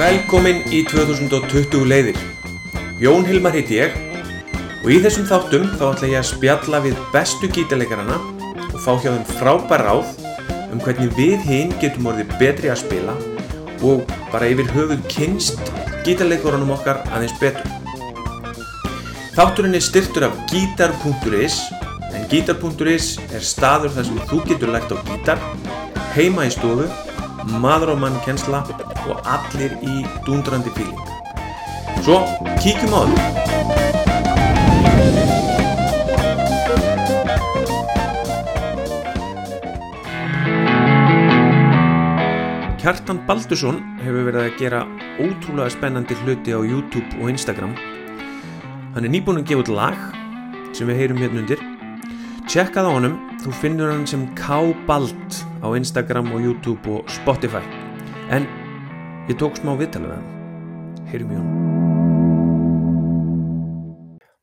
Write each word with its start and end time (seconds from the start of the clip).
Velkomin 0.00 0.62
í 0.72 0.78
2020 0.88 1.82
leiðir. 1.84 2.16
Jón 3.02 3.26
Hilmar 3.28 3.52
heiti 3.52 3.76
ég 3.76 3.96
og 4.80 4.86
í 4.88 4.96
þessum 5.04 5.26
þáttum 5.28 5.66
þá 5.74 5.82
ætla 5.90 6.08
ég 6.08 6.22
að 6.22 6.28
spjalla 6.30 6.78
við 6.86 7.02
bestu 7.12 7.50
gítarleikarana 7.52 8.16
og 8.70 8.78
fá 8.80 8.94
hjá 8.94 9.10
þeim 9.10 9.26
frábær 9.34 9.84
ráð 9.84 10.14
um 10.72 10.80
hvernig 10.80 11.12
við 11.18 11.44
hinn 11.44 11.74
getum 11.82 12.08
orðið 12.08 12.32
betri 12.40 12.72
að 12.72 12.80
spila 12.80 13.18
og 13.90 14.08
bara 14.32 14.48
yfir 14.48 14.72
höfuð 14.72 15.04
kynst 15.12 15.60
gítarleikurunum 16.08 16.72
okkar 16.78 17.02
aðeins 17.10 17.36
betur. 17.42 17.68
Þátturinn 19.36 19.76
er 19.76 19.84
styrtur 19.84 20.30
af 20.30 20.40
gítar.is 20.48 21.60
en 22.14 22.24
gítar.is 22.32 23.12
er 23.28 23.44
staður 23.44 23.92
þar 23.98 24.08
sem 24.08 24.24
þú 24.32 24.42
getur 24.48 24.72
lægt 24.72 24.96
á 24.96 25.04
gítar, 25.12 25.48
heima 26.16 26.48
í 26.48 26.56
stofu, 26.56 26.88
maður 27.60 27.94
og 27.94 28.02
mann 28.02 28.18
kensla 28.26 28.64
og 29.08 29.20
allir 29.24 29.76
í 29.80 30.02
dúndrandi 30.26 30.72
fíling. 30.76 30.98
Svo, 32.04 32.22
kíkjum 32.60 32.96
á 32.96 33.02
þau. 33.04 33.40
Kjartan 42.80 43.18
Baldursson 43.28 43.82
hefur 44.00 44.24
verið 44.30 44.46
að 44.46 44.54
gera 44.56 44.78
ótrúlega 45.20 45.68
spennandi 45.74 46.16
hluti 46.22 46.54
á 46.56 46.60
YouTube 46.64 47.20
og 47.20 47.28
Instagram. 47.28 47.74
Hann 48.94 49.04
er 49.04 49.12
nýbúinn 49.12 49.42
að 49.42 49.50
gefa 49.50 49.66
út 49.66 49.72
lag 49.76 49.98
sem 50.72 50.88
við 50.88 51.02
heyrum 51.02 51.20
hérna 51.20 51.42
undir. 51.42 51.60
Tjekkað 52.48 52.88
á 52.88 52.92
honum, 52.96 53.18
þú 53.40 53.52
finnur 53.56 53.88
hann 53.88 54.02
sem 54.08 54.26
K-Bald 54.36 55.38
á 55.64 55.68
Instagram 55.72 56.28
og 56.36 56.42
YouTube 56.44 56.92
og 56.92 57.08
Spotify. 57.08 57.62
En 58.28 58.44
ég 59.30 59.38
tók 59.40 59.56
smá 59.56 59.72
viðtalið 59.80 60.10
við 60.10 60.18
hann. 60.18 60.28
Heyrum 61.08 61.30
í 61.32 61.38
honum. 61.38 61.56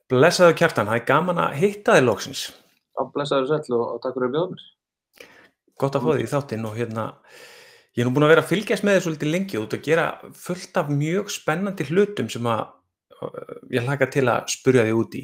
Blessaðu 0.10 0.56
Kjartan, 0.58 0.88
það 0.90 0.98
er 0.98 1.06
gaman 1.12 1.44
að 1.44 1.60
hitta 1.62 1.98
þig 1.98 2.08
loksins. 2.08 2.42
Já, 2.98 3.02
blessaður 3.14 3.52
sæll 3.52 3.76
og, 3.78 3.84
og 3.94 4.02
takk 4.02 4.18
fyrir 4.18 4.34
mér. 4.34 4.66
Gott 5.78 6.00
að 6.00 6.08
þig 6.08 6.24
í 6.24 6.32
þáttinn 6.32 6.66
og 6.66 6.74
hérna, 6.80 7.06
ég 7.94 8.02
er 8.02 8.10
nú 8.10 8.16
búinn 8.16 8.26
að 8.26 8.34
vera 8.34 8.46
að 8.46 8.52
fylgjast 8.54 8.88
með 8.88 8.98
þér 8.98 9.06
svolítið 9.06 9.34
lengi 9.36 9.60
og 9.60 9.68
út 9.68 9.78
að 9.78 9.86
gera 9.92 10.08
fullt 10.48 10.82
af 10.82 10.90
mjög 10.90 11.30
spennandi 11.36 11.90
hlutum 11.92 12.32
sem 12.34 12.50
að 12.50 12.66
uh, 13.20 13.56
ég 13.76 13.86
hlaka 13.86 14.10
til 14.10 14.26
að 14.32 14.50
spurja 14.56 14.88
þig 14.88 15.04
út 15.04 15.22
í. 15.22 15.24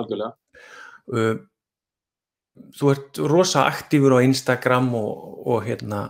Algjörlega. 0.00 0.34
Uh, 1.12 1.34
þú 2.78 2.90
ert 2.92 3.20
rosa 3.30 3.66
aktífur 3.68 4.16
á 4.16 4.24
Instagram 4.24 4.92
og, 4.98 5.38
og 5.48 5.62
hérna, 5.66 6.08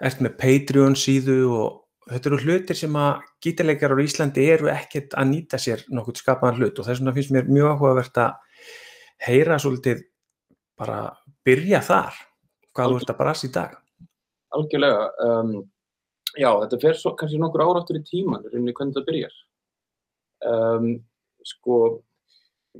ert 0.00 0.20
með 0.24 0.36
Patreon 0.40 0.96
síðu 0.98 1.38
og 1.56 2.10
þetta 2.10 2.30
eru 2.30 2.40
hlutir 2.44 2.78
sem 2.78 2.96
að 2.98 3.24
gítarleikarar 3.44 4.00
á 4.00 4.04
Íslandi 4.04 4.46
eru 4.52 4.70
ekkert 4.72 5.14
að 5.18 5.30
nýta 5.32 5.60
sér 5.60 5.84
nokkuð 5.92 6.22
skapaðan 6.22 6.60
hlut 6.60 6.80
og 6.80 6.88
þess 6.88 7.02
vegna 7.02 7.14
finnst 7.16 7.34
mér 7.34 7.50
mjög 7.50 7.74
áhugavert 7.74 8.22
að 8.24 8.64
heyra 9.26 9.58
svolítið 9.60 10.02
bara 10.80 11.02
byrja 11.46 11.82
þar 11.84 12.16
hvað 12.74 12.92
þú 12.92 13.00
ert 13.00 13.12
að 13.12 13.20
brasa 13.20 13.46
í 13.46 13.52
dag. 13.54 13.76
Algjörlega. 14.56 15.06
Um, 15.26 15.52
já, 16.34 16.50
þetta 16.62 16.80
fer 16.82 16.98
svo, 16.98 17.14
kannski 17.18 17.40
nokkur 17.40 17.64
ára 17.64 17.82
áttur 17.82 18.00
í 18.00 18.04
tíman, 18.06 18.46
hvernig 18.46 18.78
þetta 18.78 19.04
byrjar. 19.06 19.36
Um, 20.50 20.88
sko, 21.46 21.76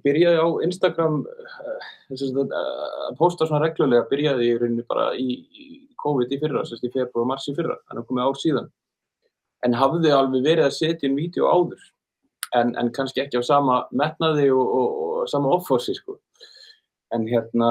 byrjaði 0.05 0.39
á 0.39 0.49
Instagram 0.67 1.23
uh, 1.27 1.87
að 2.15 2.41
uh, 2.43 3.07
posta 3.19 3.47
svona 3.49 3.65
reglulega, 3.65 4.09
byrjaði 4.11 4.51
ég 4.51 4.61
rauninni 4.61 4.87
bara 4.89 5.11
í, 5.19 5.41
í 5.51 5.71
COVID 6.01 6.33
í 6.33 6.41
fyrra, 6.43 6.65
sérst 6.67 6.87
í 6.87 6.93
februar 6.93 7.25
og 7.25 7.31
mars 7.33 7.49
í 7.51 7.57
fyrra, 7.57 7.79
þannig 7.89 8.05
að 8.05 8.11
komið 8.11 8.29
ár 8.29 8.41
síðan. 8.41 8.71
En 9.67 9.77
hafði 9.77 10.13
alveg 10.17 10.47
verið 10.47 10.69
að 10.69 10.77
setja 10.79 11.09
inn 11.09 11.19
vídeo 11.19 11.51
áður, 11.51 11.83
en, 12.57 12.73
en 12.81 12.93
kannski 12.97 13.25
ekki 13.25 13.43
á 13.43 13.45
sama 13.45 13.83
metnaði 13.91 14.49
og, 14.55 14.63
og, 14.79 15.03
og 15.21 15.31
sama 15.33 15.53
offorsi, 15.59 15.97
sko. 15.99 16.17
En 17.15 17.27
hérna, 17.29 17.71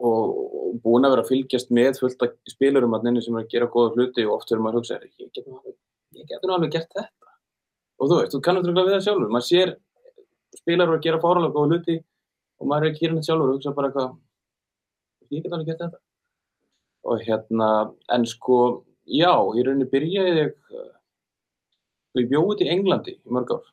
og, 0.00 0.34
búin 0.82 1.06
að 1.06 1.14
vera 1.14 1.24
að 1.24 1.30
fylgjast 1.30 1.70
með 1.74 2.00
fullt 2.02 2.24
af 2.26 2.34
spilurum 2.50 2.96
að 2.96 3.06
nenni 3.06 3.22
sem 3.22 3.36
er 3.36 3.44
að 3.44 3.52
gera 3.52 3.70
góða 3.70 3.94
hluti 3.94 4.24
og 4.26 4.38
oft 4.40 4.50
verður 4.50 4.64
maður 4.64 4.80
að 4.80 4.82
hugsa, 4.82 4.98
ég 5.20 5.30
getur 5.36 5.52
alveg, 5.52 6.56
alveg 6.56 6.72
gert 6.74 6.88
þetta. 6.96 7.10
Og 8.00 8.10
þú 8.10 8.16
veist, 8.18 8.32
þú 8.34 8.40
kannast 8.42 8.66
röglega 8.66 8.88
við 8.88 8.96
það 8.96 9.04
sjálfur, 9.06 9.30
maður 9.30 9.46
sér 9.46 9.74
spilarum 10.60 10.96
að 10.96 11.04
gera 11.06 11.20
fáranlega 11.22 11.54
góða 11.54 11.70
hluti 11.72 11.98
og 12.60 12.70
maður 12.70 12.86
er 12.86 12.92
ekki 12.92 13.06
hérna 13.06 13.26
sjálfur 13.26 13.50
og 13.50 13.58
hugsa 13.58 13.74
bara 13.76 13.90
eitthvað, 13.90 14.16
ég 15.34 15.44
get 15.44 15.52
alveg 15.52 15.70
gert 15.70 15.84
þetta. 15.84 16.02
Og 17.04 17.22
hérna, 17.26 17.68
en 18.16 18.26
sko, 18.28 18.58
já, 19.04 19.32
í 19.32 19.64
rauninni 19.64 19.90
byrjaði 19.90 20.34
ég, 20.38 20.54
ég 22.20 22.28
bjóði 22.30 22.60
til 22.62 22.70
Englandi 22.72 23.16
í 23.18 23.34
mörg 23.34 23.56
ár. 23.58 23.70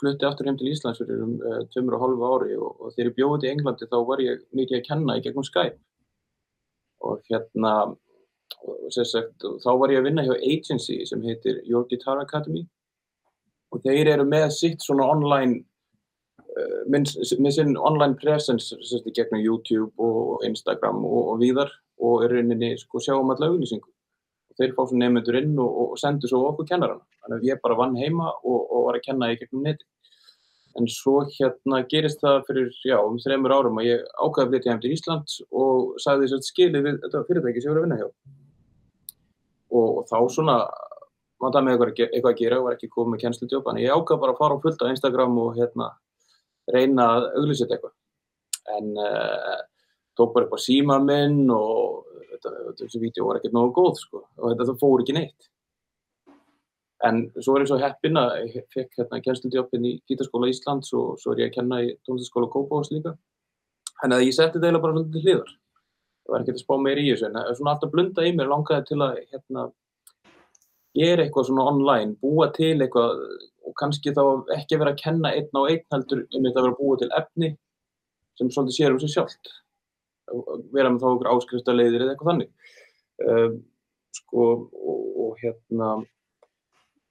Flutti 0.00 0.24
aftur 0.24 0.48
heim 0.48 0.56
til 0.56 0.70
Íslands 0.70 1.00
fyrir 1.02 1.22
um 1.24 1.32
uh, 1.44 1.62
tömur 1.74 1.98
og 1.98 2.04
hálfu 2.04 2.28
ári 2.28 2.54
og, 2.56 2.76
og 2.78 2.92
þegar 2.94 3.08
ég 3.10 3.16
bjóði 3.16 3.48
í 3.48 3.50
Englandi 3.54 3.88
þá 3.90 3.96
var 4.08 4.22
ég 4.24 4.44
mikið 4.56 4.78
að 4.78 4.86
kenna 4.86 5.16
í 5.18 5.24
gegnum 5.24 5.44
Skype. 5.44 5.80
Og 7.04 7.20
hérna 7.28 7.72
og 8.60 8.92
sagt, 8.92 9.44
þá 9.64 9.70
var 9.80 9.92
ég 9.92 10.00
að 10.00 10.08
vinna 10.08 10.24
hjá 10.26 10.34
agency 10.36 11.00
sem 11.08 11.22
heitir 11.24 11.60
Your 11.68 11.86
Guitar 11.88 12.20
Academy 12.20 12.66
og 13.70 13.84
þeir 13.84 14.14
eru 14.16 14.26
með 14.28 14.48
sitt 14.56 14.82
svona 14.84 15.06
online 15.10 15.60
uh, 15.60 16.80
með, 16.90 17.12
með 17.38 17.56
sinn 17.58 17.76
online 17.78 18.18
presence 18.20 18.74
sagt, 18.88 19.08
gegnum 19.16 19.44
YouTube 19.44 19.92
og 19.98 20.44
Instagram 20.46 21.04
og, 21.04 21.22
og 21.34 21.40
víðar 21.44 21.72
og 22.00 22.26
er 22.26 22.36
rauninni 22.36 22.74
sko 22.80 23.02
sjá 23.02 23.14
um 23.18 23.32
alla 23.34 23.50
auglýsingu 23.52 23.86
og 23.86 24.58
þeir 24.58 24.74
fá 24.76 24.82
svo 24.82 24.98
nefnendur 24.98 25.38
inn 25.40 25.56
og, 25.62 25.80
og 25.84 26.00
sendur 26.00 26.32
svo 26.32 26.42
okkur 26.50 26.68
kennarana 26.72 27.06
þannig 27.22 27.38
að 27.38 27.48
ég 27.50 27.62
bara 27.62 27.78
vann 27.78 27.96
heima 27.98 28.32
og, 28.42 28.60
og 28.60 28.86
var 28.88 28.98
að 28.98 29.06
kenna 29.06 29.30
í 29.32 29.38
gegnum 29.40 29.64
neti. 29.66 29.86
En 30.78 30.86
svo 30.90 31.24
hérna 31.26 31.80
gerist 31.90 32.20
það 32.22 32.44
fyrir, 32.46 32.68
já, 32.86 32.96
um 33.02 33.18
þreymur 33.18 33.54
árum 33.56 33.80
að 33.82 33.88
ég 33.88 34.04
ákvaði 34.14 34.44
að 34.44 34.52
flytja 34.52 34.70
heim 34.70 34.82
til 34.82 34.92
Ísland 34.94 35.32
og 35.50 35.96
sagði 36.02 36.28
þess 36.28 36.36
að 36.36 36.46
skilið 36.46 36.86
við 36.86 37.00
þetta 37.04 37.22
fyrirtæki 37.26 37.62
sem 37.62 37.70
ég 37.70 37.74
voru 37.74 37.80
að 37.80 37.86
vinna 37.88 37.98
hjá. 37.98 38.08
Og, 39.70 39.88
og 39.88 40.04
þá 40.10 40.16
svona, 40.36 40.56
maður 41.40 41.56
það 41.56 41.66
með 41.66 41.74
eitthvað, 41.74 42.04
eitthvað 42.06 42.32
að 42.32 42.40
gera 42.40 42.58
og 42.60 42.66
var 42.66 42.76
ekki 42.76 42.90
komið 42.92 43.12
með 43.14 43.22
kennslutjóp, 43.24 43.66
þannig 43.66 43.86
ég 43.86 43.96
ákvaði 43.96 44.22
bara 44.24 44.34
að 44.34 44.40
fara 44.40 44.56
á 44.60 44.62
fullt 44.64 44.84
á 44.84 44.92
Instagram 44.92 45.38
og 45.40 45.58
hérna 45.58 45.90
reyna 46.70 47.06
að 47.16 47.28
auglýsa 47.40 47.66
eitthvað. 47.66 47.94
En 48.76 48.90
uh, 49.00 49.60
tók 50.18 50.34
bara 50.34 50.48
upp 50.48 50.56
á 50.56 50.60
síma 50.60 50.98
minn 51.02 51.46
og 51.54 52.10
þetta, 52.32 52.52
þessi 52.82 53.00
vídeo 53.02 53.28
var 53.28 53.40
ekkert 53.40 53.56
nógu 53.56 53.72
góð, 53.78 53.96
sko, 54.02 54.26
og 54.36 54.52
þetta 54.52 54.76
fór 54.82 55.04
ekki 55.04 55.16
neitt. 55.16 55.48
En 57.08 57.22
svo 57.40 57.56
er 57.56 57.64
ég 57.64 57.70
svo 57.70 57.78
heppinn 57.80 58.20
að 58.20 58.34
ég 58.42 58.66
fekk 58.74 58.98
hérna 59.00 59.22
kennslutjópinn 59.24 59.86
í 59.88 59.94
Gítarskóla 60.08 60.50
Íslands 60.52 60.92
og 60.92 61.14
svo 61.22 61.32
er 61.32 61.46
ég 61.46 61.48
að 61.48 61.54
kenna 61.56 61.78
í 61.80 61.94
tónlistaskóla 62.04 62.50
Kópavóks 62.52 62.92
líka. 62.92 63.14
Að 64.04 64.20
ég 64.26 64.34
setti 64.36 64.60
þetta 64.60 64.80
bara 64.82 64.92
svolítið 64.92 65.16
til 65.16 65.22
hliðar. 65.24 65.54
Það 66.20 66.34
var 66.34 66.44
ekkert 66.44 66.58
að 66.58 66.64
spá 66.66 66.74
meir 66.84 67.00
í 67.00 67.06
þessu 67.08 67.28
en 67.30 67.38
svona 67.56 67.72
alltaf 67.74 67.92
blunda 67.94 68.26
í 68.28 68.34
mér 68.36 68.50
langaði 68.52 68.86
til 68.90 68.98
að 69.00 69.22
hérna 69.32 69.64
gera 70.96 71.24
eitthvað 71.24 71.48
svona 71.48 71.66
online, 71.70 72.16
búa 72.22 72.50
til 72.54 72.76
eitthvað 72.80 73.24
og 73.66 73.74
kannski 73.78 74.12
þá 74.16 74.22
ekki 74.56 74.78
vera 74.80 74.94
að 74.94 75.02
kenna 75.02 75.32
einn 75.36 75.50
á 75.54 75.62
einn 75.62 75.84
heldur 75.94 76.22
um 76.24 76.46
þetta 76.46 76.56
að 76.56 76.64
vera 76.64 76.72
að 76.74 76.80
búa 76.80 77.00
til 77.00 77.10
efni 77.18 77.50
sem 78.38 78.50
svolítið 78.50 78.76
sér 78.76 78.94
um 78.94 79.00
sig 79.02 79.12
sjálft. 79.12 79.52
Vera 80.74 80.90
með 80.90 81.02
þá 81.02 81.08
okkur 81.10 81.30
áskriftaleiðir 81.34 82.04
eða 82.04 82.14
eitthvað 82.14 82.30
þannig. 82.32 82.50
Uh, 83.20 83.58
sko 84.16 84.46
og, 84.48 85.04
og 85.26 85.42
hérna 85.42 85.90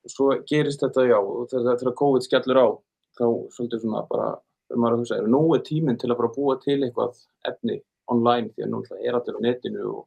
svo 0.10 0.32
gerist 0.50 0.84
þetta, 0.84 1.06
já, 1.10 1.18
og 1.20 1.50
þegar 1.52 1.98
COVID 2.02 2.26
skellur 2.26 2.60
á, 2.60 2.68
þá 3.20 3.26
svolítið 3.56 3.84
svona 3.84 4.04
bara, 4.10 4.30
maður 4.74 4.96
að 4.96 5.04
hugsa, 5.04 5.20
er 5.20 5.58
er 5.60 5.66
tíminn 5.68 6.00
til 6.02 6.10
að 6.10 6.20
bara 6.22 6.34
búa 6.36 6.56
til 6.64 6.80
eitthvað 6.80 7.20
efni 7.50 7.80
online, 8.10 8.50
því 8.56 8.66
að 8.66 8.72
nú 8.74 8.82
er 8.98 9.18
allir 9.18 9.38
á 9.38 9.46
netinu 9.46 9.86
og, 9.92 10.06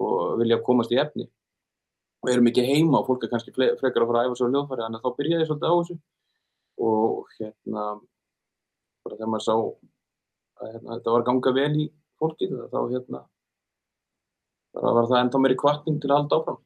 og 0.00 0.38
vilja 0.40 0.62
komast 0.64 0.92
í 0.94 1.00
efni. 1.02 1.28
Og 2.22 2.30
erum 2.30 2.48
ekki 2.50 2.64
heima 2.66 3.00
og 3.00 3.08
fólk 3.08 3.24
er 3.26 3.32
kannski 3.32 3.52
frekar 3.54 4.04
að 4.04 4.10
fara 4.10 4.22
að 4.22 4.28
æfa 4.28 4.38
svo 4.38 4.48
í 4.48 4.54
ljóðfæri, 4.54 4.84
þannig 4.84 5.00
að 5.00 5.06
þá 5.06 5.16
byrjaði 5.18 5.42
ég 5.42 5.48
svolítið 5.48 5.72
á 5.72 5.74
þessu. 5.78 5.96
Og 6.86 7.32
hérna, 7.38 7.86
bara 9.02 9.16
þegar 9.16 9.30
maður 9.32 9.46
sá 9.46 9.54
að 10.62 10.68
hérna, 10.72 10.90
þetta 10.96 11.14
var 11.16 11.24
ganga 11.28 11.54
vel 11.56 11.72
í 11.82 11.86
fólkið, 12.22 12.52
þá 12.70 12.78
hérna, 12.92 13.22
bara 14.76 14.92
var 14.98 15.08
það 15.10 15.24
enda 15.24 15.42
meiri 15.42 15.58
kvartning 15.62 15.98
til 16.02 16.12
að 16.12 16.20
halda 16.20 16.38
áfram. 16.38 16.60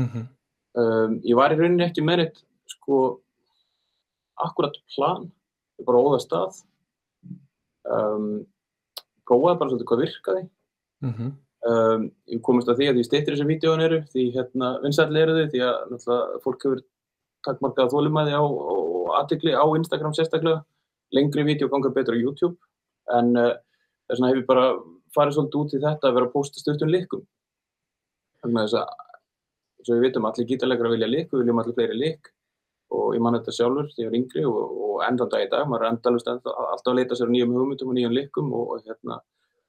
Mm 0.00 0.08
-hmm. 0.08 0.26
Um, 0.74 1.20
ég 1.22 1.36
var 1.38 1.52
í 1.54 1.56
rauninni 1.58 1.84
ekki 1.86 2.02
með 2.02 2.24
eitt 2.24 2.40
sko 2.66 3.20
akkurat 4.42 4.74
plan, 4.96 5.30
ég 5.78 5.86
bara 5.86 6.02
óða 6.02 6.18
stað 6.18 6.56
um, 7.86 8.42
prófaði 9.22 9.58
bara 9.60 9.70
svolítið 9.70 9.86
hvað 9.86 10.02
virkaði 10.02 10.48
Mm 11.04 11.12
-hmm. 11.12 11.30
Um, 11.70 12.08
ég 12.32 12.42
komist 12.46 12.70
að 12.70 12.80
því 12.80 12.90
að 12.90 12.98
því 12.98 13.06
steyttir 13.08 13.36
þessar 13.36 13.50
vídeoan 13.50 13.84
eru 13.84 14.00
því 14.12 14.24
hérna 14.36 14.70
vinsætli 14.84 15.22
eru 15.22 15.36
þau 15.38 15.52
því 15.52 15.62
að 15.68 15.76
náttúrulega 15.92 16.42
fólk 16.44 16.66
hefur 16.66 16.82
takkmarkað 17.44 17.92
þólumæði 17.92 18.36
á 18.40 18.42
og 18.44 19.12
aðtikli 19.20 19.52
á 19.52 19.64
Instagram 19.76 20.14
sérstaklega. 20.16 20.64
Lengri 21.14 21.44
vídeo 21.46 21.68
gangar 21.70 21.92
betur 21.94 22.16
á 22.16 22.22
YouTube 22.22 22.56
en 23.14 23.34
uh, 23.36 23.52
þess 24.08 24.18
vegna 24.18 24.32
hef 24.32 24.40
ég 24.40 24.48
bara 24.48 24.68
farið 25.14 25.36
svolítið 25.36 25.60
út 25.60 25.74
í 25.74 25.82
þetta 25.84 26.08
að 26.08 26.16
vera 26.18 26.28
að 26.28 26.34
posta 26.34 26.60
stundum 26.60 26.90
líkum 26.90 27.26
þannig 28.42 28.60
að 28.60 28.64
þess 28.66 28.78
að 28.80 29.04
svo 29.84 29.98
við 29.98 30.06
vitum 30.06 30.26
allir 30.28 30.48
gítarleikar 30.48 30.88
að 30.88 30.94
vilja 30.96 31.10
lík, 31.10 31.28
við 31.30 31.42
viljum 31.42 31.60
allir 31.60 31.76
fleiri 31.76 31.98
lík 31.98 32.30
og 32.94 33.14
ég 33.16 33.22
man 33.24 33.36
þetta 33.36 33.54
sjálfur 33.56 33.88
þegar 33.92 34.04
ég 34.04 34.10
var 34.10 34.18
yngri 34.20 34.44
og, 34.48 34.74
og 34.86 35.04
endan 35.08 35.30
dag 35.32 35.44
í 35.44 35.50
dag, 35.52 35.64
maður 35.68 35.84
er 35.84 35.92
endalust 35.92 36.30
alltaf 36.30 36.90
að 36.90 36.98
leita 36.98 37.18
sér 37.18 37.32
nýjum 37.32 37.54
hugmyndum 37.56 37.90
og 37.90 37.98
nýjum 37.98 38.16
líkum 38.16 38.52
og, 38.54 38.74
og, 38.74 38.84
hérna, 38.88 39.18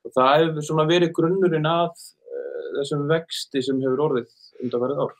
og 0.05 0.13
það 0.15 0.33
hefur 0.41 0.67
svona 0.67 0.87
verið 0.89 1.13
grunnurinn 1.17 1.69
að 1.69 1.87
uh, 1.91 2.67
þessum 2.79 3.07
vexti 3.09 3.63
sem 3.65 3.81
hefur 3.83 4.03
orðið 4.09 4.35
undanfærið 4.65 5.01
ár. 5.05 5.15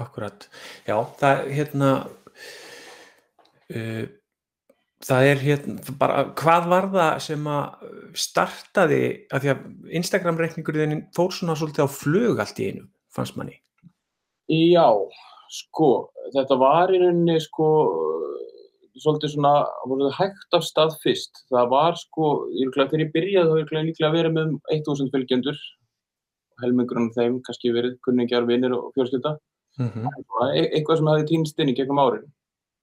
Akkurat, 0.00 0.46
já, 0.86 0.96
það 1.20 1.40
hérna, 1.50 1.92
uh, 3.74 4.04
það 5.06 5.30
er 5.30 5.42
hérna, 5.44 5.96
bara, 6.00 6.28
hvað 6.38 6.68
var 6.74 6.92
það 6.94 7.16
sem 7.26 7.50
að 7.54 7.88
startaði, 8.26 9.02
af 9.30 9.42
því 9.42 9.54
að 9.54 9.66
Instagram 10.00 10.38
reikningurinn 10.40 11.02
fór 11.16 11.34
svona 11.34 11.58
svolítið 11.58 11.90
á 11.90 11.96
flög 11.96 12.44
allt 12.44 12.62
í 12.62 12.70
einu, 12.70 12.86
fannst 13.12 13.36
manni? 13.38 13.58
Já, 14.50 14.86
Sko, 15.50 16.12
þetta 16.30 16.56
var 16.60 16.92
í 16.94 17.00
rauninni 17.00 17.34
sko 17.42 17.68
svolítið 18.98 19.34
svona, 19.34 19.52
voruð 19.88 20.14
hægt 20.16 20.56
af 20.56 20.64
stað 20.66 20.96
fyrst. 21.02 21.44
Það 21.52 21.68
var 21.70 21.98
sko, 22.00 22.30
þegar 22.74 23.04
ég 23.04 23.12
byrjaði 23.14 23.50
þá 23.50 23.76
er 23.78 23.86
líklega 23.86 24.10
að 24.10 24.16
vera 24.18 24.32
með 24.34 24.56
1000 24.74 25.12
fylgjendur 25.14 25.60
helmingurinn 26.60 27.12
þeim, 27.14 27.38
kannski 27.46 27.72
verið 27.72 27.96
kunningjar, 28.04 28.46
vinnir 28.48 28.74
og 28.76 28.90
fjölskylda. 28.96 29.36
Mm 29.78 29.88
-hmm. 29.88 30.08
e 30.56 30.62
eitthvað 30.76 30.98
sem 30.98 31.08
hefði 31.08 31.26
týnst 31.28 31.60
inn 31.60 31.70
í 31.70 31.76
gegnum 31.78 32.02
árin 32.02 32.26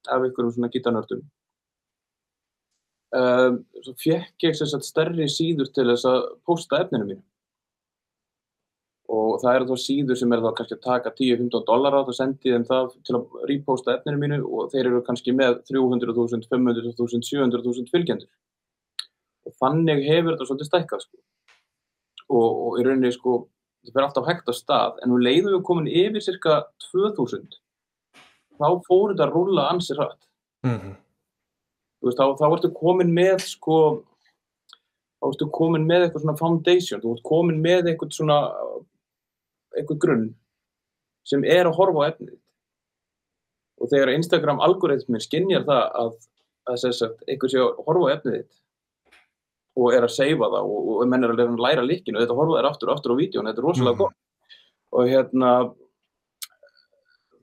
af 0.07 0.24
einhverjum 0.24 0.54
svona 0.56 0.71
gítanördum. 0.71 1.21
Um, 3.18 3.65
svo 3.83 3.94
fekk 4.04 4.44
ég 4.44 4.56
sérstaklega 4.56 4.88
stærri 4.88 5.27
síður 5.31 5.69
til 5.71 5.88
þess 5.88 6.06
að 6.06 6.24
posta 6.48 6.81
efninu 6.83 7.06
mínu 7.06 7.24
og 9.07 9.38
það 9.39 9.57
eru 9.57 9.68
þá 9.69 9.83
síður 9.86 10.19
sem 10.19 10.33
er 10.36 10.42
þá 10.44 10.50
kannski 10.57 10.75
að 10.75 10.83
taka 10.83 11.13
10-15 11.15 11.65
dólar 11.68 11.95
á 11.95 12.00
það 12.01 12.12
og 12.12 12.18
sendi 12.18 12.51
þeim 12.51 12.65
það 12.68 12.89
til 13.07 13.15
að 13.15 13.38
reposta 13.51 13.94
efninu 13.95 14.19
mínu 14.19 14.39
og 14.44 14.71
þeir 14.74 14.89
eru 14.89 15.04
kannski 15.07 15.36
með 15.36 15.62
300.000, 15.69 16.44
500.000, 16.51 17.21
700.000 17.30 17.94
fylgjendur 17.94 18.27
og 19.48 19.56
þannig 19.62 20.04
hefur 20.09 20.33
þetta 20.33 20.50
svolítið 20.50 20.69
stækkað 20.71 21.06
sko. 21.06 21.21
og, 22.36 22.50
og 22.65 22.81
í 22.81 22.83
rauninni 22.88 23.13
sko 23.15 23.38
það 23.88 23.94
fyrir 23.94 24.07
alltaf 24.09 24.27
hægt 24.27 24.51
á 24.51 24.54
stað 24.57 25.00
en 25.04 25.13
nú 25.13 25.21
leiðum 25.21 25.56
við 25.56 25.63
komin 25.69 25.88
yfir 25.88 26.25
cirka 26.25 26.59
2000 26.89 27.48
þá 28.57 28.68
fór 28.88 29.13
þetta 29.13 29.27
að 29.27 29.33
rúla 29.38 29.69
ansið 29.71 30.01
hrætt 30.01 30.27
mm 30.68 30.75
-hmm. 30.75 30.95
veist, 32.04 32.19
þá, 32.19 32.25
þá 32.39 32.45
ertu 32.50 32.74
komin 32.75 33.13
með 33.13 33.39
sko 33.45 33.80
þá 35.21 35.31
ertu 35.31 35.50
komin 35.59 35.88
með 35.88 36.07
eitthvað 36.07 36.25
svona 36.25 36.42
foundation 36.42 37.01
þú 37.01 37.15
ert 37.15 37.24
komin 37.31 37.62
með 37.62 37.92
eitthvað 37.92 38.12
svona 38.19 38.39
einhver 39.77 40.00
grunn 40.01 40.27
sem 41.27 41.44
er 41.44 41.68
að 41.68 41.77
horfa 41.77 42.06
á 42.06 42.09
efnið 42.12 42.38
og 43.77 43.91
þegar 43.91 44.13
Instagram 44.15 44.62
algoritmir 44.65 45.21
skinnjar 45.21 45.65
það 45.68 45.83
að, 46.01 46.13
að 46.71 46.85
sagt, 46.85 47.19
einhver 47.27 47.51
sé 47.51 47.62
að 47.62 47.83
horfa 47.85 48.09
á 48.09 48.13
efnið 48.18 48.45
og 49.77 49.94
er 49.94 50.07
að 50.07 50.15
seifa 50.15 50.50
það 50.50 50.69
og, 50.71 50.88
og 50.94 51.09
menn 51.12 51.25
er 51.25 51.33
að 51.35 51.59
læra 51.62 51.85
líkinu 51.85 52.18
og 52.18 52.24
þetta 52.24 52.38
horfa 52.39 52.57
þær 52.57 52.69
aftur 52.71 52.89
og 52.89 52.95
aftur 52.95 53.13
á 53.13 53.19
vídjón, 53.19 53.50
þetta 53.50 53.62
er 53.62 53.68
rosalega 53.68 53.94
mm. 53.94 54.01
gott. 54.01 54.15
Og 54.97 55.12
hérna 55.12 55.51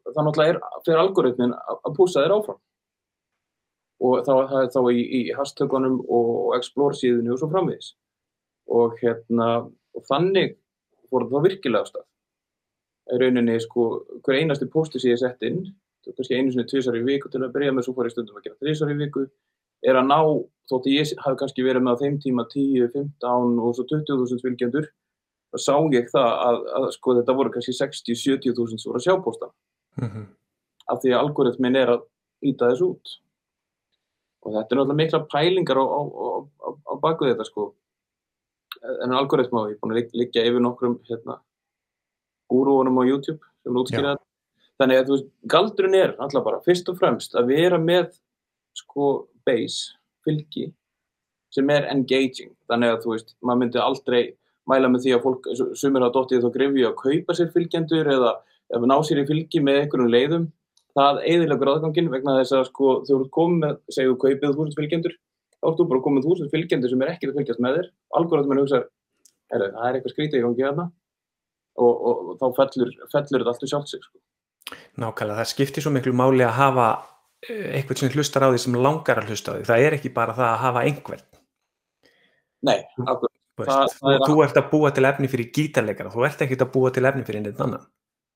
það 0.08 0.26
náttúrulega 0.26 0.54
er 0.54 0.80
fyrir 0.86 1.02
algoritmin 1.02 1.54
að 1.54 1.92
púsa 1.98 2.24
þér 2.24 2.34
áfram. 2.38 2.60
Og 4.04 4.24
það, 4.26 4.40
það 4.50 4.64
er 4.64 4.72
þá 4.74 4.80
í, 4.90 5.04
í 5.04 5.20
hashtökunum 5.38 6.00
og 6.12 6.56
explore 6.58 6.98
síðinu 6.98 7.36
og 7.36 7.40
svo 7.40 7.50
framvegis. 7.52 7.92
Og 8.74 8.98
hérna 8.98 9.48
og 9.94 10.08
þannig 10.08 10.56
voru 11.12 11.30
það 11.30 11.46
virkilega 11.46 11.92
stað 11.92 12.08
rauninni 13.20 13.56
sko 13.60 14.04
hver 14.24 14.40
einasti 14.40 14.68
póstu 14.70 15.00
sem 15.00 15.12
ég 15.12 15.20
sett 15.20 15.42
inn 15.42 15.64
kannski 16.04 16.36
einu 16.36 16.52
sinni 16.52 16.66
tvísar 16.68 16.96
í 16.98 17.04
viku 17.04 17.30
til 17.32 17.42
að 17.42 17.54
byrja 17.54 17.72
með 17.72 17.86
svo 17.86 17.94
fór 17.96 18.08
ég 18.08 18.14
stundum 18.14 18.36
að 18.38 18.48
gera 18.48 18.60
þrísar 18.60 18.92
í 18.92 18.98
viku 18.98 19.24
er 19.84 19.98
að 20.00 20.08
ná, 20.08 20.18
þótt 20.70 20.88
ég 20.92 21.12
hafi 21.24 21.40
kannski 21.40 21.64
verið 21.64 21.84
með 21.84 21.96
á 21.96 22.00
þeim 22.02 22.18
tíma 22.20 22.44
10, 22.52 22.88
15 22.92 23.58
og 23.60 23.76
svo 23.76 23.86
20.000 23.92 24.44
fylgjendur 24.44 24.88
þá 25.54 25.58
sá 25.62 25.74
ég 25.94 26.08
það 26.10 26.30
að, 26.46 26.60
að 26.78 26.88
sko 26.96 27.16
þetta 27.18 27.36
voru 27.38 27.52
kannski 27.54 27.76
60, 27.76 28.18
70.000 28.20 28.80
sem 28.80 28.90
voru 28.90 29.00
að 29.00 29.06
sjá 29.06 29.14
pósta. 29.22 29.50
Mm 30.00 30.08
-hmm. 30.10 30.26
af 30.90 31.00
því 31.02 31.12
að 31.12 31.20
algoritmin 31.20 31.76
er 31.78 31.92
aðýta 31.94 32.70
þess 32.72 32.82
út. 32.82 33.14
Og 34.44 34.52
þetta 34.52 34.74
er 34.74 34.78
náttúrulega 34.80 35.00
mikla 35.00 35.20
pælingar 35.32 35.78
á, 35.78 35.84
á, 35.84 36.00
á, 36.66 36.68
á 36.90 36.94
baku 37.00 37.28
þetta 37.30 37.44
sko. 37.46 37.74
En 39.04 39.12
algoritma, 39.12 39.68
ég 39.70 39.76
er 39.76 39.80
búin 39.80 39.94
að 39.94 40.18
liggja 40.18 40.44
yfir 40.44 40.60
nokkrum 40.60 40.98
hérna 41.08 41.38
gúrúunum 42.52 43.00
á 43.00 43.02
YouTube 43.08 43.42
sem 43.64 43.80
útskýra 43.80 44.14
þetta. 44.14 44.26
Þannig 44.82 45.00
að 45.00 45.10
veist, 45.12 45.28
galdurinn 45.50 45.98
er 45.98 46.14
alltaf 46.18 46.46
bara 46.46 46.62
fyrst 46.64 46.88
og 46.90 46.98
fremst 46.98 47.36
að 47.38 47.52
vera 47.54 47.78
með 47.78 48.16
sko 48.74 49.10
base, 49.46 49.94
fylgi 50.26 50.70
sem 51.54 51.70
er 51.70 51.86
engaging. 51.92 52.50
Þannig 52.70 52.96
að 52.96 53.04
þú 53.04 53.14
veist, 53.14 53.36
maður 53.40 53.60
myndi 53.62 53.82
aldrei 53.82 54.22
mæla 54.70 54.90
með 54.90 55.04
því 55.04 55.14
að 55.14 55.24
fólk, 55.28 55.48
sumir 55.78 56.02
hafa 56.02 56.16
dóttið 56.16 56.44
þá 56.44 56.50
grifið 56.56 56.88
að 56.88 56.98
kaupa 57.02 57.36
sér 57.36 57.50
fylgjendur 57.54 58.10
eða 58.16 58.34
ef 58.74 58.86
ná 58.88 58.96
sér 59.04 59.20
í 59.22 59.26
fylgi 59.28 59.60
með 59.62 59.80
einhverjum 59.82 60.10
leiðum 60.10 60.46
það 60.94 61.20
eðilegur 61.30 61.70
aðgangin 61.72 62.10
vegna 62.12 62.38
þess 62.40 62.56
að 62.56 62.66
sko 62.70 62.90
þú 63.06 63.20
ert 63.20 63.32
komið 63.34 63.60
með, 63.60 63.78
segju 63.96 64.18
kaupið 64.22 64.58
húsins 64.58 64.78
fylgjendur, 64.78 65.16
þá 65.58 65.68
ertu 65.70 65.86
bara 65.90 66.04
komið 66.06 66.28
húsins 66.30 66.52
fylgjendur 66.54 66.92
sem 66.92 67.02
er 67.02 67.12
ekkert 67.12 67.34
að 67.34 67.40
fylgjast 67.40 67.62
með 67.64 67.78
þér. 67.78 67.88
Algoritminn 68.20 68.62
hugsa, 68.62 68.80
það 69.50 69.64
er 69.66 69.98
eitthvað 69.98 70.14
skrítið 70.14 70.40
í 70.40 70.44
gangi 70.46 70.66
þarna 70.68 70.86
og, 71.80 72.06
og 72.10 72.36
þá 72.40 72.46
fellur, 72.60 72.92
fellur 73.12 73.42
þetta 73.42 73.52
alltaf 73.54 73.70
sjálfsig 73.72 74.04
sko. 74.04 74.18
Nákvæmlega, 75.00 75.40
það 75.42 75.50
skiptir 75.50 75.84
svo 75.84 75.92
miklu 75.94 76.14
máli 76.16 76.44
að 76.46 76.56
hafa 76.58 76.88
eh, 77.48 77.78
eitthvað 77.78 78.00
sem 78.00 78.12
hlustar 78.14 78.46
á 78.46 78.52
því 78.52 78.60
sem 78.64 78.78
langar 78.78 79.20
að 79.20 79.32
hlusta 79.32 79.54
á 79.54 79.56
því, 79.56 79.66
það 79.70 79.86
er 79.86 79.96
ekki 79.98 80.12
bara 80.14 80.36
það 80.36 80.50
að 80.50 80.62
hafa 80.64 80.84
einhvern. 80.88 81.26
Nei, 82.64 82.78
akkur 83.04 83.30
það, 83.60 83.92
það 83.98 84.24
Þú 84.24 84.38
ert 84.46 84.60
að 84.60 84.70
búa 84.70 84.94
til 84.94 85.04
efni 85.10 85.30
fyrir 85.30 85.50
gítarleikara 85.54 86.14
þú 86.14 86.24
ert 86.28 86.46
ekki 86.46 86.58
að 86.58 86.72
búa 86.74 86.94
til 86.94 87.04
efni 87.10 87.26
fyrir 87.26 87.42
einhvern 87.42 87.66
annan 87.68 87.84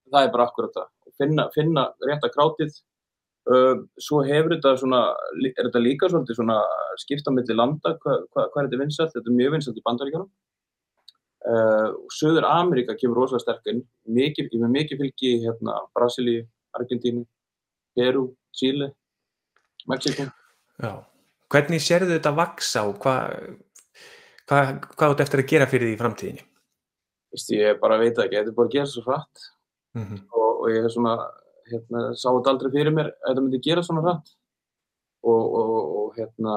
Það 0.08 0.26
er 0.26 0.30
bara 0.34 0.46
akkurat 0.48 0.76
það, 0.76 0.90
finna, 1.20 1.48
finna 1.52 1.82
rétt 2.08 2.22
að 2.24 2.32
krátið. 2.32 2.76
Uh, 3.48 3.82
svo 4.00 4.22
hefur 4.24 4.54
þetta 4.54 4.74
svona, 4.80 5.00
er 5.48 5.66
þetta 5.68 5.80
líka 5.80 6.08
svona 6.12 6.56
skipta 7.00 7.32
mellir 7.32 7.56
landa, 7.56 7.94
hvað 8.02 8.26
hva, 8.32 8.44
hva 8.44 8.60
er 8.60 8.68
þetta 8.68 8.80
vinsalt, 8.82 9.12
þetta 9.14 9.30
er 9.30 9.36
mjög 9.36 9.54
vinsalt 9.54 9.80
í 9.80 9.84
bandaríkanum 9.84 10.28
Uh, 11.46 11.94
Söður 12.10 12.48
Amerika 12.48 12.96
kemur 12.98 13.22
rosalega 13.22 13.44
sterkinn, 13.44 13.84
mikið, 14.10 14.50
með 14.58 14.74
mikið 14.74 15.04
fylgi 15.04 15.34
hérna, 15.44 15.76
Brasilíu, 15.94 16.42
Argentínu, 16.74 17.22
Peru, 17.94 18.24
Chile, 18.58 18.90
Mexiko. 19.88 20.26
Hvernig 21.48 21.80
sérðu 21.80 22.16
þetta 22.16 22.32
að 22.34 22.40
vaksa 22.42 22.82
og 22.90 22.98
hvað 23.02 23.54
hva, 24.48 24.60
hvað 24.96 25.14
átt 25.14 25.24
eftir 25.26 25.42
að 25.42 25.50
gera 25.52 25.68
fyrir 25.70 25.90
því 25.90 25.94
í 25.94 26.00
framtíðinni? 26.00 26.44
Vist, 27.34 27.52
ég 27.52 27.80
bara 27.82 27.98
veit 28.00 28.16
ekki, 28.16 28.38
þetta 28.38 28.52
er 28.52 28.56
bara 28.56 28.70
að 28.70 28.76
gera 28.76 28.90
svo 28.90 29.04
hratt 29.04 29.46
mm 29.96 30.04
-hmm. 30.04 30.20
og, 30.32 30.50
og 30.62 30.68
ég 30.72 30.90
svona, 30.92 31.14
hérna, 31.68 32.04
sá 32.16 32.28
þetta 32.28 32.54
aldrei 32.54 32.70
fyrir 32.76 32.94
mér 32.96 33.10
að 33.12 33.26
þetta 33.28 33.44
myndi 33.44 33.64
gera 33.68 33.84
svona 33.84 34.04
hratt 34.06 34.32
og, 35.22 35.42
og, 35.60 35.74
og 36.00 36.16
hérna, 36.16 36.54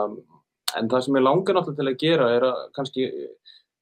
en 0.80 0.92
það 0.92 1.04
sem 1.06 1.20
ég 1.20 1.28
langar 1.28 1.58
náttúrulega 1.58 1.82
til 1.82 1.92
að 1.92 2.02
gera 2.06 2.30
er 2.38 2.48
að 2.48 2.62
kannski 2.78 3.10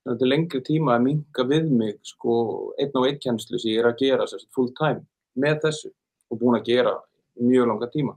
þetta 0.08 0.26
er 0.26 0.32
lengri 0.32 0.62
tíma 0.66 0.96
að 0.96 1.06
minga 1.06 1.46
við 1.50 1.70
mig 1.76 2.00
sko 2.08 2.34
einn 2.80 2.96
á 2.96 3.02
einn 3.04 3.20
kjænslu 3.24 3.60
sem 3.60 3.74
ég 3.74 3.84
er 3.84 3.92
að 3.92 4.02
gera 4.04 4.28
sérst, 4.30 4.50
full 4.56 4.72
time 4.78 5.04
með 5.40 5.62
þessu 5.68 5.92
og 6.30 6.42
búin 6.42 6.60
að 6.60 6.68
gera 6.70 6.96
mjög 7.40 7.70
langa 7.70 7.90
tíma. 7.94 8.16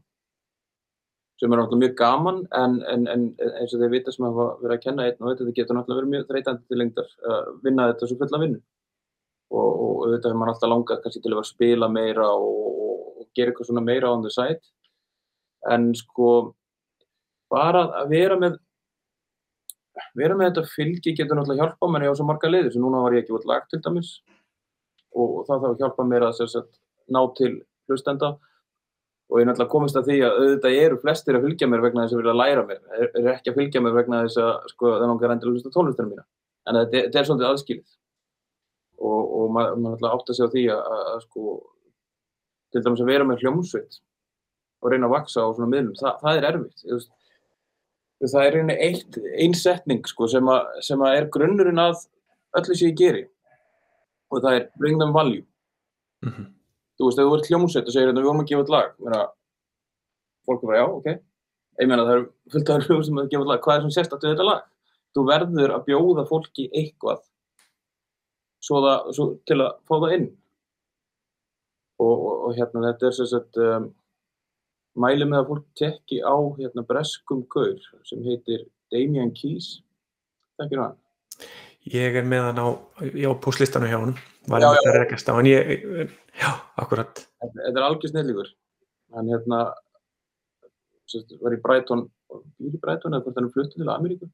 Sem 1.41 1.53
er 1.53 1.59
náttúrulega 1.59 1.83
mjög 1.83 1.95
gaman 1.99 2.43
en, 2.55 2.77
en, 2.87 3.07
en 3.11 3.25
eins 3.59 3.73
og 3.75 3.83
þeir 3.83 3.95
vita 3.97 4.15
sem 4.15 4.27
hafa 4.29 4.49
verið 4.61 4.77
að 4.77 4.85
kenna 4.85 5.07
einn 5.09 5.25
og 5.25 5.33
þetta 5.33 5.57
getur 5.57 5.79
náttúrulega 5.79 6.01
verið 6.01 6.12
mjög 6.15 6.29
þreytandi 6.29 6.69
til 6.69 6.79
lengdar 6.79 7.15
að 7.35 7.49
vinna 7.65 7.89
þetta 7.91 8.09
svo 8.11 8.19
fulla 8.21 8.43
vinnu. 8.43 8.61
Og, 9.53 9.71
og 9.83 10.05
þetta 10.12 10.31
hefur 10.31 10.41
maður 10.41 10.53
alltaf 10.55 10.73
langað 10.73 11.01
kannski 11.03 11.23
til 11.23 11.33
að 11.33 11.35
vera 11.35 11.45
að 11.45 11.51
spila 11.51 11.89
meira 11.93 12.29
og, 12.31 12.61
og 13.23 13.27
gera 13.37 13.53
eitthvað 13.53 13.69
svona 13.69 13.85
meira 13.85 14.12
on 14.12 14.23
the 14.25 14.33
side. 14.33 14.62
En 15.73 15.91
sko 15.99 16.29
bara 17.53 17.89
að 18.03 18.15
vera 18.15 18.39
með 18.39 18.61
vera 20.18 20.37
með 20.37 20.50
þetta 20.50 20.72
fylgi 20.72 21.14
getur 21.16 21.38
náttúrulega 21.38 21.66
hjálpa 21.66 21.90
mér 21.90 22.08
á 22.08 22.14
svo 22.16 22.28
marga 22.28 22.50
leiðir 22.50 22.75
sem 22.75 22.84
núna 22.84 23.02
var 23.04 23.16
ég 23.16 23.25
ekki 23.25 23.37
út 23.37 23.49
lagt 23.49 23.70
til 23.72 23.80
dæmis. 23.84 24.14
Og 25.12 25.42
það 25.49 25.66
þarf 25.66 25.75
að 25.75 25.84
hjálpa 25.84 26.06
mér 26.08 26.26
að 26.28 26.40
sagt, 26.52 26.80
ná 27.12 27.20
til 27.38 27.52
hlustenda. 27.90 28.34
Og 29.32 29.40
ég 29.40 29.46
er 29.46 29.50
náttúrulega 29.50 29.72
komist 29.72 29.96
að 29.96 30.08
því 30.11 30.18
að 30.26 30.38
auðvitað 30.42 30.78
eru 30.84 31.00
flestir 31.00 31.38
að 31.38 31.44
fylgja 31.46 31.68
mér 31.68 31.84
vegna 31.84 32.04
þess 32.04 32.16
að 32.16 32.22
vilja 32.22 32.37
læra 32.37 32.64
mér. 32.68 32.80
Er, 32.99 33.11
er 33.20 33.28
ekki 33.32 33.52
að 33.52 33.58
fylgja 33.61 33.82
mér 33.84 33.96
vegna 33.96 34.22
þess 34.26 34.40
að 34.44 34.70
sko, 34.72 34.92
það 34.92 35.04
langar 35.08 35.34
endur 35.34 35.50
að 35.50 35.56
hlusta 35.56 35.72
tónlistunum 35.72 36.12
mína. 36.12 36.26
En 36.68 36.78
þetta, 36.78 37.04
þetta 37.06 37.20
er 37.20 37.28
svolítið 37.28 37.49
aðskilið. 37.49 37.94
Og, 39.02 39.22
og 39.22 39.54
maður 39.56 39.78
ma 39.78 39.92
náttúrulega 39.92 40.18
átt 40.18 40.32
að 40.32 40.38
segja 40.38 40.50
því 40.52 40.64
að, 40.75 40.82
að, 40.96 41.06
að 41.12 41.22
sko 41.26 41.54
til 42.72 42.84
dæmis 42.84 43.02
að 43.04 43.12
vera 43.12 43.28
með 43.28 43.42
hljómsveit 43.42 43.99
og 44.82 44.92
reyna 44.92 45.08
að 45.08 45.14
vaksa 45.16 45.44
á 45.44 45.49
svona 45.54 45.70
miðlum, 45.70 45.96
Þa, 45.99 46.12
það 46.22 46.38
er 46.38 46.46
erfitt 46.49 46.84
það 48.31 48.47
er 48.47 48.59
einu 48.61 48.75
eitt 48.76 49.19
einsetning 49.43 50.05
sko, 50.07 50.29
sem, 50.31 50.49
a, 50.49 50.62
sem 50.85 51.00
að 51.02 51.17
er 51.19 51.31
grunnurinn 51.35 51.83
að 51.83 52.05
öllu 52.59 52.76
sem 52.76 52.93
ég 52.93 52.99
geri 52.99 53.25
og 54.33 54.45
það 54.45 54.59
er 54.59 54.69
bring 54.79 55.00
them 55.00 55.14
value 55.17 55.43
Mm 56.23 56.33
-hmm. 56.33 56.47
Þú 56.99 57.05
veist, 57.07 57.19
ef 57.19 57.26
þú 57.26 57.35
ert 57.37 57.49
hljómsveit 57.50 57.87
og 57.88 57.93
segir 57.93 58.07
hérna, 58.07 58.21
við 58.21 58.29
vorum 58.31 58.43
að 58.43 58.49
gefa 58.49 58.62
út 58.62 58.75
lag, 58.75 58.88
meina, 58.99 59.21
fólk 60.47 60.62
er 60.62 60.67
bara, 60.67 60.79
já, 60.79 60.87
ok. 60.99 61.07
Ég 61.81 61.88
meina, 61.88 62.05
það 62.07 62.14
eru 62.17 62.26
fullt 62.52 62.71
af 62.71 62.85
hljómsveit 62.87 63.07
sem 63.07 63.19
að 63.19 63.31
gefa 63.31 63.43
út 63.43 63.50
lag, 63.50 63.62
hvað 63.64 63.76
er 63.76 63.83
sem 63.83 63.95
sérstakt 63.97 64.25
við 64.25 64.33
þetta 64.33 64.50
lag? 64.50 64.62
Þú 65.14 65.21
verður 65.33 65.71
að 65.75 65.85
bjóða 65.88 66.25
fólki 66.29 66.69
eitthvað 66.71 67.21
svo 68.62 68.76
það, 68.85 68.99
svo, 69.17 69.25
til 69.47 69.59
að 69.61 69.71
fá 69.88 69.95
það 70.02 70.14
inn. 70.17 70.29
Og, 71.99 72.14
og, 72.26 72.37
og 72.47 72.55
hérna, 72.57 72.87
þetta 72.93 73.07
er 73.07 73.26
sagt, 73.35 73.57
um, 73.57 73.95
mæli 74.99 75.26
með 75.28 75.42
að 75.42 75.50
fólk 75.50 75.66
tekki 75.78 76.20
á 76.20 76.37
hérna 76.58 76.84
breskum 76.88 77.44
gaur 77.52 77.78
sem 78.08 78.22
heitir 78.26 78.66
Damien 78.92 79.32
Keys. 79.37 79.78
Þekkir 80.61 80.82
hann? 80.82 80.99
Ég 81.92 82.18
er 82.20 82.26
með 82.28 82.44
hann 82.50 82.61
á, 82.62 82.68
ég 83.02 83.26
á 83.26 83.34
púslistanum 83.42 83.90
hjá 83.90 83.99
hann, 83.99 84.18
var 84.46 84.62
Já, 84.62 84.68
hann 84.68 84.84
já. 84.84 84.90
að 84.90 84.99
rekast 85.00 85.30
á, 85.32 85.34
ég, 85.49 86.12
já, 86.38 86.50
akkurat. 86.78 87.25
Þetta 87.42 87.72
er 87.72 87.87
algjör 87.88 88.12
snillíkur. 88.12 88.52
Hann 89.16 89.32
hérna, 89.32 89.64
var 91.42 91.56
í 91.56 91.58
býr 91.58 92.76
í 92.76 92.80
Brighton 92.80 93.16
eða 93.16 93.25
hvort 93.25 93.40
hann 93.40 93.50
fluttur 93.52 93.80
til 93.80 93.90
Ameríku. 93.90 94.28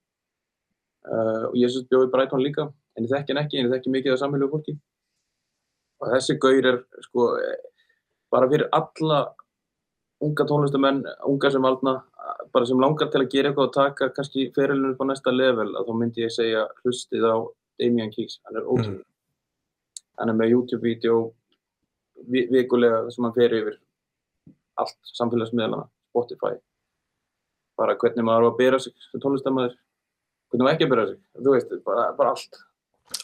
Uh, 1.09 1.49
og 1.49 1.57
ég 1.57 1.73
sérst 1.73 1.89
bjóð 1.89 2.09
í 2.09 2.13
Brighton 2.13 2.45
líka, 2.45 2.69
en 2.99 3.07
ég 3.07 3.13
þekki 3.15 3.33
hann 3.33 3.43
ekki, 3.45 3.59
en 3.59 3.69
ég 3.69 3.75
þekki 3.77 3.95
mikið 3.95 4.15
af 4.15 4.21
samheilu 4.23 4.51
fólki. 4.53 4.77
Og 6.03 6.13
þessi 6.13 6.37
gaur 6.43 6.69
er, 6.69 6.83
sko, 7.07 7.29
eh, 7.41 7.57
bara 8.31 8.49
fyrir 8.51 8.69
alla 8.77 9.23
unga 10.25 10.45
tónlistamenn, 10.51 11.03
unga 11.27 11.51
sem 11.55 11.65
aldna, 11.69 11.93
bara 12.53 12.67
sem 12.67 12.81
langar 12.83 13.11
til 13.13 13.21
að 13.23 13.31
gera 13.31 13.51
eitthvað 13.53 13.69
og 13.69 13.75
taka 13.77 14.09
kannski 14.17 14.49
ferilinu 14.57 14.93
upp 14.95 15.03
á 15.03 15.07
næsta 15.11 15.31
level, 15.35 15.69
að 15.79 15.87
þá 15.89 15.93
myndi 16.01 16.25
ég 16.25 16.33
segja 16.35 16.65
hlustið 16.83 17.27
á 17.29 17.37
Damien 17.79 18.11
Keys. 18.11 18.41
Hann 18.47 18.57
er 18.59 18.67
ótrúlega. 18.67 19.05
Hann 20.19 20.33
er 20.33 20.35
með 20.41 20.51
YouTube-vídeó 20.57 21.19
vi- 22.27 22.49
vikulega 22.51 23.05
sem 23.15 23.25
hann 23.25 23.35
fer 23.37 23.55
yfir 23.55 23.77
allt 24.79 24.99
samfélagsmiðlana, 25.15 25.89
Spotify 26.11 26.57
bara 27.79 27.95
hvernig 27.95 28.25
maður 28.27 28.47
á 28.47 28.51
að 28.51 28.57
bera 28.59 28.79
sig 28.83 28.93
sem 29.11 29.21
tónlistamæður, 29.23 29.75
hvernig 30.51 30.65
maður 30.67 30.75
ekki 30.75 30.87
að 30.87 30.91
bera 30.91 31.07
sig 31.07 31.19
þú 31.39 31.53
veist, 31.55 31.75
bara, 31.85 32.13
bara 32.19 32.31
allt 32.35 32.59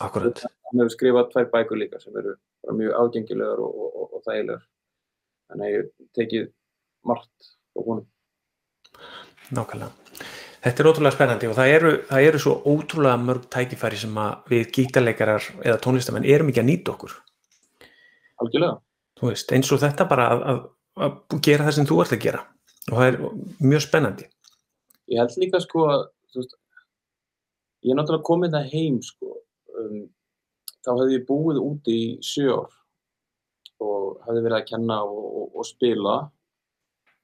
Akkurat. 0.00 0.42
hann 0.46 0.78
hefur 0.80 0.92
skrifað 0.94 1.30
tvær 1.32 1.48
bækur 1.50 1.80
líka 1.80 1.98
sem 2.00 2.14
eru 2.16 2.36
mjög 2.70 2.94
aðgengilegar 3.00 3.58
og, 3.58 3.72
og, 3.74 3.96
og, 3.98 4.12
og 4.14 4.22
þægilegar 4.28 4.62
þannig 5.50 5.66
að 5.66 5.74
ég 5.74 5.90
tekið 6.20 6.46
margt 7.08 7.52
á 7.76 7.80
honum 7.80 8.06
Nákvæmlega. 9.54 9.92
Þetta 10.64 10.80
er 10.80 10.88
ótrúlega 10.88 11.12
spennandi 11.12 11.49
og 11.50 11.56
það 11.58 11.70
eru, 11.75 11.90
það 12.08 12.26
eru 12.30 12.38
svo 12.40 12.54
ótrúlega 12.64 13.20
mörg 13.20 13.49
tækifæri 13.52 13.99
sem 14.00 14.14
við 14.49 14.70
gítarleikarar 14.73 15.49
eða 15.61 15.80
tónlistamenn 15.84 16.25
erum 16.25 16.49
ekki 16.49 16.62
að 16.62 16.68
nýta 16.70 16.94
okkur. 16.94 17.12
algjörlega, 18.40 18.78
Þú 19.20 19.28
veist, 19.30 19.52
eins 19.52 19.73
og 19.73 19.82
þetta 19.82 20.06
bara 20.08 20.28
að, 20.32 20.44
að, 20.50 20.62
að 21.04 21.40
gera 21.44 21.66
það 21.66 21.76
sem 21.76 21.88
þú 21.90 22.00
ert 22.02 22.16
að 22.16 22.25
gera 22.25 22.40
og 22.88 22.96
það 22.96 23.06
er 23.11 23.18
mjög 23.61 23.84
spennandi. 23.84 24.28
ég 25.12 25.20
held 25.20 25.37
líka 25.42 25.61
sko 25.61 25.84
að 25.92 26.06
þú 26.32 26.40
veist, 26.40 26.56
ég 27.84 27.92
er 27.92 28.00
náttúrulega 28.00 28.28
komið 28.30 28.56
það 28.56 28.73
heim 28.73 28.99
sko 29.04 29.37
um, 29.78 30.00
þá 30.80 30.90
hefði 30.94 31.18
ég 31.18 31.26
búið 31.28 31.61
úti 31.61 31.99
í 31.99 32.08
sjö 32.25 32.56
ár 32.56 32.73
og 33.84 34.25
hefði 34.25 34.44
verið 34.46 34.58
að 34.58 34.68
kenna 34.73 35.02
og, 35.04 35.25
og, 35.28 35.46
og 35.61 35.68
spila 35.68 36.16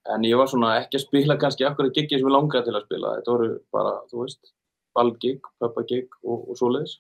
en 0.09 0.25
ég 0.25 0.38
var 0.40 0.49
svona 0.49 0.73
ekki 0.80 0.99
að 0.99 1.04
spila 1.04 1.37
kannski 1.40 1.66
akkur 1.69 1.90
giggi 1.92 2.16
sem 2.19 2.26
ég 2.26 2.33
langaði 2.35 2.69
til 2.69 2.76
að 2.76 2.87
spila. 2.87 3.12
Þetta 3.19 3.35
voru 3.35 3.50
bara, 3.75 3.92
þú 4.11 4.23
veist, 4.23 4.52
ballgig, 4.97 5.47
pöppagig 5.61 6.09
og, 6.25 6.49
og 6.50 6.59
svoleiðis. 6.59 6.97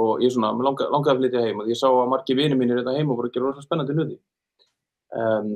Og 0.00 0.22
ég 0.22 0.32
svona, 0.34 0.52
mér 0.54 0.68
langaði, 0.68 0.92
langaði 0.94 1.14
að 1.14 1.22
flytja 1.22 1.46
heim 1.46 1.62
og 1.62 1.70
ég 1.70 1.80
sá 1.80 1.88
að 1.88 2.12
margir 2.12 2.38
vinir 2.38 2.60
mínir 2.60 2.80
þetta 2.80 2.94
heim 2.98 3.10
og 3.10 3.18
voru 3.18 3.30
að 3.30 3.38
gera 3.38 3.64
spennandi 3.64 3.96
hluti. 3.96 4.18
Um, 5.10 5.48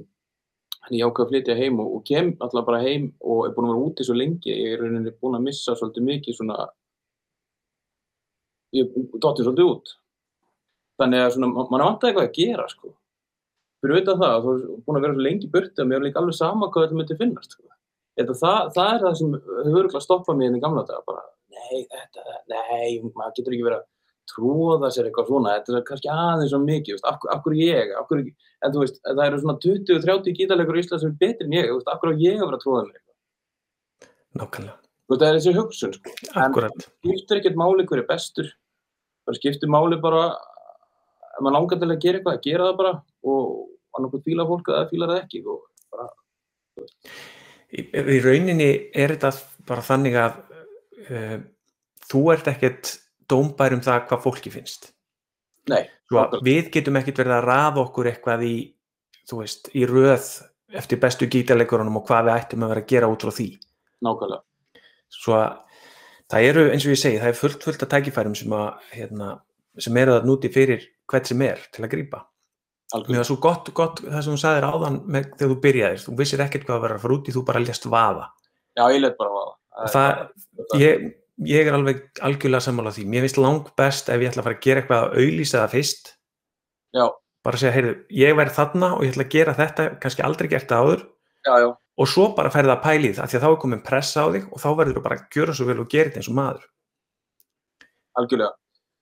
en 0.89 0.97
ég 0.99 1.05
ákveði 1.07 1.27
að 1.27 1.31
flytja 1.35 1.59
heim 1.61 1.79
og, 1.85 1.93
og 1.99 2.07
kem 2.09 2.33
alltaf 2.43 2.67
bara 2.67 2.83
heim 2.83 3.13
og 3.21 3.45
er 3.47 3.55
búin 3.55 3.69
að 3.69 3.75
vera 3.77 3.91
úti 3.91 4.09
svo 4.09 4.17
lengi. 4.19 4.57
Ég 4.57 4.75
er 4.75 4.83
rauninni 4.83 5.15
búin 5.21 5.39
að 5.39 5.47
missa 5.47 5.77
svolítið 5.79 6.09
mikið 6.09 6.41
svona 6.41 6.59
ég 8.75 8.91
dotti 9.23 9.47
svolítið 9.47 9.71
út. 9.71 9.95
Þannig 10.99 11.23
að 11.23 11.33
svona, 11.37 11.53
ma- 11.55 11.69
mann 11.71 11.87
vantaði 11.87 12.11
eitthvað 12.11 12.29
að 12.29 12.37
gera 12.41 12.69
sko 12.73 12.95
fyrir 13.85 14.03
utan 14.03 14.21
það, 14.21 14.37
þú 14.45 14.55
er 14.55 14.67
búin 14.85 14.99
að 14.99 15.07
vera 15.07 15.17
svo 15.17 15.25
lengi 15.29 15.53
burtu 15.53 15.85
að 15.85 15.89
mér 15.91 16.01
er 16.01 16.07
líka 16.09 16.21
alveg 16.23 16.39
sama 16.39 16.71
hvað 16.73 16.87
þetta 16.87 16.99
myndi 17.01 17.21
finnast 17.21 17.57
sko. 17.57 17.67
þetta, 18.19 18.37
það, 18.41 18.61
það 18.77 18.93
er 18.95 19.03
það 19.05 19.17
sem 19.21 19.35
hefur 19.39 19.81
örugglega 19.81 20.05
stoppað 20.05 20.45
inn 20.47 20.59
í 20.59 20.63
gamla 20.63 20.85
daga 20.89 21.03
bara, 21.09 21.25
nei, 21.55 21.83
þetta, 21.91 22.39
nei, 22.53 22.89
maður 23.11 23.37
getur 23.39 23.57
ekki 23.57 23.67
verið 23.69 23.81
að 23.83 23.91
tróða 24.31 24.91
sér 24.93 25.09
eitthvað 25.09 25.29
svona, 25.29 25.57
þetta 25.59 25.77
er 25.79 25.87
kannski 25.89 26.11
aðeins 26.13 26.53
svo 26.55 26.61
mikið, 26.63 27.03
af, 27.11 27.27
af 27.35 27.43
hverju 27.45 27.67
ég, 27.69 27.93
af 27.99 28.09
hverju, 28.09 28.33
en 28.65 28.75
þú 28.75 28.85
veist, 28.85 29.03
það 29.05 29.25
eru 29.27 29.41
svona 29.43 29.57
20-30 29.65 30.37
gítarleikur 30.39 30.79
í 30.79 30.85
Ísland 30.85 31.03
sem 31.03 31.13
er 31.13 31.19
betri 31.21 31.49
en 31.49 31.57
ég, 31.59 31.69
af 31.93 32.01
hverju 32.01 32.25
ég 32.25 32.41
að 32.41 32.49
vera 32.49 32.59
að 32.61 32.65
tróða 32.65 32.87
mér 32.89 33.03
Nákvæmlega. 34.35 34.79
það 35.13 35.27
er 35.29 35.39
þessi 35.39 35.55
hugsun, 35.59 35.95
sko, 35.99 36.15
en 36.33 36.41
Akkurat. 36.47 36.89
skiptir 37.05 37.43
ekkert 37.43 37.61
máli 37.61 37.87
hver 37.91 38.03
er 38.03 38.09
bestur, 38.09 38.49
það 39.29 39.39
skiptir 39.43 39.73
máli 39.75 40.01
bara, 40.03 40.25
ef 41.35 41.45
maður 41.45 41.59
langar 41.59 41.83
til 41.83 41.91
að 41.91 42.03
gera 42.07 42.21
eitthvað, 42.21 42.41
að 42.41 42.49
gera 42.49 42.71
það 42.71 42.81
bara 42.81 42.95
og 43.29 43.45
annarkoð 43.99 44.27
fíla 44.27 44.47
fólk 44.49 44.71
eða 44.73 44.91
fílar 44.91 45.13
það 45.13 45.23
ekki 45.23 45.43
og 45.47 45.65
bara, 45.95 46.11
Í, 47.75 47.83
í 47.91 48.19
rauninni 48.23 48.69
er 48.95 49.15
þetta 49.15 49.31
bara 49.67 49.83
þannig 49.83 50.17
að 50.21 50.39
uh, 51.11 51.37
þú 52.11 52.23
ert 52.35 52.51
ekkert 52.53 52.93
dómbær 53.31 53.75
um 53.77 53.83
það 53.85 54.09
hvað 54.11 54.25
fólki 54.27 54.53
finnst. 54.53 54.91
nei, 55.71 55.87
að 56.13 56.41
við 56.45 56.71
getum 56.75 56.99
ekkert 57.01 57.23
verið 57.23 57.37
að 57.39 57.47
raða 57.49 57.83
okkur 57.87 58.11
eitthvað 58.11 58.45
í, 58.47 58.57
veist, 59.33 59.71
í 59.73 59.87
röð 59.89 60.27
eftir 60.75 61.01
bestu 61.01 61.29
gítarleikurunum 61.31 62.01
og 62.01 62.07
hvað 62.09 62.29
við 62.29 62.35
ættum 62.35 62.67
að 62.67 62.75
vera 62.75 62.85
að 62.85 62.91
gera 62.93 63.11
út 63.11 63.25
frá 63.25 63.33
því. 63.33 63.49
nákvæmlega, 64.05 64.43
Svo 65.15 65.37
að 65.39 65.81
það 66.33 66.49
eru, 66.51 66.65
eins 66.73 66.85
og 66.85 66.95
ég 66.95 67.01
segi, 67.01 67.21
það 67.23 67.31
er 67.31 67.39
fullt 67.39 67.65
fullt 67.65 67.85
af 67.87 67.91
tækifærum 67.95 68.37
sem 68.39 68.55
að, 68.57 68.69
hérna, 68.93 69.31
sem 69.79 69.97
eru 70.03 70.17
það 70.17 70.29
núti 70.31 70.51
fyrir 70.53 70.87
hvert 71.11 71.31
sem 71.31 71.43
er 71.47 71.63
til 71.73 71.85
að 71.85 71.93
grípa. 71.95 72.25
Mér 72.95 73.21
var 73.23 73.27
svo 73.27 73.39
gott, 73.43 73.69
gott 73.75 74.01
það 74.05 74.23
sem 74.23 74.37
þú 74.37 74.41
sagðir 74.43 74.67
áðan 74.69 74.97
með, 75.11 75.29
þegar 75.35 75.51
þú 75.51 75.59
byrjaðir, 75.65 76.03
þú 76.05 76.17
vissir 76.21 76.43
ekkert 76.45 76.67
hvað 76.69 76.77
að 76.77 76.85
vera 76.85 76.99
að 76.99 77.05
fara 77.05 77.17
út 77.17 77.29
í, 77.29 77.35
þú 77.35 77.43
bara 77.49 77.63
lést 77.65 77.87
vaða. 77.91 78.27
já, 78.77 78.85
ég 78.93 79.01
let 79.01 79.17
bara 79.19 79.33
vaða. 79.35 79.55
Það, 79.95 80.21
ég, 80.79 81.07
ég 81.51 81.71
er 81.71 81.79
alveg 81.79 82.03
algjörlega 82.29 82.67
sammála 82.69 82.93
því. 82.95 83.07
Mér 83.11 83.25
finnst 83.27 83.41
lang 83.41 83.71
best 83.81 84.13
ef 84.13 84.23
ég 84.23 84.31
ætla 84.31 84.45
að 84.45 84.49
fara 84.51 84.59
að 84.59 84.67
gera 84.69 84.83
eitthvað 84.83 85.07
að 85.07 85.25
auðlýsa 85.25 85.63
það 85.63 85.75
fyrst, 85.75 86.13
Já, 86.95 87.07
bara 87.45 87.61
segja, 87.61 87.75
heyrðu, 87.75 87.95
ég 88.15 88.37
verð 88.39 88.55
þarna 88.57 88.91
og 88.97 89.03
ég 89.05 89.15
ætla 89.15 89.27
að 89.27 89.35
gera 89.35 89.57
þetta, 89.59 89.89
kannski 90.03 90.25
aldrei 90.25 90.49
gert 90.53 90.71
það 90.71 90.85
áður, 90.85 91.03
já, 91.45 91.55
já, 91.65 91.69
og 91.75 92.11
svo 92.11 92.29
bara 92.37 92.53
ferði 92.55 92.73
að 92.75 92.85
pæli 92.85 93.11
það, 93.17 93.31
því 93.31 93.39
að 93.39 93.45
þá 93.45 93.49
er 93.51 93.59
komin 93.65 93.83
pressa 93.85 94.25
á 94.25 94.27
þig 94.35 94.47
og 94.51 94.63
þá 94.63 94.69
verður 94.79 94.99
þú 94.99 95.03
bara 95.05 95.19
að 95.19 95.37
gjöra 95.37 95.57
svo 95.59 95.67
vel 95.69 95.81
og 95.83 95.91
gera 95.91 96.11
þetta 96.11 96.23
eins 96.23 96.31
og 96.31 96.39
maður. 96.39 96.69
algjörlega. 98.21 98.55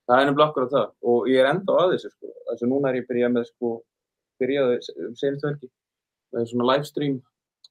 Það 0.03 0.19
er 0.19 0.27
nefnilega 0.27 0.49
akkurat 0.51 0.73
það 0.73 1.11
og 1.13 1.27
ég 1.31 1.39
er 1.39 1.49
enda 1.53 1.75
að 1.79 1.93
þessu 1.93 2.11
sko. 2.11 2.31
Þess 2.49 2.65
að 2.65 2.71
núna 2.73 2.89
er 2.89 2.99
ég 2.99 3.07
byrjað 3.07 3.35
með 3.37 3.45
sko, 3.49 3.73
byrjaði 4.43 4.79
um 5.05 5.13
senstu 5.19 5.49
helgi 5.49 5.69
með 6.33 6.49
svona 6.49 6.67
livestream 6.71 7.19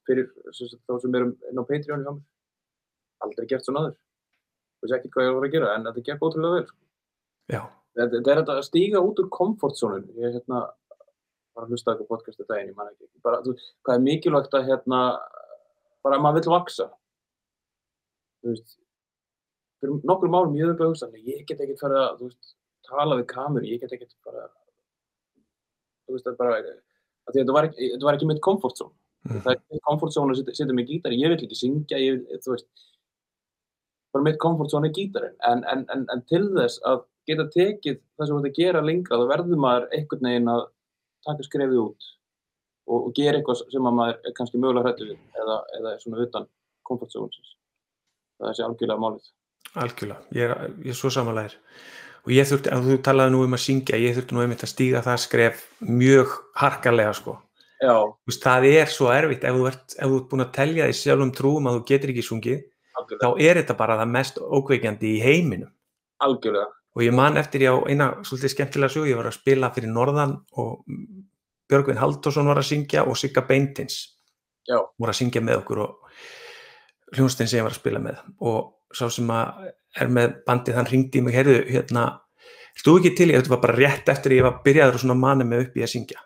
fyrir 0.07 0.29
sem 0.51 0.69
sagt, 0.71 0.81
þá 0.87 0.95
sem 1.03 1.17
erum 1.19 1.35
inn 1.49 1.61
á 1.61 1.69
Patreon 1.69 2.05
hjá 2.05 2.11
mér. 2.15 2.23
Aldrei 3.23 3.47
gert 3.51 3.67
svona 3.67 3.83
aður. 3.83 3.97
Þú 4.79 4.87
veist 4.87 4.97
ekki 4.97 5.13
hvað 5.13 5.27
ég 5.27 5.37
var 5.37 5.47
að 5.47 5.53
gera 5.53 5.73
en 5.75 5.85
þetta 5.87 6.05
gekk 6.09 6.25
ótrúlega 6.27 6.57
vel. 6.57 6.65
Sko. 6.71 6.79
Þetta, 7.93 8.23
þetta 8.25 8.33
er 8.33 8.57
að 8.57 8.65
stíga 8.67 9.03
út 9.05 9.21
úr 9.21 9.29
komfortzónun. 9.37 10.09
Ég 10.17 10.27
er 10.27 10.37
hérna 10.39 10.63
bara 11.53 11.67
að 11.67 11.75
hlusta 11.75 11.93
eitthvað 11.93 12.09
podcast 12.09 12.39
þetta 12.41 12.55
daginn, 12.55 12.71
ég 12.73 12.77
man 12.77 12.89
ekki. 12.89 13.07
Bara, 13.23 13.41
þú, 13.45 13.53
hvað 13.85 13.99
er 13.99 14.05
mikilvægt 14.07 14.57
að 14.57 14.69
hérna 14.71 15.01
bara 16.03 16.17
að 16.17 16.25
maður 16.25 16.39
vill 16.39 16.53
vaksa. 16.55 16.87
Þú 18.41 18.53
veist, 18.55 18.75
fyrir 19.83 20.09
nokkur 20.09 20.31
málum 20.31 20.57
ég 20.57 20.73
bara 20.79 20.89
hugsað, 20.89 21.13
"Nei, 21.13 21.23
ég 21.27 21.45
get 21.47 21.59
ekkert 21.59 21.79
fara 21.83 22.09
að, 22.09 22.19
veist, 22.25 22.55
tala 22.87 23.19
við 23.19 23.27
kameru, 23.27 23.67
ég 23.67 23.81
get 23.81 23.91
ekkert 23.91 24.15
fara 24.23 24.49
þú 26.07 26.15
veist, 26.15 26.27
það 26.27 26.39
bara, 26.41 26.61
þetta 27.31 27.55
var 27.55 27.69
var 28.03 28.17
ekki 28.17 28.29
mitt 28.29 28.43
comfort 28.43 28.79
zone. 28.79 28.95
Mhm. 29.27 29.43
Það 29.45 29.53
er 29.53 29.85
comfort 29.87 30.15
zone 30.15 30.33
að 30.33 30.41
setja, 30.41 30.55
setja 30.59 30.75
mig 30.75 30.89
gítar, 30.89 31.15
ég 31.15 31.31
vil 31.31 31.37
ekki 31.37 31.59
syngja, 31.59 31.99
ég 31.99 32.17
vil, 32.17 32.39
þú 32.43 32.55
veist, 32.55 32.67
bara 34.13 34.23
mitt 34.23 34.39
comfort 34.39 34.69
zone 34.69 34.89
er 34.89 34.95
gítarinn, 34.97 35.37
en, 35.49 35.63
en, 35.63 35.85
en, 35.89 36.05
en 36.11 36.23
til 36.29 36.43
þess 36.57 36.81
að 36.85 37.05
geta 37.27 37.47
tekið 37.53 38.01
það 38.17 38.27
sem 38.27 38.35
þú 38.35 38.41
ert 38.41 38.49
að 38.51 38.59
gera 38.59 38.81
lengra, 38.83 39.19
þá 39.21 39.31
verður 39.31 39.63
maður 39.63 39.87
einhvern 39.95 40.27
veginn 40.27 40.51
að 40.51 40.65
taka 41.23 41.47
skrefið 41.47 41.79
út 41.85 42.09
og, 42.91 42.97
og 42.99 43.13
gera 43.15 43.39
eitthvað 43.39 43.63
sem 43.71 43.87
að 43.87 43.97
maður 43.99 44.17
er 44.27 44.35
kannski 44.35 44.59
mögulega 44.59 44.89
hrættu 44.89 45.07
við, 45.07 45.21
eða, 45.39 45.57
eða 45.79 45.95
svona 46.03 46.25
utan 46.27 46.49
comfort 46.83 47.15
zone. 47.15 47.31
Það 48.37 48.49
er 48.49 48.51
þessi 48.51 48.65
algjörlega 48.67 48.99
málið. 49.05 49.31
Algjörlega, 49.73 50.21
ég 50.35 50.49
er, 50.49 50.73
ég 50.83 50.93
er 50.93 50.97
svo 50.97 51.11
samanlegar 51.13 51.55
og 52.23 52.31
ég 52.31 52.47
þurfti, 52.47 52.71
að 52.71 52.89
þú 52.89 52.97
talaði 53.03 53.33
nú 53.33 53.41
um 53.43 53.55
að 53.57 53.63
syngja 53.65 53.99
ég 53.99 54.15
þurfti 54.17 54.35
nú 54.35 54.43
einmitt 54.43 54.63
að 54.63 54.71
stíga 54.71 55.01
það 55.03 55.23
skref 55.25 55.63
mjög 55.83 56.37
harkalega 56.59 57.15
sko. 57.17 57.39
Já, 57.83 57.95
Þú 57.99 58.31
veist, 58.31 58.45
það 58.45 58.67
er 58.69 58.91
svo 58.93 59.09
erfitt. 59.11 59.43
Ef 59.43 59.57
þú 59.57 59.65
ert, 59.67 59.95
ef 59.97 60.07
þú 60.07 60.19
ert 60.21 60.29
búin 60.29 60.45
að 60.45 60.53
telja 60.55 60.85
því 60.87 60.95
sjálfum 60.95 61.33
trúum 61.35 61.67
að 61.67 61.75
þú 61.75 61.81
getur 61.89 62.13
ekki 62.13 62.23
sungið, 62.23 62.61
þá 62.93 63.01
algjörlega, 63.01 63.49
er 63.49 63.59
þetta 63.59 63.75
bara 63.81 63.97
það 63.99 64.13
mest 64.13 64.39
ókveikjandi 64.39 65.09
í 65.09 65.19
heiminum. 65.23 65.73
Algjörlega. 66.23 66.69
og 66.93 67.01
ég 67.01 67.15
man 67.17 67.37
eftir 67.41 67.65
ég 67.65 67.73
á 67.73 67.77
eina 67.89 68.07
svolítið 68.21 68.53
skemmtilega 68.53 68.93
sög, 68.93 69.07
ég 69.09 69.17
var 69.17 69.27
að 69.27 69.39
spila 69.39 69.71
fyrir 69.73 69.89
Norðan 69.89 70.35
og 70.61 70.85
Björgvin 71.67 71.97
Haldursson 71.97 72.45
var 72.47 72.59
að 72.61 72.67
syngja 72.69 73.03
og 73.09 73.17
Sigga 73.17 73.41
Beintins 73.47 73.95
Já. 74.69 74.77
voru 74.77 75.09
að 75.09 75.17
syngja 75.17 75.41
með 75.41 75.63
okkur 75.63 75.81
og 75.87 76.13
hljónstinn 77.17 77.49
sem 77.49 77.59
ég 77.59 77.65
var 77.65 77.73
að 77.73 77.79
spila 77.81 78.01
með. 78.03 78.21
Og 78.45 78.82
sá 78.97 79.07
sem 79.11 79.29
að 79.33 79.71
er 80.01 80.09
með 80.13 80.35
bandið 80.47 80.77
hann 80.79 80.89
ringdi 80.89 81.19
í 81.19 81.25
mig, 81.25 81.35
heyrðu, 81.37 81.59
hérna 81.69 82.03
ertu 82.73 82.95
ekki 82.97 83.11
til 83.17 83.29
í, 83.29 83.35
þetta 83.37 83.53
var 83.53 83.61
bara 83.67 83.77
rétt 83.77 84.09
eftir 84.09 84.33
ég 84.37 84.45
var 84.47 84.61
byrjaður 84.65 84.97
og 84.97 85.03
svona 85.03 85.19
manið 85.21 85.49
mig 85.51 85.65
upp 85.67 85.77
í 85.77 85.83
að 85.85 85.91
syngja. 85.93 86.23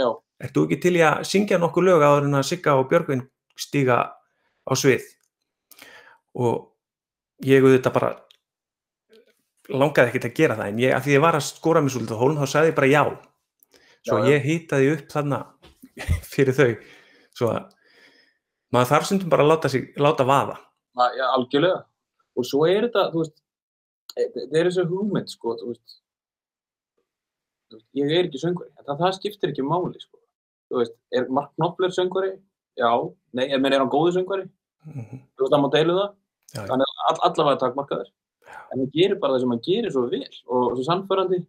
Já, 0.00 0.08
ertu 0.46 0.64
ekki 0.64 0.78
til 0.80 0.94
í 0.96 1.02
að 1.04 1.24
syngja 1.28 1.58
nokkuð 1.60 1.88
lög 1.90 2.04
áður 2.06 2.28
en 2.30 2.38
að 2.40 2.46
Sigga 2.48 2.76
og 2.80 2.88
Björgvin 2.92 3.26
stíga 3.60 3.98
á 4.08 4.72
svið? 4.78 5.04
Og 6.40 6.70
ég 7.44 7.64
auðvitað 7.64 7.96
bara 7.98 8.12
langaði 9.70 10.10
ekkert 10.10 10.28
að 10.30 10.38
gera 10.38 10.56
það 10.58 10.72
en 10.72 10.80
ég, 10.82 10.94
að 10.96 11.04
því 11.04 11.12
ég 11.14 11.22
var 11.24 11.38
að 11.38 11.44
skora 11.46 11.82
mér 11.84 11.94
svolítið 11.94 12.16
á 12.16 12.20
hólum 12.22 12.40
þá 12.40 12.52
sagði 12.54 12.72
ég 12.72 12.78
bara 12.78 12.90
já. 12.90 13.02
Svo 14.00 14.16
Já, 14.16 14.24
já. 14.24 14.30
ég 14.32 14.48
hýtaði 14.48 14.90
upp 14.94 15.12
þarna 15.12 15.38
fyrir 16.32 16.56
þau. 16.56 16.70
Svo 17.36 17.52
að 17.52 17.68
maður 18.72 18.90
þarf 18.94 19.08
sem 19.10 19.22
bara 19.28 19.44
að 19.44 19.52
láta, 19.52 19.70
sig, 19.72 19.90
láta 20.00 20.26
vaða. 20.26 20.56
Já, 21.16 21.26
algjörlega. 21.36 21.84
Og 22.40 22.46
svo 22.48 22.64
er 22.68 22.86
þetta, 22.88 23.06
þú 23.12 23.22
veist, 23.24 23.36
þetta 24.16 24.60
er 24.60 24.68
þessi 24.70 24.86
hugmynd, 24.90 25.32
sko, 25.32 25.56
þú 25.60 25.72
veist, 25.72 25.96
ég 27.98 28.14
er 28.16 28.26
ekki 28.28 28.40
söngvari, 28.42 28.72
en 28.78 28.86
það, 28.86 29.02
það 29.02 29.16
skiptir 29.18 29.52
ekki 29.52 29.66
máli, 29.66 30.00
sko. 30.02 30.18
Þú 30.70 30.80
veist, 30.80 30.96
er 31.14 31.28
Mark 31.34 31.52
Knopfler 31.58 31.92
söngvari? 31.94 32.32
Já, 32.80 32.90
nei, 33.36 33.46
en 33.52 33.66
er 33.68 33.78
hann 33.82 33.92
góði 33.92 34.16
söngvari? 34.16 34.48
Mhm. 34.86 35.20
Þú 35.36 35.44
veist, 35.44 35.52
það 35.52 35.62
má 35.64 35.70
deilu 35.74 35.98
það? 35.98 36.10
Já. 36.54 36.64
Hann 36.70 36.82
er 36.86 36.96
all, 37.10 37.20
allavega 37.28 37.60
takmarkaður. 37.62 38.10
En 38.72 38.80
hann 38.80 38.90
gerir 38.94 39.20
bara 39.20 39.36
það 39.36 39.44
sem 39.44 39.54
hann 39.54 39.64
gerir 39.66 39.92
svo 39.94 40.06
vel 40.10 40.24
og 40.48 40.72
svo 40.74 40.86
sannförandi 40.88 41.44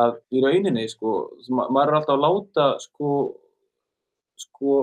að 0.00 0.16
í 0.32 0.42
rauninni, 0.42 0.88
sko, 0.90 1.14
ma 1.50 1.68
maður 1.68 1.92
er 1.92 1.98
alltaf 2.00 2.16
að 2.16 2.24
láta, 2.24 2.66
sko, 2.82 3.12
sko, 4.38 4.74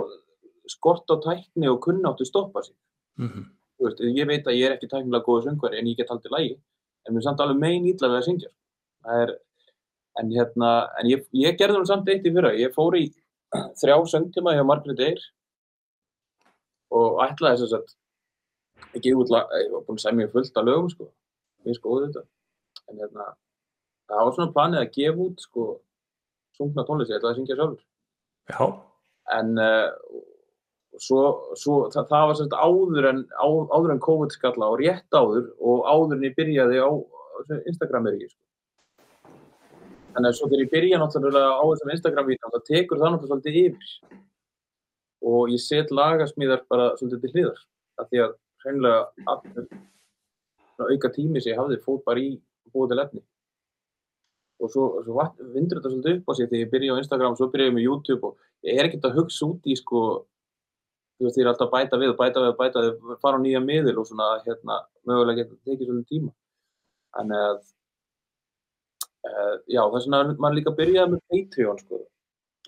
skort 0.68 1.08
á 1.12 1.16
tækni 1.24 1.68
og 1.72 1.82
kunnáttu 1.84 2.28
stoppa 2.28 2.64
sig. 2.64 2.76
Mhm. 3.18 3.44
Þú 3.44 3.57
veist, 3.86 4.02
ég 4.02 4.30
veit 4.30 4.48
að 4.48 4.58
ég 4.58 4.68
er 4.68 4.76
ekki 4.76 4.90
tæknilega 4.90 5.26
góður 5.26 5.46
söngvari 5.48 5.80
en 5.80 5.90
ég 5.92 6.00
get 6.00 6.10
haldið 6.12 6.34
lægi, 6.34 6.56
en 7.06 7.14
mér 7.14 7.22
er 7.22 7.28
samt 7.28 7.44
alveg 7.44 7.62
megin 7.62 7.90
ítla 7.92 8.10
við 8.12 8.20
að 8.20 8.28
syngja. 8.28 8.52
Er, 9.18 9.34
en 10.22 10.34
hérna, 10.34 10.72
en 11.00 11.10
ég, 11.12 11.26
ég 11.38 11.58
gerði 11.60 11.80
hún 11.82 11.90
samt 11.90 12.10
eitt 12.12 12.26
í 12.26 12.34
fyrra, 12.34 12.54
ég 12.58 12.74
fór 12.76 12.98
í 12.98 13.06
þrjá 13.82 13.98
söngtíma 14.14 14.56
hjá 14.58 14.64
Margrét 14.68 15.04
Eyr 15.08 15.26
og 16.98 17.22
ætlaði 17.26 17.64
þess 17.64 17.78
að 17.78 17.96
ekki 18.98 19.14
út, 19.18 19.32
ég 19.34 19.72
var 19.74 19.84
búinn 19.86 20.00
að 20.00 20.04
segja 20.04 20.18
mér 20.18 20.32
fullt 20.34 20.58
af 20.60 20.66
lögum, 20.68 20.90
sko, 20.94 21.10
mér 21.66 21.78
skoðið 21.78 22.08
þetta, 22.08 22.26
en 22.88 23.02
hérna, 23.04 23.28
það 24.08 24.24
var 24.24 24.36
svona 24.38 24.56
planið 24.56 24.84
að 24.84 24.92
gefa 24.98 25.24
út, 25.28 25.44
sko, 25.44 25.68
sungna 26.58 26.86
tónlist, 26.88 27.12
ég 27.12 27.20
ætlaði 27.20 27.34
að 27.34 27.40
syngja 27.42 27.58
sjálfur. 27.60 27.84
Já, 28.48 28.62
en 29.38 29.54
uh, 29.60 30.22
svo, 31.04 31.22
svo 31.60 31.78
það, 31.94 32.10
það 32.10 32.26
var 32.30 32.40
sérst 32.40 32.58
áður 32.58 33.08
en 33.12 33.22
á, 33.38 33.48
áður 33.76 33.94
en 33.94 34.04
COVID 34.08 34.36
skalla 34.36 34.72
og 34.72 34.82
rétt 34.82 35.18
áður 35.18 35.50
og 35.60 35.86
áður 35.88 36.18
en 36.18 36.28
ég 36.28 36.36
byrjaði 36.38 36.82
á 36.82 36.90
Instagram 37.70 38.10
er 38.10 38.18
ekki 38.18 38.30
sko. 38.32 38.42
þannig 40.16 40.30
að 40.30 40.38
svo 40.40 40.50
þegar 40.50 40.64
ég 40.64 40.74
byrja 40.74 41.02
náttúrulega 41.02 41.52
á 41.54 41.64
þessum 41.66 41.94
Instagram-vídeum 41.96 42.56
þá 42.56 42.60
tekur 42.72 43.02
það 43.02 43.14
náttúrulega 43.14 43.34
svolítið 43.34 43.60
yfir 43.64 44.24
og 45.28 45.54
ég 45.54 45.64
set 45.64 45.94
lagasmíðar 45.94 46.66
bara 46.72 46.92
svolítið 46.98 47.24
til 47.24 47.34
hliðar 47.36 47.64
af 48.02 48.10
því 48.12 48.24
að 48.26 48.36
hreinlega 48.64 49.32
allur 49.34 50.92
auka 50.94 51.12
tími 51.14 51.42
sem 51.42 51.54
ég 51.54 51.60
hafði 51.62 51.82
fór 51.82 52.02
bara 52.06 52.22
í 52.22 52.38
búið 52.74 52.94
til 52.94 53.04
efni 53.06 53.24
og 54.58 54.72
svo, 54.74 54.88
svo 55.06 55.26
vindur 55.54 55.80
þetta 55.80 55.92
svolítið 55.94 56.18
upp 56.18 56.30
á 56.30 56.34
sig 56.34 56.50
þegar 56.50 56.64
ég 56.64 56.72
byrja 56.74 56.98
á 56.98 57.02
Instagram 57.02 57.38
svo 57.38 57.50
byrja 57.54 57.70
ég 57.70 57.78
með 57.78 57.88
YouTube 57.88 58.32
og 58.32 58.66
ég 58.66 58.80
er 58.80 58.90
ekkert 58.90 59.06
að 59.10 59.20
hugsa 59.22 59.46
út 59.50 59.70
í 59.70 59.78
sko 59.78 60.02
þú 61.18 61.28
veist, 61.28 61.40
ég 61.40 61.46
er 61.46 61.52
alltaf 61.52 61.70
að 61.70 61.76
bæta 61.76 62.02
við 62.02 62.14
og 62.14 62.20
bæta 62.20 62.44
við 62.44 62.52
og 62.52 62.60
bæta 62.60 62.84
við, 62.86 63.16
fara 63.24 63.40
á 63.40 63.44
nýja 63.44 63.64
miðil 63.64 63.96
og 64.02 64.10
svona, 64.10 64.28
hérna, 64.46 64.82
mögulega 65.10 65.44
geta 65.44 65.58
tekið 65.66 65.92
svona 65.92 66.10
tíma. 66.12 66.34
Þannig 67.18 67.46
að, 67.48 67.64
uh, 69.30 69.56
já, 69.74 69.82
vegna 69.96 70.22
er 70.24 70.36
maður 70.36 70.60
líka 70.60 70.74
að 70.74 70.80
byrja 70.82 71.08
með 71.14 71.24
Patreon, 71.34 71.82
sko. 71.86 72.04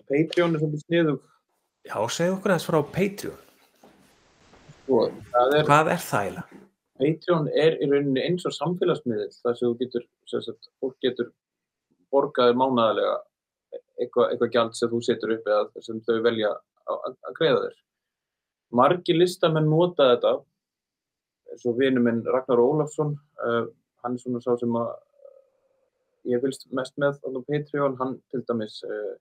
Patreon 0.09 0.55
er 0.55 0.63
svolítið 0.63 0.85
sniðug, 0.87 1.21
já, 1.85 1.95
segðu 2.15 2.39
okkur 2.39 2.55
aðeins 2.55 2.69
frá 2.69 2.79
Patreon 2.95 3.45
sko. 4.89 5.03
Það 5.33 5.55
er, 5.55 5.67
hvað 5.67 5.91
er 5.93 6.03
það 6.03 6.23
eiginlega? 6.25 6.63
Patreon 6.99 7.49
er 7.55 7.77
í 7.79 7.87
rauninni 7.87 8.23
eins 8.25 8.45
og 8.47 8.55
samfélagsmiðil, 8.55 9.29
þar 9.43 9.57
sem 9.57 9.67
þú 9.67 9.75
getur, 9.83 10.07
sem 10.27 10.43
sagt, 10.43 10.71
fólk 10.81 10.97
getur 11.05 11.29
borgaðir 12.11 12.57
mánaðarlega 12.59 13.19
eitthvað, 13.99 14.31
eitthvað 14.31 14.55
gjald 14.55 14.75
sem 14.77 14.91
þú 14.91 15.01
setur 15.05 15.35
upp 15.37 15.47
eða 15.47 15.85
sem 15.85 16.01
þau 16.07 16.17
velja 16.25 16.51
að 16.89 17.37
greiða 17.37 17.61
þér. 17.67 17.77
Margir 18.75 19.17
listamenn 19.17 19.69
nota 19.69 20.11
þetta, 20.11 20.33
eins 21.49 21.65
og 21.65 21.79
vinur 21.79 22.03
minn 22.05 22.21
Ragnar 22.27 22.61
Ólafsson, 22.61 23.15
uh, 23.41 23.63
hann 24.03 24.17
er 24.17 24.21
svona 24.21 24.41
sá 24.43 24.51
sem 24.59 24.75
að 24.77 24.91
ég 26.29 26.43
fylgst 26.43 26.67
mest 26.75 26.97
með 27.01 27.17
á 27.25 27.29
Patreon, 27.47 27.97
hann 27.99 28.17
til 28.29 28.43
dæmis 28.45 28.79
uh, 28.85 29.15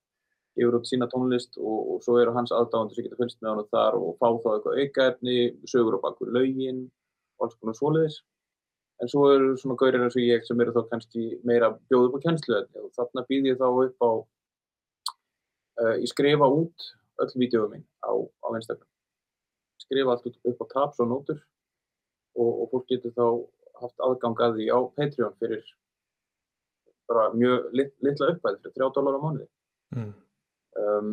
gefur 0.58 0.78
út 0.80 0.88
sína 0.90 1.08
tónlist 1.10 1.56
og, 1.60 1.78
og 1.94 2.00
svo 2.04 2.18
eru 2.20 2.34
hans 2.36 2.52
aðdáðandur 2.54 2.98
sem 2.98 3.06
geta 3.06 3.20
fylgst 3.20 3.40
með 3.40 3.54
hann 3.54 3.70
þar 3.72 3.98
og 4.00 4.16
fá 4.18 4.26
þá 4.28 4.50
eitthvað 4.54 4.82
aukaefni, 4.82 5.38
sögur 5.70 5.96
á 5.96 6.04
bakur 6.04 6.32
lögin 6.34 6.84
og 7.38 7.46
alls 7.46 7.56
konar 7.60 7.78
svoleiðis. 7.78 8.18
En 8.98 9.10
svo 9.10 9.28
eru 9.30 9.52
svona 9.60 9.78
gaurir 9.78 10.02
eins 10.02 10.18
og 10.18 10.24
ég 10.26 10.44
sem 10.46 10.60
eru 10.60 10.74
þá 10.74 10.82
kannski 10.90 11.28
meira 11.46 11.70
bjóð 11.86 12.08
upp 12.08 12.18
á 12.18 12.24
kennsluefni 12.26 12.82
og 12.82 12.92
þarna 12.98 13.26
býð 13.30 13.50
ég 13.52 13.60
þá 13.60 13.68
upp 13.70 14.04
á, 14.04 14.10
uh, 15.80 15.94
ég 16.02 16.08
skrifa 16.10 16.50
út 16.50 16.92
öll 17.22 17.34
vídeoðu 17.38 17.76
mín 17.76 17.86
á, 18.02 18.10
á 18.12 18.48
Instagram. 18.58 18.88
Skrifa 19.78 20.14
allt 20.14 20.26
upp 20.28 20.64
á 20.64 20.66
tabs 20.74 21.00
og 21.02 21.10
nótur 21.10 21.38
og, 22.38 22.50
og 22.50 22.70
fólk 22.72 22.88
getur 22.92 23.14
þá 23.16 23.26
haft 23.82 24.04
aðgang 24.04 24.40
að 24.42 24.58
því 24.58 24.70
á 24.74 24.78
Patreon 24.96 25.36
fyrir 25.38 25.64
bara 27.08 27.30
mjög 27.32 27.70
lit, 27.72 27.94
litla 28.04 28.32
uppæð 28.34 28.60
fyrir 28.62 28.74
3 28.76 28.90
dólar 28.96 29.16
á 29.16 29.20
mánuði. 29.22 29.48
Mm. 29.96 30.12
Um, 30.78 31.12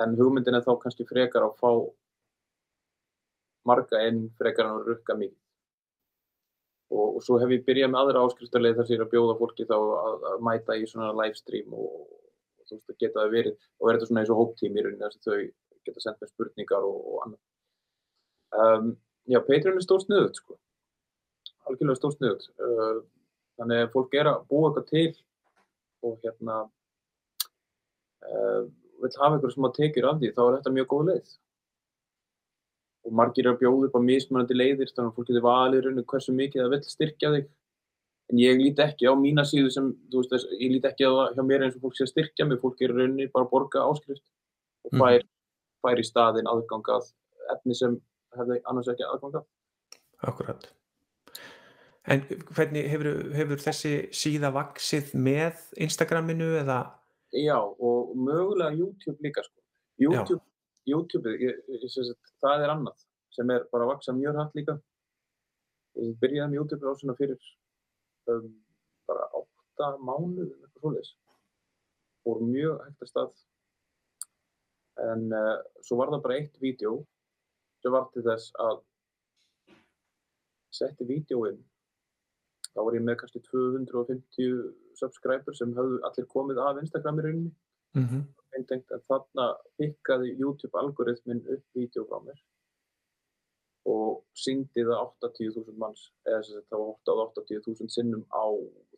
en 0.00 0.16
hugmyndin 0.18 0.56
er 0.56 0.64
þá 0.64 0.74
kannski 0.82 1.06
frekar 1.08 1.44
að 1.46 1.58
fá 1.60 1.70
marga 3.68 4.02
inn 4.08 4.28
frekar 4.38 4.68
en 4.68 4.78
að 4.78 4.92
rukka 4.92 5.16
mikið. 5.18 5.40
Og, 6.94 7.16
og 7.16 7.22
svo 7.24 7.38
hef 7.40 7.52
ég 7.52 7.64
byrjað 7.66 7.92
með 7.92 8.00
aðra 8.02 8.24
áskriftarleið 8.28 8.78
þar 8.78 8.86
sem 8.86 8.94
ég 8.94 9.00
er 9.00 9.06
að 9.06 9.14
bjóða 9.14 9.38
fólki 9.38 9.66
þá 9.68 9.76
að, 9.76 10.26
að 10.30 10.44
mæta 10.48 10.76
í 10.78 10.84
svona 10.88 11.14
livestream 11.16 11.74
og, 11.74 11.94
og 12.04 12.68
þú 12.68 12.76
veist 12.78 12.92
að 12.92 13.00
geta 13.00 13.20
það 13.20 13.34
verið 13.34 13.56
og 13.80 13.88
er 13.88 13.96
þetta 13.96 14.10
svona 14.10 14.22
eins 14.22 14.32
og 14.34 14.40
hóptím 14.40 14.76
í 14.76 14.84
rauninni 14.84 15.04
þar 15.04 15.16
sem 15.16 15.24
þau 15.24 15.38
geta 15.88 16.04
sendt 16.04 16.22
mér 16.22 16.30
spurningar 16.30 16.86
og, 16.86 17.00
og 17.00 17.24
annað. 17.24 17.40
Um, 18.54 18.92
já, 19.26 19.40
Patreon 19.42 19.78
er 19.80 19.84
stór 19.84 20.02
sniðut 20.04 20.38
sko. 20.38 20.56
Algjörlega 21.66 21.98
stór 21.98 22.12
sniðut. 22.14 22.44
Uh, 22.60 23.00
þannig 23.58 23.84
að 23.86 23.92
fólk 23.94 24.14
er 24.20 24.30
að 24.30 24.44
búa 24.50 24.68
eitthvað 24.70 24.88
til 24.90 25.14
og 26.04 26.18
hérna 26.22 26.58
uh, 28.28 28.62
vill 29.02 29.16
hafa 29.20 29.36
eitthvað 29.38 29.54
sem 29.56 29.66
að 29.68 29.74
tekjur 29.78 30.08
af 30.10 30.20
því, 30.20 30.30
þá 30.36 30.42
er 30.44 30.56
þetta 30.58 30.74
mjög 30.76 30.88
góð 30.92 31.08
leið. 31.10 31.34
Og 33.04 33.12
margir 33.20 33.44
eru 33.44 33.52
að 33.54 33.60
bjóða 33.60 33.88
upp 33.90 33.98
á 34.00 34.06
mismunandi 34.06 34.56
leiðir, 34.56 34.92
þannig 34.94 35.10
að 35.10 35.16
fólk 35.18 35.28
getur 35.28 35.44
valið 35.44 35.78
í 35.80 35.84
rauninni 35.84 36.06
hversu 36.08 36.32
mikið 36.36 36.62
það 36.64 36.72
vill 36.74 36.84
styrkja 36.88 37.32
þig. 37.34 37.50
En 38.32 38.40
ég 38.40 38.56
líti 38.62 38.80
ekki 38.80 39.10
á 39.10 39.12
mína 39.20 39.44
síðu 39.44 39.68
sem, 39.74 39.90
þú 40.08 40.22
veist, 40.22 40.30
þess- 40.32 40.54
ég 40.56 40.70
líti 40.72 40.88
ekki 40.88 41.04
á 41.04 41.12
það 41.12 41.34
hjá 41.36 41.42
mér 41.44 41.64
eins 41.66 41.76
og 41.76 41.82
fólk 41.84 41.96
sé 41.98 42.06
að 42.06 42.12
styrkja 42.14 42.46
mig, 42.48 42.60
fólk 42.62 42.80
er 42.80 42.94
rauninni 42.96 43.26
bara 43.34 43.44
að 43.44 43.50
borga 43.50 43.82
áskrift 43.84 44.24
og 44.86 44.92
Mhm. 44.94 45.00
fær, 45.02 45.22
fær 45.84 46.00
í 46.00 46.06
staðinn 46.08 46.48
aðgang 46.48 46.88
að 46.96 47.12
efni 47.52 47.76
sem 47.76 48.00
hefði 48.38 48.60
annars 48.70 48.90
ekki 48.92 49.06
aðgang 49.08 49.38
að. 49.40 49.46
Akkurat. 50.24 50.66
En 52.04 52.20
hvernig 52.52 52.90
hefur, 52.92 53.08
hefur 53.32 53.62
þessi 53.64 53.94
síða 54.12 54.50
vaksið 54.52 55.14
með 55.16 55.62
Instagraminu 55.86 56.50
eða 56.60 56.82
Já, 57.34 57.58
og 57.58 58.14
mögulega 58.14 58.76
YouTube 58.76 59.18
líka, 59.20 59.42
sko. 59.42 59.60
YouTube, 59.98 60.42
YouTube 60.86 61.32
ég, 61.40 61.56
ég, 61.66 61.86
sagt, 61.90 62.30
það 62.42 62.62
er 62.62 62.72
annað 62.74 63.00
sem 63.34 63.50
er 63.50 63.64
bara 63.72 63.88
að 63.88 63.90
vaksa 63.90 64.14
mjög 64.14 64.36
hratt 64.36 64.54
líka. 64.54 64.76
Ég 65.98 66.14
byrjaði 66.20 66.52
með 66.52 66.60
YouTube 66.60 66.86
á 66.86 66.94
svona 67.00 67.16
fyrir 67.18 67.48
um, 68.30 68.52
bara 69.10 69.26
átta 69.40 69.88
mánuð 69.98 70.44
eða 70.44 70.68
eitthvað 70.68 70.84
svoleiðis. 70.84 71.10
Fór 72.22 72.44
mjög 72.46 72.84
hægt 72.84 73.02
að 73.02 73.10
stað. 73.10 73.42
En 75.08 75.26
uh, 75.34 75.58
svo 75.82 75.98
var 75.98 76.14
það 76.14 76.24
bara 76.28 76.38
eitt 76.38 76.62
vídeo 76.62 77.00
sem 77.84 77.92
var 77.92 78.08
til 78.14 78.24
þess 78.24 78.54
að 78.64 78.80
setti 80.74 81.06
vídeoinn 81.08 81.60
þá 82.72 82.80
var 82.80 82.96
ég 82.96 83.04
með 83.06 83.18
kannski 83.20 83.42
250 83.50 84.64
subscribers 84.98 85.60
sem 85.60 85.76
höfðu 85.76 86.00
allir 86.08 86.30
komið 86.32 86.62
af 86.64 86.80
Instagram 86.80 87.20
í 87.20 87.26
rauninni 87.26 87.52
mm 87.94 88.08
-hmm. 88.08 88.24
en 88.56 88.66
þarna 89.12 89.46
pikkaði 89.78 90.34
YouTube 90.40 90.80
algoritmin 90.80 91.44
upp 91.56 91.78
vídeo 91.78 92.08
frá 92.08 92.18
mér 92.24 92.42
og 93.94 94.24
syngdi 94.32 94.84
það 94.88 95.00
80.000 95.22 95.78
manns 95.80 96.06
eða 96.26 96.40
þess 96.40 96.56
að 96.56 96.68
það 96.70 97.18
var 97.18 97.32
80.000 97.38 97.88
sinnum 97.96 98.24
á 98.32 98.44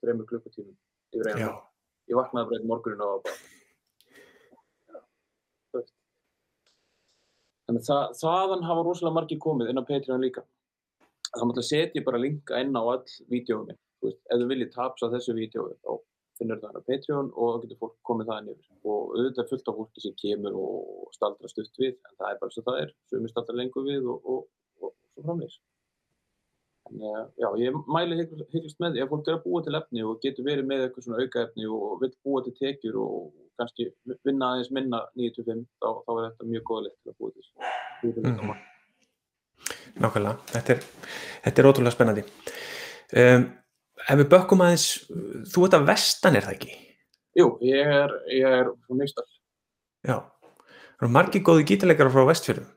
þreymur 0.01 0.29
klukkutímum 0.31 0.77
yfir. 1.12 1.38
Já, 1.42 1.51
Ég 2.07 2.14
vaknaði 2.14 2.49
bara 2.49 2.59
einn 2.61 2.68
morgunin 2.70 3.03
og 3.03 3.12
var 3.12 3.22
bara 3.27 3.37
Já, 4.94 5.01
þú 5.72 5.81
veist. 5.81 5.94
Þannig 7.66 7.83
að 7.83 7.88
það, 7.90 8.05
þaðan 8.20 8.68
hafa 8.68 8.85
rosalega 8.87 9.16
margir 9.16 9.42
komið 9.42 9.72
inn 9.72 9.83
á 9.83 9.88
Patreon 9.88 10.22
líka. 10.22 10.44
Það 11.33 11.48
mátti 11.50 11.66
setja 11.66 12.05
bara 12.07 12.22
linka 12.22 12.61
inn 12.62 12.79
á 12.79 12.83
all 12.83 13.02
veist, 14.07 14.20
ef 14.31 14.40
þú 14.40 14.48
viljið 14.50 14.72
tapsa 14.74 15.11
þessu 15.12 15.35
vídeói 15.37 15.74
þá 15.83 15.96
finnur 16.37 16.61
það 16.61 16.79
á 16.79 16.87
Patreon 16.90 17.31
og 17.33 17.52
þá 17.52 17.62
getur 17.64 17.81
fólk 17.81 17.96
komið 18.07 18.31
það 18.31 18.50
yfir. 18.52 18.68
Og 18.85 19.14
auðvitað 19.16 19.50
fullt 19.52 19.70
af 19.70 19.79
fólki 19.81 20.05
sem 20.05 20.16
kemur 20.20 20.59
og 20.61 21.14
staldra 21.16 21.50
stutt 21.50 21.81
við, 21.81 21.96
en 21.96 22.18
það 22.20 22.29
er 22.33 22.40
bara 22.42 22.55
svo 22.55 22.64
það 22.66 22.83
er. 22.83 22.92
Sumi 23.11 23.33
staldra 23.33 23.57
lengur 23.57 23.87
við 23.87 24.11
og, 24.12 24.29
og, 24.35 24.44
og 24.83 24.94
svo 25.14 25.24
framvegis. 25.24 25.59
En 26.87 27.01
uh, 27.03 27.25
já, 27.40 27.49
ég 27.59 27.75
mæli 27.90 28.16
hygglust 28.22 28.79
með 28.83 28.94
því 28.94 29.03
ef 29.03 29.11
fólk 29.11 29.29
er 29.29 29.37
að 29.38 29.42
búa 29.46 29.62
til 29.66 29.75
efni 29.79 30.05
og 30.07 30.20
getur 30.22 30.46
verið 30.46 30.68
með 30.70 30.85
eitthvað 30.87 31.07
svona 31.09 31.25
auka 31.25 31.42
efni 31.46 31.66
og 31.66 31.96
vill 32.03 32.12
búa 32.25 32.44
til 32.46 32.55
tekjur 32.61 32.99
og 33.03 33.33
kannski 33.59 33.88
vinna 34.27 34.53
aðeins 34.53 34.70
minna 34.77 35.01
9-5, 35.16 35.64
þá, 35.83 35.88
þá 36.07 36.11
er 36.14 36.25
þetta 36.31 36.49
mjög 36.53 36.64
góðilegt 36.70 36.99
til 37.03 37.12
að 37.12 37.18
búa 37.18 37.33
til. 37.35 37.46
búa 38.03 38.14
til 38.14 38.22
Mhm. 38.27 38.46
mark. 38.46 38.64
nákvæmlega. 39.96 40.37
Þetta 40.53 40.75
er, 40.75 40.81
þetta 41.46 41.62
er 41.62 41.68
ótrúlega 41.70 41.94
spennandi. 41.94 42.25
Um, 43.16 43.44
ef 44.09 44.18
við 44.20 44.29
bökkum 44.35 44.62
aðeins, 44.64 44.87
þú 45.53 45.64
ert 45.66 45.77
að 45.79 45.87
vestan 45.88 46.37
er 46.37 46.44
það 46.46 46.57
ekki? 46.59 46.72
Jú, 47.37 47.46
ég 47.64 47.92
er, 47.96 48.12
ég 48.33 48.44
er 48.61 48.70
frá 48.87 48.96
Nýstal. 48.99 49.25
Já. 50.07 50.18
Það 50.96 51.03
eru 51.05 51.12
margir 51.12 51.42
góði 51.44 51.64
gítarleikara 51.68 52.12
frá 52.12 52.25
vestfjörðum. 52.29 52.68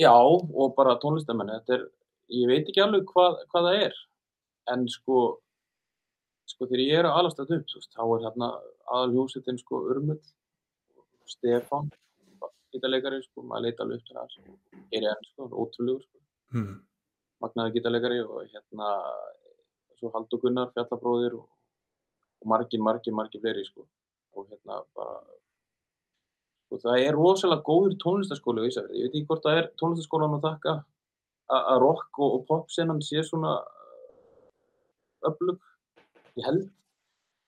Já, 0.00 0.10
og 0.12 0.74
bara 0.76 0.96
tónlistamenn. 1.00 1.52
Þetta 1.60 1.76
er, 1.78 1.84
ég 2.32 2.48
veit 2.48 2.68
ekki 2.68 2.82
alveg 2.82 3.04
hvað, 3.10 3.40
hvað 3.52 3.66
það 3.68 3.82
er, 3.88 3.98
en 4.72 4.86
sko, 4.88 5.18
sko 6.48 6.68
þegar 6.70 6.82
ég 6.84 6.98
er 7.02 7.08
að 7.08 7.18
alast 7.20 7.40
þetta 7.40 7.58
upp, 7.60 7.74
þá 7.96 8.02
er 8.04 8.24
hérna 8.24 8.48
aðalhjósitinn 8.94 9.60
sko 9.60 9.82
Urmull, 9.92 10.20
Stefán, 11.28 11.90
gítarleikari, 12.74 13.22
sko, 13.24 13.44
maður 13.48 13.66
leita 13.68 13.84
alveg 13.84 14.00
upp 14.00 14.08
til 14.08 14.18
hans, 14.18 14.38
er 14.92 15.08
enn, 15.12 15.28
sko, 15.32 15.48
ótrúlegur, 15.52 16.02
sko, 16.08 16.20
Hmm. 16.54 16.74
magnaði 17.42 17.78
gítarleikari 17.78 18.20
og 18.22 18.44
hérna, 18.52 18.90
svo 19.98 20.10
Haldur 20.14 20.38
Gunnar, 20.42 20.68
fjallabróðir 20.76 21.34
og, 21.38 21.48
og 22.42 22.46
margir, 22.52 22.78
margir, 22.80 23.14
margir 23.16 23.40
fleiri, 23.42 23.64
sko, 23.66 23.86
og 24.36 24.46
hérna 24.50 24.82
bara, 24.94 25.20
og 26.70 26.80
það 26.82 27.00
er 27.06 27.14
rosalega 27.14 27.62
góður 27.66 27.96
tónlistaskóli 28.02 28.62
á 28.62 28.68
Ísafjörði. 28.70 28.98
Ég 28.98 29.08
veit 29.08 29.14
ekki 29.14 29.26
hvort 29.28 29.44
það 29.44 29.58
er 29.60 29.68
tónlistaskólan 29.80 30.36
að 30.38 30.46
þakka 30.48 30.72
að 31.52 31.78
rock 31.82 32.18
og, 32.18 32.38
og 32.38 32.46
pop 32.48 32.70
senan 32.72 33.02
sé 33.04 33.22
svona 33.26 33.58
öflug, 35.28 35.60
ég 36.36 36.46
held 36.48 36.70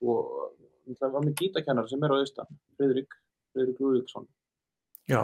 og 0.05 0.53
það 0.97 1.13
var 1.15 1.25
með 1.25 1.35
gítakennara 1.41 1.89
sem 1.89 2.03
er 2.05 2.13
á 2.13 2.17
austan, 2.21 2.59
Friðrik 2.77 3.15
Friðrik 3.53 3.79
Lúðvíksson 3.81 4.27
Já. 5.09 5.21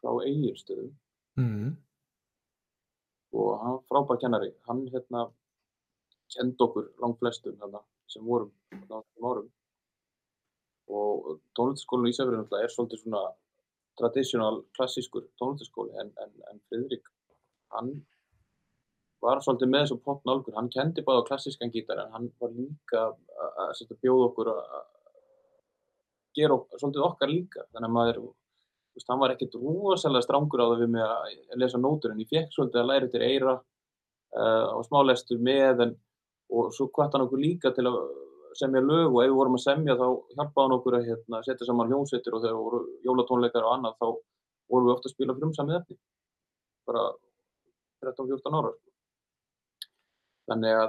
frá 0.00 0.10
Egilstöðum 0.26 0.96
Mm. 1.38 1.76
og 3.32 3.50
hann 3.62 3.76
frábær 3.88 4.18
kennari, 4.20 4.50
hann 4.66 4.80
hérna 4.90 5.28
kendi 6.34 6.58
okkur 6.64 6.88
langt 7.00 7.18
flestum 7.20 7.54
þarna 7.60 7.80
sem 8.10 8.24
vorum 8.26 8.50
árum 9.22 9.46
og 10.90 11.38
tónlistaskólinn 11.56 12.10
í 12.10 12.12
Ísafjörði 12.12 12.40
náttúrulega 12.42 12.66
er 12.66 12.74
svolítið 12.74 13.02
svona 13.04 13.22
traditional, 14.00 14.58
klassískur 14.76 15.28
tónlistaskóli 15.40 15.94
en, 16.02 16.10
en, 16.18 16.34
en 16.50 16.60
Friðrik 16.68 17.06
hann 17.74 17.92
var 19.20 19.42
svolítið 19.44 19.70
með 19.70 19.84
þessu 19.84 19.98
pop 20.04 20.22
nálgur, 20.24 20.56
hann 20.56 20.70
kendi 20.72 21.04
báða 21.04 21.26
klassískan 21.28 21.72
gítar 21.72 22.00
en 22.04 22.14
hann 22.14 22.28
var 22.40 22.54
líka 22.56 23.02
að, 23.10 23.82
bjóða 24.00 24.28
okkur 24.30 24.52
að 24.54 24.62
gera 26.36 26.56
ok- 26.56 26.78
svolítið 26.80 27.06
okkar 27.06 27.28
líka. 27.28 27.66
Þannig 27.72 27.88
að 27.88 27.96
maður 27.96 28.20
þú 28.20 28.28
veist, 28.96 29.08
hann 29.10 29.20
var 29.20 29.34
ekkert 29.34 29.58
rosalega 29.60 30.24
strangur 30.24 30.62
á 30.64 30.70
það 30.70 30.84
við 30.84 30.92
mig 30.94 31.04
að 31.04 31.60
lesa 31.62 31.80
nótur 31.80 32.14
en 32.14 32.22
ég 32.22 32.30
fekk 32.30 32.54
svolítið 32.54 32.80
að 32.80 32.90
læra 32.90 33.10
til 33.12 33.22
eira 33.26 33.54
uh, 33.58 34.66
og 34.78 34.84
smálestu 34.88 35.38
með 35.38 35.84
en, 35.86 35.94
og 36.50 36.72
svo 36.74 36.88
hvart 36.88 37.14
hann 37.14 37.26
okkur 37.26 37.42
líka 37.44 37.74
til 37.76 37.86
að 37.90 38.00
semja 38.58 38.82
lög 38.82 39.12
og 39.14 39.22
ef 39.22 39.30
við 39.30 39.36
vorum 39.38 39.56
að 39.58 39.66
semja 39.66 39.94
þá 39.94 40.06
hjálpaði 40.34 40.64
hann 40.64 40.76
okkur 40.76 40.96
að 40.98 41.08
hérna, 41.10 41.42
setja 41.46 41.66
saman 41.68 41.90
hljómsveitir 41.90 42.34
og 42.34 42.42
þegar 42.42 42.58
voru 42.58 42.80
jólatónleikar 43.06 43.66
og 43.66 43.74
annað 43.76 43.98
þá 44.00 44.06
vorum 44.70 44.88
við 44.88 44.94
ofta 44.96 45.10
að 45.10 45.14
spila 45.14 45.36
frumsamið 45.36 45.76
efni. 45.78 45.98
Bara 46.88 47.04
13-14 48.04 48.58
ára 48.60 48.72
sko. 48.74 48.90
þannig 50.50 50.78
að 50.82 50.88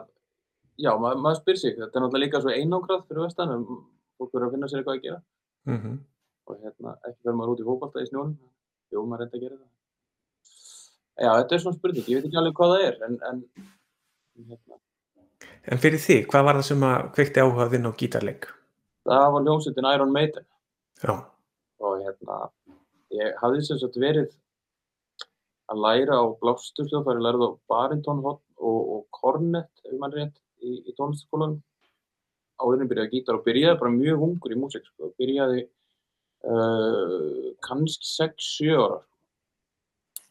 já, 0.81 0.91
mað, 1.03 1.17
maður 1.25 1.41
spyr 1.41 1.59
sig, 1.61 1.75
þetta 1.79 1.99
er 1.99 2.05
náttúrulega 2.05 2.25
líka 2.25 2.41
svo 2.43 2.55
einangrað 2.55 3.03
fyrir 3.07 3.25
vestan, 3.27 3.65
fólk 4.17 4.31
verður 4.33 4.47
að 4.47 4.55
finna 4.55 4.71
sér 4.71 4.81
eitthvað 4.81 4.97
að 4.99 5.05
gera 5.09 5.21
Mm 5.69 5.99
og 6.49 6.57
hérna, 6.57 6.95
ekki 7.05 7.19
fyrir 7.21 7.35
maður 7.37 7.51
út 7.53 7.59
í 7.61 7.65
fókbalta 7.67 8.01
í 8.01 8.07
snjónum 8.09 8.31
jú, 8.91 9.01
maður 9.05 9.21
reynda 9.23 9.37
að 9.37 9.43
gera 9.45 9.57
það 9.59 11.25
já, 11.25 11.29
þetta 11.37 11.55
er 11.55 11.61
svona 11.63 11.77
spurning, 11.77 12.07
ég 12.09 12.17
veit 12.17 12.25
ekki 12.27 12.39
alveg 12.41 12.55
hvað 12.57 12.73
það 12.73 12.85
er 12.87 12.97
en, 13.07 13.19
en 13.29 13.43
hérna, 14.49 14.79
En 15.71 15.81
fyrir 15.81 16.01
þig, 16.01 16.23
hvað 16.31 16.45
var 16.47 16.57
það 16.57 16.65
sem 16.71 16.83
að 16.87 17.05
kveikti 17.15 17.43
áhuga 17.43 17.67
þinn 17.75 17.89
á 17.89 17.91
gítarleik? 18.01 18.47
það 19.05 19.27
var 19.35 19.45
hljómsveitin 19.45 19.89
Iron 19.93 20.15
Maiden 20.15 20.47
Já. 21.01 21.13
og 21.85 22.01
hérna, 22.01 22.39
ég 23.21 23.37
hafði 23.41 23.63
sem 23.69 23.79
sagt 23.81 24.01
verið 24.01 24.33
að 25.71 25.83
læra 25.85 26.19
á 26.19 26.25
blásturhljóðfæri, 26.41 27.23
lærði 27.23 27.47
á 27.47 27.51
barintónhótt 27.71 28.43
og, 28.59 28.79
og 28.95 29.03
kornett, 29.15 29.71
ef 29.87 29.93
mann 29.99 30.15
rétt, 30.15 30.35
í, 30.61 30.81
í 30.89 30.95
tónlistaskólanum 30.97 31.59
áðurinn 32.61 32.89
byrjaði 32.89 33.09
að 33.09 33.15
gítar 33.15 33.37
og 33.37 33.45
byrjaði 33.45 33.79
bara 33.81 33.93
mjög 33.95 34.25
ungur 34.27 34.53
í 34.53 34.59
músík, 34.59 34.85
sko, 34.89 35.11
byrjaði 35.19 35.63
uh, 36.51 37.47
kannski 37.65 38.09
6-7 38.11 38.75
ára 38.75 38.99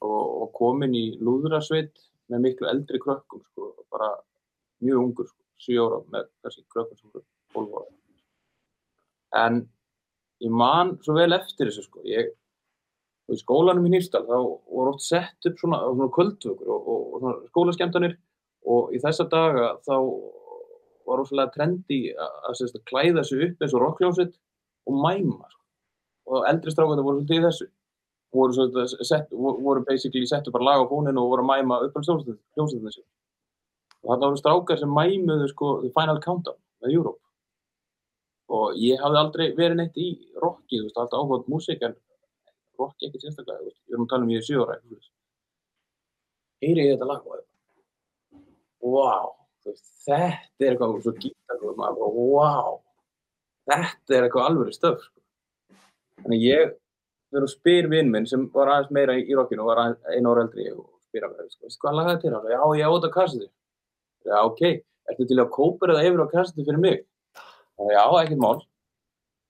og, 0.00 0.22
og 0.44 0.52
komin 0.56 0.94
í 0.96 1.04
lúðrasveit 1.20 2.04
með 2.30 2.46
miklu 2.46 2.70
eldri 2.70 3.00
krökkum, 3.02 3.42
sko, 3.50 3.72
bara 3.92 4.12
mjög 4.84 5.06
ungur, 5.06 5.30
sko, 5.32 5.42
7 5.66 5.80
ára 5.86 6.02
með 6.14 6.30
kannski 6.44 6.66
krökkum 6.68 7.00
sem 7.00 7.14
voru 7.14 7.26
12 7.56 7.80
ára. 7.80 7.96
En 9.46 9.62
ég 10.42 10.54
man 10.62 10.96
svo 11.04 11.16
vel 11.18 11.32
eftir 11.36 11.70
þessu, 11.70 11.86
sko, 11.88 12.04
ég, 12.08 12.32
og 13.30 13.36
í 13.36 13.40
skólanum 13.40 13.86
í 13.86 13.92
Nýrstal 13.92 14.24
þá 14.26 14.34
voru 14.34 14.90
oft 14.90 15.04
sett 15.06 15.46
upp 15.46 15.60
svona, 15.60 15.78
svona 15.86 16.10
kvöldvökur 16.16 16.66
og, 16.74 16.80
og, 16.80 17.00
og 17.14 17.22
svona 17.22 17.50
skólaskemtanir 17.52 18.16
og 18.74 18.90
í 18.94 19.00
þessa 19.02 19.28
daga 19.30 19.68
þá 19.86 19.94
var 21.06 21.20
rosalega 21.20 21.54
trendi 21.54 22.00
að, 22.10 22.34
að, 22.50 22.64
að 22.66 22.82
klæða 22.90 23.24
sig 23.26 23.44
upp 23.46 23.62
eins 23.62 23.76
og 23.76 23.84
rockljónsitt 23.84 24.34
og 24.90 24.98
mæma 24.98 25.46
sko. 25.46 25.62
og 26.30 26.50
eldri 26.50 26.74
strákandi 26.74 27.06
voru 27.06 27.22
svolítið 27.22 27.38
í 27.38 27.46
þessu. 27.46 27.70
Voru, 28.34 28.54
svolítið, 28.54 28.92
set, 29.06 29.32
voru 29.34 29.86
basically 29.86 30.26
settu 30.26 30.52
bara 30.54 30.68
lag 30.68 30.84
á 30.86 30.90
fóninu 30.90 31.22
og 31.22 31.32
voru 31.32 31.46
að 31.46 31.50
mæma 31.50 31.80
upp 31.86 31.96
á 31.98 32.00
hljómsveitinu 32.02 32.90
þessu 32.90 33.06
og 34.00 34.12
þarna 34.12 34.28
voru 34.28 34.40
strákar 34.40 34.78
sem 34.80 34.94
mæmuðu 34.96 35.48
sko 35.50 35.72
The 35.82 35.90
Final 35.96 36.20
Countdown 36.24 36.58
með 36.80 36.94
Europe. 36.96 37.20
Og 38.50 38.78
ég 38.80 39.02
hafði 39.02 39.18
aldrei 39.20 39.44
verið 39.54 39.76
neitt 39.78 39.98
í 40.00 40.08
rocki, 40.42 40.78
þú 40.78 40.86
veist, 40.86 40.96
alltaf 40.96 41.20
áhugaðt 41.20 41.50
músík 41.52 41.84
en 42.80 42.86
rocki 42.86 43.08
ekkert 43.08 43.26
sérstaklega, 43.26 43.70
ég 43.70 43.94
erum 43.94 44.06
að 44.06 44.12
tala 44.12 44.26
um 44.26 44.32
ég 44.32 44.40
er 44.40 44.46
sjö 44.46 44.60
ára 44.60 44.76
eitthvað 44.76 44.90
svoleiðis. 44.90 45.10
heyri 46.60 46.86
ég 46.86 46.94
þetta 46.96 47.08
lag 47.10 47.26
og 48.80 48.94
wow, 48.94 49.32
þú 49.60 49.72
veist, 49.72 49.88
þetta 50.06 50.66
er 50.66 50.74
eitthvað 50.74 51.02
svo 51.04 51.14
gítar 51.20 51.64
og 51.64 51.76
maður 51.76 51.98
bara, 52.00 52.12
wow 52.34 52.78
þetta 53.70 54.16
er 54.16 54.26
eitthvað 54.26 54.46
alvöru 54.48 54.74
stöf 54.74 55.02
sko. 55.04 55.18
þannig 56.22 56.46
ég 56.46 56.76
þegar 57.30 57.46
þú 57.46 57.50
spyr 57.52 57.90
vinn 57.92 58.12
minn 58.12 58.28
sem 58.28 58.46
var 58.54 58.72
aðeins 58.72 58.94
meira 58.96 59.16
í, 59.18 59.26
rockinu 59.36 59.64
og 59.64 59.70
var 59.70 59.82
einu 60.10 60.32
ára 60.32 60.46
eldri 60.46 60.70
og 60.72 60.86
spyr 61.08 61.26
að 61.26 61.36
mér, 61.36 61.50
sko, 61.50 61.66
veistu 61.66 61.84
hvað 61.84 61.98
lagaði 61.98 62.22
til 62.24 62.32
hann? 62.34 62.48
Já, 62.50 62.62
ég 62.80 62.86
á 62.86 62.90
þetta 62.94 63.10
á 63.10 63.16
kassetu. 63.16 63.48
Já, 64.30 64.36
ok, 64.40 64.62
ertu 65.10 65.26
til 65.30 65.38
að 65.38 65.52
kópera 65.54 65.96
það 65.96 66.08
yfir 66.08 66.24
á 66.24 66.32
kassetu 66.34 66.66
fyrir 66.66 66.82
mig? 66.82 67.04
Já, 67.80 68.02
ekkert 68.20 68.42
mál. 68.42 68.58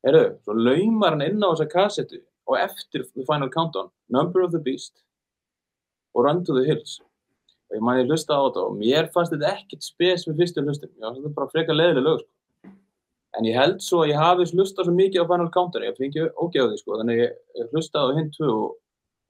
Heyrðu, 0.05 0.27
svo 0.45 0.57
laumar 0.57 1.17
hann 1.17 1.27
inn 1.27 1.43
á 1.45 1.49
þessa 1.51 1.69
kassetu 1.73 2.21
og 2.49 2.59
eftir 2.59 3.05
The 3.15 3.25
Final 3.27 3.51
Countdown, 3.53 3.91
Number 4.09 4.45
of 4.45 4.53
the 4.55 4.63
Beast 4.63 5.03
og 6.15 6.27
Run 6.27 6.45
to 6.45 6.57
the 6.57 6.67
Hills. 6.67 6.99
Og 7.71 7.79
ég 7.79 7.85
man 7.87 8.01
ég 8.01 8.11
hlusta 8.11 8.35
á 8.35 8.43
þetta 8.49 8.67
og 8.67 8.79
mér 8.79 9.11
fannst 9.15 9.35
þetta 9.35 9.53
ekkert 9.55 9.87
spes 9.87 10.27
með 10.27 10.43
fyrstu 10.43 10.65
hlustum. 10.65 10.93
Já, 10.99 11.07
þetta 11.07 11.29
er 11.29 11.37
bara 11.37 11.51
frekar 11.53 11.79
leiðileg 11.79 12.07
lög, 12.07 12.23
sko. 12.25 12.73
En 13.39 13.47
ég 13.47 13.55
held 13.55 13.79
svo 13.85 14.01
að 14.03 14.11
ég 14.11 14.19
hafi 14.19 14.49
hlustað 14.51 14.89
svo 14.89 14.95
mikið 14.97 15.23
á 15.23 15.31
Final 15.31 15.51
Countdown, 15.55 15.87
ég 15.87 15.99
fengi 16.01 16.25
ógeði, 16.35 16.81
sko, 16.81 16.97
þannig 16.99 17.21
ég, 17.23 17.37
ég 17.61 17.71
hlustaði 17.71 18.11
á 18.11 18.19
hinn 18.19 18.33
tvö 18.35 18.49
og, 18.51 18.73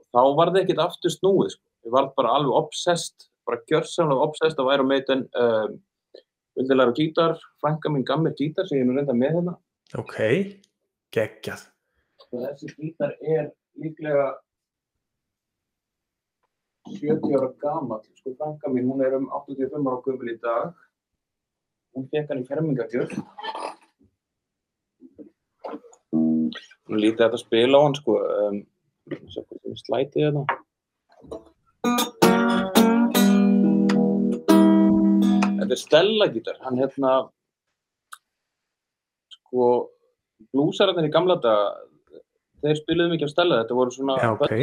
og 0.01 0.07
þá 0.09 0.23
var 0.39 0.53
það 0.55 0.63
ekkert 0.63 0.83
aftur 0.87 1.13
snúið, 1.13 1.53
sko. 1.57 1.65
Ég 1.85 1.95
var 1.97 2.09
bara 2.17 2.33
alveg 2.39 2.57
obsessed, 2.63 3.29
bara 3.49 3.61
gjörsamlega 3.69 4.25
obsessed 4.25 4.63
af 4.63 4.73
Iron 4.73 4.89
Maiden, 4.89 5.27
um, 5.37 5.77
vildi 6.57 6.77
læra 6.77 6.93
á 6.93 6.97
gítar, 6.97 7.37
frænka 7.61 7.93
mín 7.93 8.07
gaf 8.09 8.25
mér 8.25 8.37
gítar 8.41 8.69
sem 8.69 8.81
ég 8.81 8.89
nú 8.89 8.97
reynda 8.97 9.17
með 9.17 9.37
hérna. 9.37 9.57
Ok, 10.01 10.17
geggjað. 11.13 11.69
Og 12.31 12.45
þessi 12.45 12.69
gítar 12.77 13.17
er 13.27 13.49
líklega 13.83 14.29
70 16.91 17.35
ára 17.37 17.49
gamall, 17.63 18.05
sko 18.19 18.35
frænka 18.39 18.71
mín, 18.71 18.87
hún 18.91 19.03
er 19.03 19.17
um 19.19 19.27
85 19.35 19.89
ára 19.91 20.03
gömul 20.05 20.31
í 20.31 20.37
dag. 20.43 20.75
Hún 21.95 22.07
fekk 22.13 22.31
hann 22.31 22.43
í 22.43 22.47
fermingagjöf. 22.47 23.17
Hún 26.15 27.03
lítið 27.03 27.25
þetta 27.25 27.43
spila 27.43 27.83
á 27.83 27.85
hann, 27.85 27.99
sko. 27.99 28.17
Um, 28.47 28.63
svo 29.27 29.43
hvort 29.43 29.67
ég 29.67 29.83
slæti 29.83 30.25
þetta. 30.27 30.45
Þetta 35.59 35.75
er 35.75 35.83
Stella 35.85 36.31
gítar. 36.31 36.63
Hann 36.63 36.79
hérna, 36.79 37.13
sko, 39.37 39.71
blúsararnir 40.55 41.11
í 41.11 41.15
gamla 41.15 41.39
daga, 41.43 41.90
þeir 42.63 42.79
spiluðu 42.79 43.15
mikið 43.15 43.29
á 43.29 43.33
Stella. 43.33 43.61
Þetta 43.63 43.77
voru 43.79 43.95
svona 43.95 44.17
Já, 44.21 44.31
ok. 44.37 44.55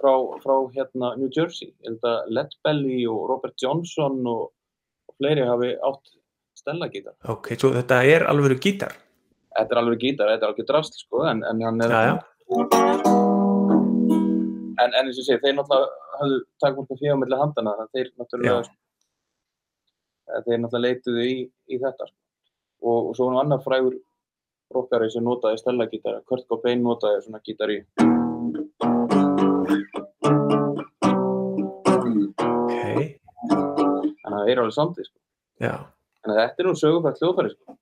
frá, 0.00 0.12
frá 0.44 0.54
hérna 0.76 1.10
New 1.18 1.30
Jersey. 1.34 1.72
Led 1.86 2.56
Belly 2.66 3.02
og 3.10 3.26
Robert 3.32 3.56
Johnson 3.62 4.20
og, 4.26 4.48
og 5.08 5.18
fleiri 5.20 5.46
hafi 5.48 5.74
átt 5.90 6.14
Stella 6.58 6.88
gítar. 6.90 7.14
Ok, 7.30 7.52
svo 7.58 7.70
þetta 7.76 8.02
er 8.06 8.26
alveg 8.30 8.58
gítar. 8.64 8.96
Þetta 9.54 9.74
er 9.74 9.80
alveg 9.82 10.02
gítar, 10.02 10.32
þetta 10.34 10.46
er 10.46 10.52
alveg 10.52 10.66
drasl, 10.68 10.98
sko, 11.02 11.22
en, 11.26 11.40
en 11.46 11.62
hann 11.66 11.80
er... 11.82 11.94
Já, 11.94 12.00
já. 12.08 12.16
En, 14.78 14.92
en 14.92 14.98
eins 15.00 15.18
og 15.18 15.26
segi, 15.26 15.40
þeir 15.42 15.56
náttúrulega 15.56 16.18
hafðu 16.18 16.36
takmarka 16.62 16.98
fyrir 17.00 17.16
á 17.18 17.20
milli 17.22 17.38
handana, 17.40 17.86
þeir 17.94 18.12
náttúrulega, 18.20 18.60
þeir 20.46 20.60
náttúrulega 20.62 20.84
leituðu 20.84 21.24
í, 21.24 21.34
í 21.74 21.80
þetta, 21.82 22.06
sko. 22.06 22.18
Og, 22.78 23.08
og 23.10 23.16
svo 23.18 23.26
nú 23.32 23.40
annar 23.40 23.64
frægur 23.64 23.96
rockari 24.74 25.08
sem 25.12 25.24
notaði 25.24 25.60
Stella 25.62 25.86
gítar, 25.88 26.20
Kurt 26.28 26.44
Cobain 26.50 26.82
notaði 26.84 27.22
svona 27.24 27.40
gítar 27.44 27.72
í. 27.72 27.78
Ok, 31.88 32.74
Þannig 33.48 34.28
að 34.28 34.34
það 34.34 34.50
er 34.52 34.60
alveg 34.62 34.76
samtið, 34.76 35.08
sko. 35.08 35.18
að 36.28 36.40
þetta 36.42 36.62
er 36.62 36.68
nú 36.68 36.74
sögufært 36.76 37.22
hljóðfæri, 37.22 37.52
sko. 37.54 37.76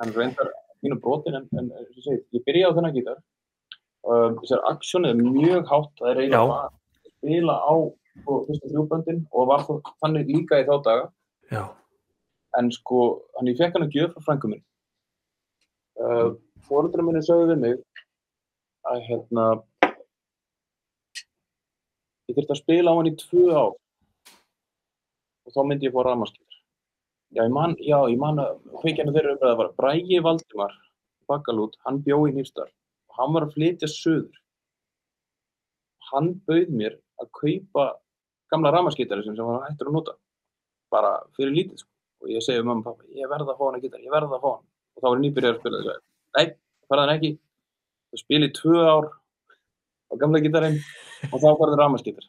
Hann 0.00 0.14
reyndar 0.16 0.52
mínu 0.84 0.96
brotin, 1.04 1.36
en, 1.36 1.48
en 1.60 1.68
segi, 2.00 2.22
ég 2.36 2.44
byrjaði 2.46 2.72
á 2.72 2.76
þennan 2.78 2.96
gítar. 2.96 3.18
Um, 4.08 4.38
þessar 4.40 4.62
aksjónið 4.70 5.10
er 5.12 5.18
mjög 5.20 5.66
hátt, 5.68 5.90
það 6.00 6.10
er 6.14 6.22
eiginlega 6.22 6.60
að 6.62 6.70
spila 7.10 7.56
á 7.60 7.72
sko, 8.22 8.38
fyrstu 8.46 8.70
þrjúböndin 8.72 9.20
og 9.36 9.50
var 9.50 9.66
þannig 10.00 10.32
líka 10.32 10.62
í 10.62 10.64
þá 10.70 10.74
daga. 10.88 11.10
Já, 11.52 11.64
En 12.58 12.66
sko, 12.74 13.00
hann 13.36 13.46
ég 13.46 13.60
fekk 13.60 13.76
hann 13.76 13.84
að 13.86 13.92
gjöf 13.94 14.14
frá 14.16 14.24
frængu 14.30 14.48
minn. 14.50 14.62
Uh, 16.00 16.32
Fóreldrar 16.64 17.04
minni 17.04 17.20
sögðu 17.20 17.50
við 17.50 17.58
mig 17.60 17.80
að 18.88 19.02
hérna, 19.04 19.42
ég 22.30 22.38
þurfti 22.38 22.54
að 22.54 22.60
spila 22.62 22.94
á 22.94 22.96
hann 22.96 23.10
í 23.10 23.12
tvö 23.20 23.42
ár 23.52 23.74
og 25.44 25.52
þá 25.52 25.60
myndi 25.66 25.88
ég 25.90 25.92
fá 25.92 26.00
rafmaskýr. 26.06 26.56
Já, 27.36 27.42
ég 27.44 27.52
man, 27.52 27.76
já, 27.84 27.98
ég 28.08 28.16
man 28.22 28.40
að 28.40 28.56
kveikjarnu 28.80 29.12
þeirra 29.14 29.34
umræða 29.36 29.58
var 29.60 29.72
Brægi 29.76 30.22
Valdimar 30.24 30.72
Bakalút, 31.28 31.76
hann 31.84 32.00
bjó 32.06 32.22
í 32.30 32.34
Nýrstar 32.38 32.72
og 32.72 33.20
hann 33.20 33.36
var 33.36 33.46
að 33.46 33.54
flytja 33.58 33.92
söður. 33.92 34.40
Hann 36.10 36.32
bauð 36.48 36.72
mér 36.80 36.96
að 37.20 37.32
kaupa 37.36 37.86
gamla 38.50 38.72
rafmaskýtari 38.74 39.28
sem 39.28 39.36
var 39.36 39.68
hættur 39.68 39.92
að 39.92 40.00
nota, 40.00 40.16
bara 40.90 41.12
fyrir 41.36 41.54
lítið 41.58 41.84
sko. 41.84 41.92
Og 42.20 42.32
ég 42.32 42.44
segi 42.44 42.60
við 42.60 42.66
mamma 42.72 42.82
og 42.84 42.88
pappa, 42.88 43.12
ég 43.16 43.30
verða 43.30 43.52
að 43.52 43.60
fá 43.60 43.68
hann 43.68 43.78
að 43.78 43.84
gítar, 43.84 44.04
ég 44.04 44.12
verða 44.12 44.36
að 44.36 44.42
fá 44.42 44.50
hann. 44.54 44.69
Og 45.00 45.04
þá 45.04 45.08
var 45.08 45.16
ég 45.16 45.22
nýbyrjar 45.24 45.54
að 45.54 45.60
spila 45.60 45.78
þess 45.80 45.92
að, 45.92 46.02
nei, 46.36 46.46
farða 46.90 47.06
hann 47.06 47.14
ekki. 47.14 47.30
Það 48.10 48.22
spila 48.22 48.48
í 48.48 48.54
tvö 48.58 48.82
ár 48.84 49.06
á 50.10 50.14
gamla 50.20 50.42
gítarinn 50.44 50.76
og 51.30 51.36
þá 51.38 51.48
farði 51.60 51.78
rafmaskýtar. 51.80 52.26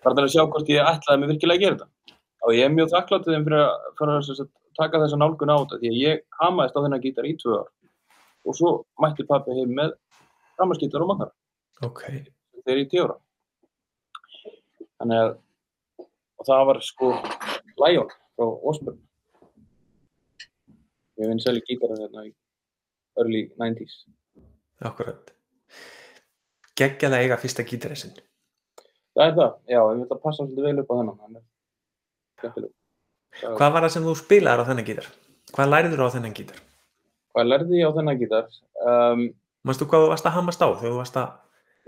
Bara 0.00 0.16
til 0.16 0.24
að 0.24 0.32
sjá 0.32 0.44
hvort 0.46 0.72
ég 0.72 0.88
ætlaði 0.92 1.20
mig 1.20 1.32
virkilega 1.34 1.58
að 1.58 1.64
gera 1.64 1.76
þetta. 1.76 2.16
Og 2.40 2.56
ég 2.56 2.64
er 2.64 2.72
mjög 2.72 2.92
þakklátið 2.94 3.36
þeim 3.36 3.44
fyrir 3.50 3.64
að, 3.66 3.90
fyrir 4.00 4.14
að, 4.16 4.54
taka 4.78 5.00
þessa 5.02 5.18
nálgun 5.20 5.52
á 5.52 5.56
þetta, 5.60 5.80
því 5.82 5.90
að 5.90 5.98
ég 6.00 6.22
hamaðist 6.40 6.78
á 6.78 6.82
þennan 6.86 7.02
gítar 7.04 7.28
í 7.28 7.34
tvö 7.36 7.58
ár. 7.58 7.68
Og 8.48 8.56
svo 8.56 8.70
mætti 9.02 9.26
pappi 9.28 9.58
heim 9.58 9.74
með 9.76 9.92
rafmaskýtar 10.56 11.04
og 11.04 11.10
magnara 11.10 11.34
ok. 11.84 12.00
þegar 12.64 12.80
ég 12.80 12.96
ára. 13.04 13.18
Þannig 15.00 15.22
að, 15.24 15.30
og 16.40 16.48
það 16.48 16.66
var 16.70 16.80
sko 16.84 17.12
Lion 17.80 18.10
frá 18.36 18.46
Osborne. 18.46 19.00
Ég 21.20 21.28
vinn 21.28 21.42
selja 21.42 21.64
gítar 21.68 21.92
þarna 21.92 22.24
í 22.24 22.32
early 23.20 23.42
90s. 23.60 23.96
Akkurat. 24.88 25.34
Geggjað 26.80 27.16
að 27.16 27.24
eiga 27.26 27.38
fyrsta 27.40 27.66
gítarinn 27.68 28.00
sinn. 28.00 28.14
Það 29.18 29.26
er 29.26 29.34
það, 29.36 29.56
já, 29.68 29.80
ég 29.80 29.98
vil 30.00 30.06
að 30.06 30.22
passa 30.22 30.46
svolítið 30.46 30.68
vel 30.68 30.82
upp 30.82 30.92
á 30.92 30.98
þennan, 31.00 31.40
Hvað 33.40 33.72
var 33.74 33.84
það 33.84 33.92
sem 33.94 34.06
þú 34.06 34.14
spilaðar 34.18 34.64
á 34.64 34.68
þennan 34.70 34.86
gítar? 34.88 35.08
Hvað 35.54 35.70
læriður 35.70 36.02
á 36.06 36.14
þennan 36.14 36.36
gítar? 36.38 36.62
Hvað 37.34 37.50
lærði 37.50 37.78
ég 37.78 37.90
á 37.90 37.96
þennan 37.98 38.20
gítar? 38.20 38.48
Um, 38.80 39.24
Manstu 39.66 39.86
hvað 39.90 40.04
þú 40.04 40.12
varst 40.14 40.28
að 40.30 40.36
hamast 40.38 40.64
á 40.64 40.68
þegar 40.68 40.94
þú 40.94 40.96
varst 40.96 41.18
að... 41.20 41.34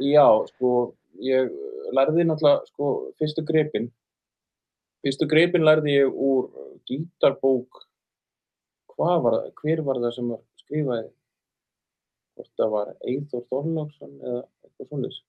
já, 0.05 0.27
sko, 0.53 0.73
ég 1.25 1.55
lærði 1.97 2.27
náttúrulega, 2.29 2.68
sko, 2.68 2.90
fyrstu 3.18 3.45
grepin. 3.49 3.88
Fyrstu 5.03 5.29
grepin 5.31 5.66
lærði 5.66 5.97
ég 5.97 6.21
úr 6.29 6.51
gítarbók, 6.90 7.83
hvað 8.94 9.18
var 9.24 9.37
það, 9.38 9.50
hver 9.61 9.85
var 9.88 10.00
það 10.05 10.16
sem 10.16 10.33
var 10.33 10.42
skrifaði, 10.62 11.11
hvort 12.37 12.52
það 12.61 12.74
var 12.76 12.92
Eithor 13.12 13.46
Þorláksson 13.50 14.18
eða 14.20 14.42
eitthvað 14.42 14.90
svoleiðis. 14.90 15.22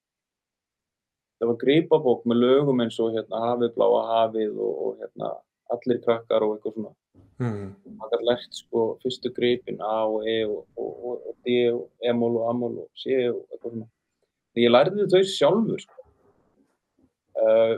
Það 1.34 1.50
var 1.50 1.62
gripabók 1.64 2.28
með 2.30 2.42
lögum 2.44 2.84
eins 2.84 3.00
og 3.02 3.16
hérna 3.16 3.40
hafið, 3.48 3.74
bláa 3.74 4.04
hafið 4.12 4.54
og, 4.54 4.76
og 4.84 5.00
hérna 5.02 5.32
allir 5.74 5.98
krakkar 6.04 6.46
og 6.46 6.54
eitthvað 6.56 6.78
svona. 6.78 6.94
Hmm. 7.34 7.72
maður 7.98 8.12
gæti 8.14 8.26
lært 8.28 8.52
sko 8.54 8.82
fyrstu 9.02 9.30
gripin 9.34 9.80
A 9.82 10.04
og 10.06 10.22
E 10.30 10.36
og, 10.46 10.60
og, 10.78 10.98
og, 11.02 11.32
D 11.42 11.56
og 11.72 11.88
E-mól 12.06 12.36
og 12.38 12.50
A-mól 12.52 12.76
og 12.84 12.90
C 12.94 13.16
og 13.26 13.40
eitthvað 13.48 13.72
svona. 13.72 13.88
En 14.54 14.62
ég 14.62 14.70
lærði 14.70 15.08
þau 15.10 15.22
sjálfur 15.32 15.82
sko. 15.82 16.04
Uh, 17.34 17.74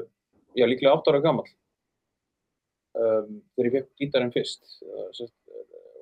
ég 0.53 0.67
var 0.67 0.71
líklega 0.75 0.99
8 0.99 1.15
ára 1.15 1.23
gammal 1.25 1.49
um, 3.01 3.39
þegar 3.57 3.69
ég 3.69 3.77
fekk 3.79 4.03
gítarinn 4.03 4.35
fyrst. 4.35 4.77
Uh, 4.85 5.09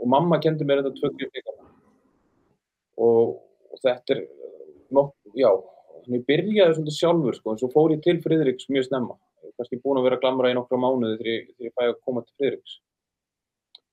og 0.05 0.11
mamma 0.13 0.41
kendi 0.45 0.67
mér 0.69 0.85
þetta 0.85 0.95
tvö 1.01 1.13
líka. 1.25 1.55
Og, 3.05 3.37
og 3.73 3.83
þetta 3.83 4.15
er 4.15 4.25
nokk, 4.95 5.15
já, 5.35 5.51
ég 6.13 6.27
byrjaði 6.29 6.77
svolítið 6.77 6.99
sjálfur 6.99 7.39
sko, 7.39 7.53
en 7.55 7.63
svo 7.63 7.71
fór 7.73 7.97
ég 7.97 8.03
til 8.05 8.21
Friðriks 8.23 8.69
mjög 8.71 8.91
snemma. 8.91 9.17
Kannski 9.55 9.81
búin 9.81 10.01
að 10.01 10.09
vera 10.09 10.19
að 10.19 10.27
glamra 10.27 10.51
í 10.53 10.57
nokkra 10.59 10.81
mánuði 10.83 11.17
þegar 11.19 11.31
ég, 11.33 11.49
ég 11.65 11.75
fæði 11.75 11.95
að 11.95 12.03
koma 12.05 12.25
til 12.25 12.37
Friðriks 12.39 12.81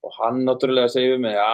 og 0.02 0.14
hann 0.18 0.40
náttúrulega 0.48 0.90
segir 0.90 1.16
við 1.16 1.20
mig 1.28 1.36
já, 1.38 1.50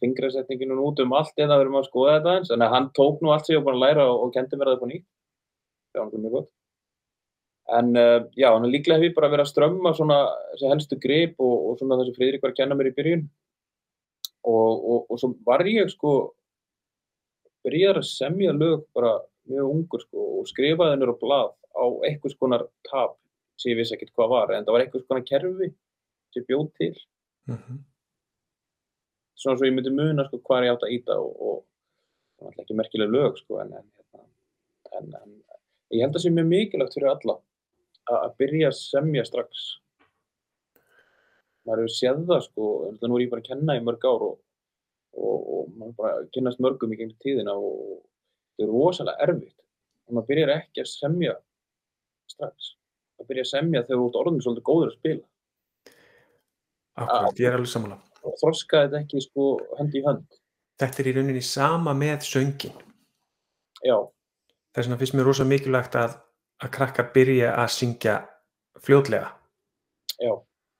fingrasetninginu 0.00 0.78
út 0.86 1.02
um 1.04 1.12
allt 1.18 1.36
eða 1.36 1.58
við 1.58 1.66
erum 1.66 1.80
að 1.80 1.88
skoða 1.90 2.14
þetta 2.16 2.36
eins 2.38 2.52
að 2.54 2.72
hann 2.72 2.86
tók 2.96 3.20
nú 3.20 3.32
allt 3.34 3.48
sem 3.48 3.54
ég 3.54 3.60
var 3.60 3.66
búin 3.66 3.76
að 3.76 3.84
læra 3.84 4.06
og, 4.08 4.22
og 4.24 4.32
kendi 4.36 4.58
mér 4.58 4.70
það 4.70 4.78
upp 4.78 4.86
á 4.86 4.88
nýtt 4.92 5.06
það 5.94 6.00
var 6.00 6.22
mjög 6.24 6.36
gott 6.38 6.50
en 7.72 7.96
uh, 7.96 8.20
já, 8.36 8.50
hann 8.52 8.66
er 8.66 8.72
líklega 8.74 9.00
hef 9.00 9.08
ég 9.08 9.16
bara 9.16 9.30
verið 9.32 9.46
að 9.46 9.52
strömma 9.52 9.94
svona 9.96 10.18
þessi 10.52 10.70
helstu 10.72 10.98
grip 11.00 11.38
og, 11.40 11.54
og 11.70 11.78
svona 11.80 11.96
þessi 12.00 12.16
Friðrik 12.18 12.42
var 12.44 12.52
að 12.52 12.58
kenna 12.58 12.76
mér 12.76 12.90
í 12.90 12.96
byrjun. 12.98 13.22
Og, 14.44 14.72
og, 14.76 15.06
og 15.08 15.20
svo 15.20 15.30
var 15.46 15.64
ég 15.64 15.88
sko 15.88 16.14
byrjaði 17.64 18.02
að 18.02 18.10
semja 18.10 18.52
lög 18.52 18.84
bara 18.96 19.14
mjög 19.48 19.70
ungur 19.70 20.04
sko 20.04 20.26
og 20.40 20.50
skrifaði 20.50 20.96
hennur 20.96 21.14
á 21.16 21.20
blað 21.22 21.54
á 21.72 21.84
einhvers 22.04 22.36
konar 22.36 22.66
tab 22.90 23.16
sem 23.56 23.72
ég 23.72 23.80
vissi 23.80 23.96
ekkert 23.96 24.12
hvað 24.12 24.32
var 24.34 24.52
en 24.52 24.66
það 24.66 24.76
var 24.76 24.84
einhvers 24.84 25.08
konar 25.08 25.24
kerfi 25.30 25.70
sem 26.34 26.44
bjóð 26.44 26.68
til. 26.76 26.94
Mm 27.48 27.56
-hmm. 27.56 27.78
svona 29.36 29.56
svo 29.58 29.66
ég 29.66 29.74
myndi 29.74 29.90
muna 29.90 30.24
sko 30.28 30.40
hvað 30.44 30.64
ég 30.64 30.72
átt 30.72 30.84
að 30.84 30.94
íta 30.96 31.16
og, 31.16 31.32
og 31.40 31.64
það 32.38 32.46
var 32.46 32.62
ekki 32.62 32.76
merkileg 32.76 33.10
lög 33.10 33.38
sko 33.38 33.60
en, 33.60 33.72
en, 33.72 33.88
hérna, 33.96 34.24
en, 34.98 35.12
en 35.24 35.42
ég 35.90 36.00
held 36.00 36.12
að 36.12 36.16
það 36.16 36.24
sé 36.24 36.30
mjög 36.30 36.48
mikilvægt 36.52 36.94
fyrir 36.94 37.10
alla 37.12 37.36
að, 38.10 38.18
að 38.20 38.36
byrja 38.42 38.70
að 38.70 38.78
semja 38.78 39.24
strax. 39.28 39.64
Maður 41.64 41.84
hefur 41.84 41.94
séð 41.96 42.24
það 42.28 42.42
sko 42.44 42.70
en 42.90 42.98
nú 43.00 43.16
er 43.16 43.24
ég 43.24 43.32
bara 43.32 43.44
að 43.44 43.50
kenna 43.50 43.76
í 43.78 43.82
mörg 43.84 44.04
ár 44.04 44.24
og, 44.28 44.38
og, 45.16 45.36
og 45.56 45.68
maður 45.78 45.94
bara 46.00 46.14
að 46.18 46.30
kynnast 46.36 46.60
mörgum 46.64 46.92
í 46.92 46.98
gegnum 47.00 47.20
tíðina 47.24 47.54
og 47.56 48.02
það 48.56 48.66
er 48.66 48.72
rosalega 48.74 49.28
erfitt. 49.28 49.58
Og 50.04 50.16
maður 50.18 50.30
byrjar 50.32 50.54
ekki 50.58 50.84
að 50.84 50.90
semja 50.92 51.36
strax. 52.34 52.72
Maður 53.16 53.30
byrja 53.30 53.46
að 53.46 53.52
semja 53.54 53.84
þegar 53.86 54.02
þú 54.02 54.08
ert 54.10 54.18
orðin 54.20 54.42
svolítið 54.44 54.66
góður 54.68 54.90
að 54.90 54.98
spila. 54.98 55.24
Akkurat, 56.94 57.40
ég 57.40 57.48
er 57.48 57.56
alveg 57.56 57.70
sammála. 57.72 57.96
og 58.24 58.34
þroska 58.40 58.84
þetta 58.84 59.00
ekki 59.02 59.22
sko 59.24 59.46
hönd 59.78 59.96
í 59.98 60.02
hönd. 60.04 60.36
Þetta 60.80 61.00
er 61.02 61.08
í 61.08 61.14
rauninni 61.16 61.42
sama 61.46 61.94
með 61.96 62.28
söngin. 62.28 62.76
já, 63.84 63.96
Þess 64.74 64.88
vegna 64.88 64.98
finnst 64.98 65.14
mér 65.14 65.28
rosa 65.28 65.44
mikilvægt 65.46 65.94
að, 65.98 66.14
að 66.62 66.72
krakkar 66.74 67.10
byrja 67.14 67.54
að 67.58 67.70
syngja 67.74 68.16
fljótlega, 68.84 69.30
já, 70.18 70.32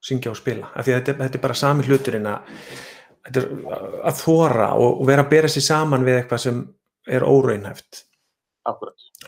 syngja 0.05 0.33
og 0.33 0.39
spila. 0.39 0.71
Af 0.75 0.87
því 0.87 0.95
að 0.95 1.01
þetta, 1.01 1.17
þetta 1.23 1.39
er 1.39 1.45
bara 1.45 1.59
sami 1.59 1.87
hluturinn 1.89 2.31
að, 2.31 2.57
er 3.31 3.47
að 4.05 4.19
þóra 4.21 4.73
og, 4.79 5.01
og 5.01 5.07
vera 5.09 5.25
að 5.25 5.31
bera 5.33 5.53
sér 5.53 5.67
saman 5.69 6.05
við 6.07 6.21
eitthvað 6.21 6.45
sem 6.45 6.61
er 7.11 7.25
óraunhæft. 7.27 8.05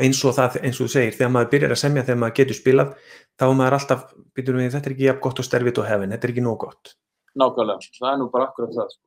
eins 0.01 0.23
og 0.25 0.33
það, 0.37 0.61
eins 0.65 0.79
og 0.81 0.87
þú 0.87 0.93
segir, 0.93 1.17
þegar 1.17 1.33
maður 1.33 1.51
byrjar 1.55 1.75
að 1.75 1.81
semja 1.83 2.05
þegar 2.05 2.21
maður 2.23 2.37
getur 2.39 2.57
spilað, 2.57 2.95
þá 3.37 3.45
er 3.47 3.59
maður 3.59 3.77
alltaf 3.79 4.07
býtur 4.37 4.57
við, 4.57 4.71
þetta 4.73 4.89
er 4.89 4.95
ekki 4.95 5.09
jafn 5.09 5.23
gott 5.27 5.43
og 5.43 5.49
sterfið 5.49 5.81
og 5.83 5.89
hefin, 5.91 6.15
þetta 6.15 6.29
er 6.29 6.33
ekki 6.33 6.45
nóg 6.45 6.59
gott. 6.65 6.93
Nákvæmlega, 7.37 7.91
það 7.99 8.13
er 8.13 8.21
nú 8.21 8.29
bara 8.33 8.49
akkurat 8.49 8.73
það 8.77 8.95
sko. 8.95 9.03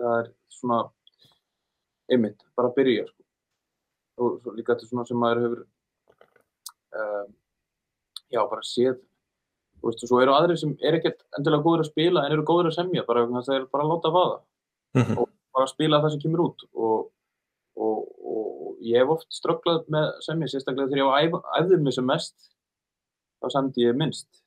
það 0.00 0.14
er 0.22 0.30
svona 0.56 0.78
einmitt, 2.12 2.46
bara 2.56 2.70
að 2.70 2.78
byrja 2.78 3.04
sko. 3.10 3.20
og 4.24 4.38
svo 4.40 4.54
líka 4.56 4.72
þetta 4.72 4.88
svona 4.88 5.06
sem 5.08 5.20
maður 5.20 5.42
hefur 5.44 5.62
um, 7.00 7.34
já, 8.32 8.40
bara 8.40 8.64
séð. 8.66 8.98
Þú 9.80 9.90
veist, 9.90 10.04
og 10.04 10.10
svo 10.10 10.20
eru 10.22 10.34
aðrir 10.34 10.58
sem 10.60 10.74
er 10.80 10.98
ekkert 10.98 11.24
endilega 11.36 11.64
góður 11.66 11.84
að 11.84 11.90
spila 11.90 12.24
en 12.24 12.34
eru 12.34 12.46
góður 12.46 12.70
að 12.70 12.78
semja, 12.78 13.04
bara 13.08 13.26
þess 13.28 13.42
að 13.42 13.50
það 13.50 13.58
er 13.58 13.66
bara 13.72 13.84
að 13.86 13.92
láta 13.92 14.14
vaða. 14.14 14.38
Mm 14.94 15.18
og 15.20 15.28
bara 15.54 15.66
að 15.68 15.74
spila 15.74 16.00
það 16.02 16.14
sem 16.14 16.22
kemur 16.24 16.44
út. 16.48 16.64
Og, 16.74 17.02
og, 17.78 17.98
og 18.34 18.80
ég 18.82 19.02
hef 19.02 19.12
oft 19.14 19.28
strögglað 19.34 19.84
með 19.94 20.08
semja, 20.26 20.48
sérstaklega 20.50 20.90
þegar 20.90 21.22
ég 21.22 21.36
æfðið 21.60 21.84
mig 21.84 21.94
sem 21.94 22.08
mest 22.08 22.48
þá 23.38 23.50
samdi 23.54 23.84
ég 23.84 23.98
minnst. 23.98 24.42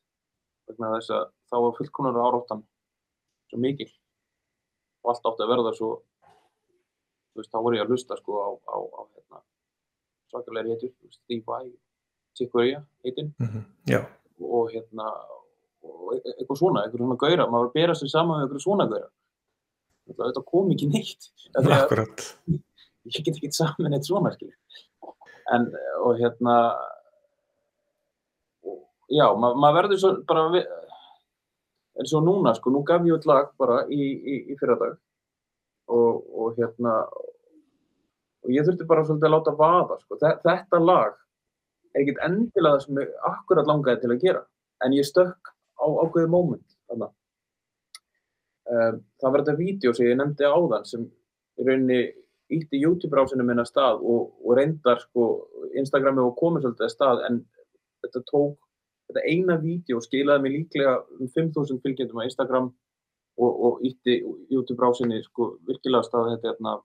Vegna 0.68 0.92
þess 0.98 1.14
að 1.16 1.30
þá 1.48 1.58
var 1.64 1.78
fullkonar 1.78 2.20
áráttan 2.26 2.66
svo 3.48 3.62
mikil. 3.64 3.88
Og 5.06 5.14
allt 5.14 5.30
átti 5.32 5.46
að 5.46 5.54
verða 5.54 5.76
svo 5.78 5.92
þú 7.38 7.44
veist, 7.44 7.54
þá 7.54 7.60
voru 7.62 7.78
ég 7.78 7.86
að 7.86 7.94
hlusta 7.94 8.18
sko 8.18 8.40
á, 8.42 8.50
á, 8.66 8.78
á 8.82 9.02
hérna, 9.14 9.42
svakalega 10.32 10.74
hétur, 10.74 11.12
Steve 11.14 11.46
Vai 11.46 11.70
Chicoria 12.38 12.84
heitinn 13.06 13.32
Já, 13.90 14.02
og 14.42 14.70
hérna 14.74 15.08
og 15.88 16.14
e- 16.18 16.34
eitthvað 16.38 16.60
svona, 16.62 16.84
eitthvað 16.86 17.04
svona 17.04 17.20
gauðra 17.22 17.48
maður 17.52 17.74
bera 17.76 17.96
sig 17.98 18.12
saman 18.12 18.40
með 18.42 18.48
eitthvað 18.48 18.66
svona 18.66 18.88
gauðra 18.92 19.10
þetta 20.08 20.44
kom 20.48 20.70
ekki 20.72 20.88
neitt. 20.88 21.26
Akkurat. 21.60 22.22
ég 23.08 23.18
get 23.26 23.34
ekki 23.36 23.52
saman 23.56 23.96
eitt 23.98 24.08
svona 24.08 24.32
en 25.56 25.68
og 26.04 26.18
hérna 26.20 26.56
og, 28.68 28.82
já, 29.12 29.28
ma 29.40 29.54
maður 29.56 29.78
verður 29.82 30.02
svo 30.02 30.12
bara 30.28 30.48
við, 30.52 30.66
eins 31.98 32.14
og 32.18 32.26
núna 32.28 32.54
sko, 32.58 32.72
nú 32.74 32.84
gaf 32.88 33.06
ég 33.08 33.16
út 33.16 33.28
lag 33.30 33.54
bara 33.60 33.82
í, 33.88 34.02
í, 34.18 34.36
í 34.52 34.58
fyrradag. 34.60 34.98
Og, 35.88 36.18
og 36.36 36.58
hérna 36.60 36.98
og 37.08 38.52
ég 38.52 38.66
þurfti 38.68 38.88
bara 38.90 39.06
svolítið 39.08 39.30
að 39.30 39.34
láta 39.38 39.54
vaða 39.60 39.98
sko. 40.02 40.18
Þe- 40.20 40.40
þetta 40.44 40.82
lag 40.84 41.16
er 41.94 42.04
ekkert 42.04 42.24
endilega 42.28 42.78
það 42.78 42.86
sem 42.86 43.02
ég 43.02 43.16
akkurat 43.32 43.70
langaði 43.70 44.04
til 44.04 44.12
að 44.14 44.24
gera 44.24 44.44
en 44.86 44.96
ég 44.98 45.08
stökk 45.08 45.54
á 45.78 45.86
ákveðið 45.88 46.32
moment 46.34 46.78
þarna. 46.90 47.10
Um, 48.68 49.02
það 49.22 49.34
var 49.34 49.44
þetta 49.44 49.60
vídeo 49.62 49.94
sem 49.96 50.10
ég 50.10 50.18
nefndi 50.20 50.48
áðan 50.48 50.88
sem 50.88 51.06
í 51.58 51.68
rauninni 51.68 52.00
ítti 52.54 52.80
YouTube-brásinu 52.82 53.46
minna 53.48 53.66
stað 53.68 54.02
og, 54.04 54.34
og 54.44 54.58
reyndar 54.60 55.02
sko 55.04 55.28
Instagrami 55.80 56.24
og 56.24 56.36
komið 56.40 56.66
svolítið 56.66 56.88
að 56.88 56.94
stað 56.94 57.24
en 57.28 57.40
þetta 58.04 58.24
tók 58.32 58.68
þetta 59.08 59.24
eina 59.32 59.58
vídeo 59.62 60.02
skilaði 60.04 60.44
mig 60.44 60.56
líklega 60.58 60.98
um 61.18 61.32
5.000 61.32 61.80
fylgjendum 61.84 62.20
á 62.20 62.28
Instagram 62.28 62.70
og, 63.38 63.52
og 63.52 63.84
ítti 63.88 64.20
YouTube-brásinni 64.52 65.22
sko 65.26 65.54
virkilega 65.68 66.04
að 66.04 66.10
stað. 66.10 66.32
Þetta 66.34 66.52
hérna 66.52 66.76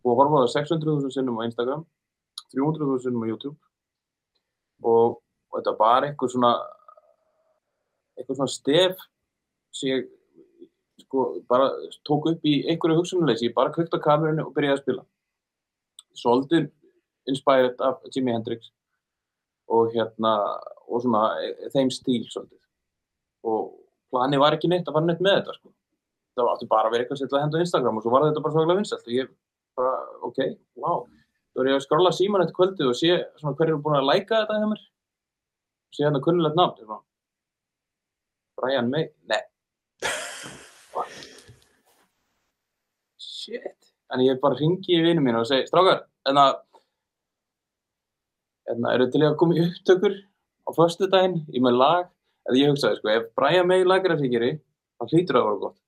og 0.00 0.16
horfa 0.16 0.42
á 0.42 0.42
það 0.46 0.54
600.000 0.58 1.14
sinnum 1.16 1.40
á 1.42 1.46
Instagram 1.48 1.84
300.000 2.54 3.04
sinnum 3.04 3.24
á 3.26 3.30
YouTube. 3.30 3.56
Og, 4.82 5.20
og 5.50 5.58
þetta 5.58 5.76
var 5.78 6.06
eitthvað 6.06 6.34
svona 6.34 6.52
eitthvað 8.18 8.40
svona 8.40 8.52
stef 8.52 9.04
sem 9.76 9.92
ég 9.92 10.08
sko 11.00 11.24
bara 11.48 11.70
tók 12.06 12.28
upp 12.30 12.44
í 12.46 12.60
einhverju 12.68 13.00
hugsunuleysi, 13.00 13.48
ég 13.48 13.56
bara 13.56 13.72
kveikt 13.74 13.94
á 13.96 14.04
kamerunni 14.04 14.44
og 14.44 14.52
byrjaði 14.56 14.76
að 14.76 14.82
spila. 14.82 15.04
Svolítið 16.20 16.68
inspired 17.30 17.80
af 17.84 18.02
Jimi 18.12 18.34
Hendrix 18.34 18.70
og 19.70 19.92
hérna 19.94 20.34
og 20.90 21.04
svona 21.04 21.22
e- 21.44 21.70
þeim 21.72 21.92
stíl 21.94 22.24
svolítið. 22.28 22.60
Og 23.46 23.70
planið 24.12 24.42
var 24.42 24.56
ekki 24.56 24.70
neitt 24.70 24.88
að 24.88 24.98
fara 24.98 25.08
neitt 25.08 25.22
með 25.24 25.38
þetta 25.40 25.56
sko. 25.56 25.72
Það 26.36 26.52
átti 26.52 26.70
bara 26.70 26.88
að 26.88 26.96
vera 26.96 27.06
eitthvað 27.06 27.36
að 27.36 27.44
henda 27.44 27.60
á 27.60 27.64
Instagram 27.64 27.96
og 27.96 28.04
svo 28.04 28.12
var 28.12 28.26
þetta 28.26 28.44
bara 28.44 28.54
svaklega 28.56 28.80
vinsælt 28.80 29.08
og 29.08 29.16
ég 29.16 29.32
bara, 29.78 29.94
ok, 30.28 30.38
wow 30.82 31.06
þá 31.50 31.62
er 31.62 31.70
ég 31.70 31.78
að 31.78 31.84
skrolla 31.86 32.12
síman 32.14 32.44
eftir 32.44 32.56
kvöldið 32.58 32.90
og 32.90 32.98
sé 32.98 33.16
svona 33.40 33.56
hverju 33.58 33.74
eru 33.74 33.82
búin 33.84 33.98
að 33.98 34.08
læka 34.10 34.42
þetta 34.42 34.58
hjá 34.60 34.68
mér. 34.70 34.82
Sé 35.90 36.06
hérna 36.06 36.22
kunnulegt 36.24 36.58
nafn 36.58 36.84
svona. 36.84 37.02
Brian 38.60 38.90
May, 38.92 39.08
nei. 39.30 39.40
Shit. 43.18 43.92
En 44.12 44.22
ég 44.24 44.40
bara 44.42 44.58
ringi 44.58 44.98
í 44.98 45.02
vinnu 45.04 45.22
mín 45.24 45.38
og 45.38 45.46
segi 45.48 45.68
strákar, 45.70 46.04
en 46.28 46.40
að 46.40 46.58
en 48.70 48.86
að 48.86 48.96
eru 48.96 49.10
til 49.10 49.22
ég 49.24 49.32
að 49.32 49.38
koma 49.40 49.56
í 49.56 49.62
upptökur 49.64 50.16
á 50.66 50.70
föstudaginn 50.76 51.40
í 51.50 51.62
með 51.62 51.78
lag? 51.80 52.10
En 52.48 52.58
ég 52.58 52.70
hugsaði 52.70 52.98
sko, 52.98 53.12
ef 53.12 53.30
Brian 53.38 53.68
May 53.70 53.86
lagar 53.86 54.14
að 54.16 54.24
sigri 54.24 54.50
þá 54.60 55.06
hlýtur 55.06 55.36
það 55.36 55.40
að 55.40 55.48
vera 55.48 55.62
gott 55.64 55.78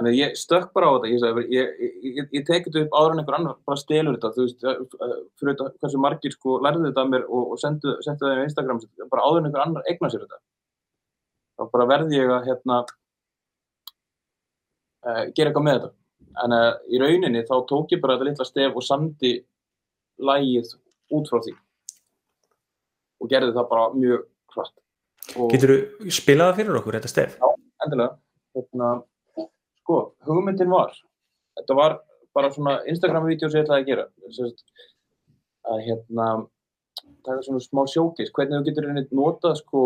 en 0.00 0.08
að 0.08 0.16
ég 0.16 0.36
stökk 0.40 0.70
bara 0.76 0.88
á 0.88 0.94
þetta 0.96 1.10
ég, 1.10 1.20
sagði, 1.20 1.42
ég, 1.52 1.72
ég, 1.84 1.92
ég, 2.16 2.28
ég 2.38 2.44
tekið 2.48 2.68
þetta 2.68 2.82
upp 2.86 2.96
áður 2.96 3.12
en 3.12 3.20
einhver 3.22 3.36
annar 3.38 3.56
bara 3.68 3.80
stelur 3.80 4.16
þetta, 4.16 4.30
þú 4.36 4.46
veist 4.46 4.60
fyrir 5.40 5.52
þetta, 5.52 5.66
hversu 5.82 6.00
margir 6.00 6.32
sko 6.34 6.56
lærðu 6.64 6.86
þetta 6.88 7.04
að 7.04 7.12
mér 7.12 7.26
og, 7.28 7.42
og 7.52 7.60
sendu, 7.60 7.94
sendu 8.06 8.24
það 8.24 8.40
í 8.40 8.46
Instagram 8.48 8.80
bara 9.12 9.26
áður 9.26 9.40
en 9.42 9.48
einhver 9.50 9.64
annar 9.66 9.88
egna 9.92 10.12
sér 10.12 10.24
þetta. 10.24 10.40
Þá 11.60 11.62
bara 11.74 11.88
verði 11.92 12.14
ég 12.18 12.32
að 12.32 12.46
hérna 12.48 12.78
uh, 15.04 15.24
gera 15.36 15.50
eitthvað 15.50 15.66
með 15.68 15.76
þetta. 15.78 15.92
En 16.42 16.56
uh, 16.56 16.72
í 16.88 17.02
rauninni 17.02 17.44
þá 17.48 17.56
tók 17.68 17.92
ég 17.92 18.00
bara 18.02 18.16
þetta 18.16 18.30
litla 18.30 18.48
stef 18.48 18.78
og 18.80 18.86
samdi 18.86 19.34
lægið 20.22 20.72
út 21.12 21.28
frá 21.28 21.42
því. 21.44 21.54
Og 23.20 23.28
gerði 23.30 23.52
það 23.54 23.68
bara 23.70 23.90
mjög 23.94 24.28
og 25.38 25.52
Getur 25.52 25.72
þú 25.72 26.12
spilað 26.12 26.50
það 26.50 26.58
fyrir 26.60 26.78
okkur, 26.80 26.96
þetta 26.98 27.10
stef? 27.10 27.36
endilega. 27.84 28.16
Hérna, 28.56 28.88
sko, 29.92 30.14
hugmyndin 30.24 30.70
var 30.72 30.94
þetta 31.58 31.74
var 31.76 31.98
bara 32.32 32.48
svona 32.52 32.78
Instagram-vídeó 32.88 33.50
sem 33.50 33.60
ég 33.60 33.66
ætlaði 33.66 33.82
að 33.82 33.88
gera 33.90 34.04
Sest, 34.32 34.64
að 35.68 35.82
hérna 35.84 36.26
það 37.26 37.34
er 37.36 37.42
svona 37.46 37.60
smá 37.60 37.82
sjókis, 37.92 38.32
hvernig 38.32 38.56
þú 38.56 38.64
getur 38.70 38.88
einnig 38.88 39.12
notað 39.12 39.58
sko 39.60 39.82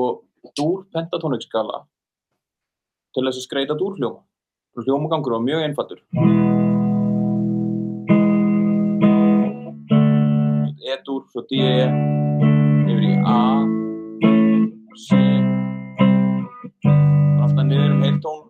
dúr 0.55 0.85
pentatónikskala 0.95 1.83
til 3.17 3.25
þess 3.27 3.41
að 3.41 3.47
skreita 3.49 3.75
dúrhljóma. 3.81 4.21
Hljómagangur 4.77 5.33
var 5.35 5.43
mjög 5.43 5.65
einfaldur. 5.65 6.01
E-dúr, 10.87 11.23
svo 11.33 11.43
D 11.51 11.59
yfir 12.87 13.03
í 13.11 13.15
A 13.27 13.41
C 14.97 15.19
alltaf 17.43 17.65
niður 17.67 17.97
um 17.97 18.03
heiltón 18.05 18.41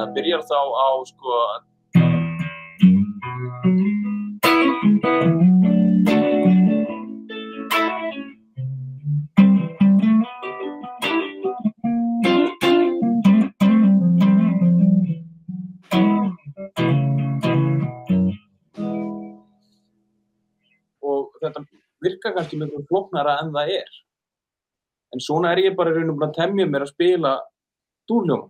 þannig 0.00 0.08
að 0.08 0.14
byrjar 0.16 0.42
þá 0.48 0.60
á 0.80 0.90
sko 1.08 1.32
og 21.00 21.32
þetta 21.40 21.64
virkar 22.00 22.34
kannski 22.36 22.56
mjög 22.56 22.86
flóknara 22.88 23.40
en 23.42 23.52
það 23.52 23.74
er. 23.76 23.90
En 25.10 25.20
svona 25.20 25.52
er 25.52 25.64
ég 25.66 25.76
bara 25.76 25.92
raun 25.92 26.14
og 26.14 26.22
að 26.22 26.36
temja 26.38 26.66
mér 26.66 26.86
að 26.86 26.94
spila 26.94 27.34
dúrljóma 28.08 28.48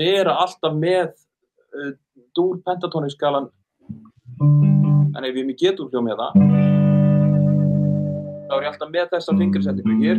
erum 0.00 0.40
alltaf 0.44 0.74
með 0.76 1.12
uh, 1.12 1.92
dúr 2.36 2.60
pentatónikskalan 2.64 3.50
en 4.42 5.24
ef 5.24 5.34
ég 5.34 5.42
er 5.42 5.48
með 5.48 5.60
getúrljóm 5.60 6.08
hérna 6.08 6.30
þá 8.52 8.56
er 8.56 8.64
ég 8.66 8.72
alltaf 8.72 8.90
með 8.92 9.06
þessa 9.14 9.34
fingersettingu 9.38 9.94
hér. 10.02 10.18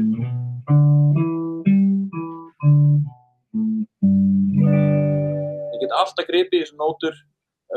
Ég 5.74 5.84
get 5.84 5.94
alltaf 6.00 6.26
gripið 6.30 6.58
í 6.58 6.64
þessu 6.64 6.80
nótur 6.80 7.14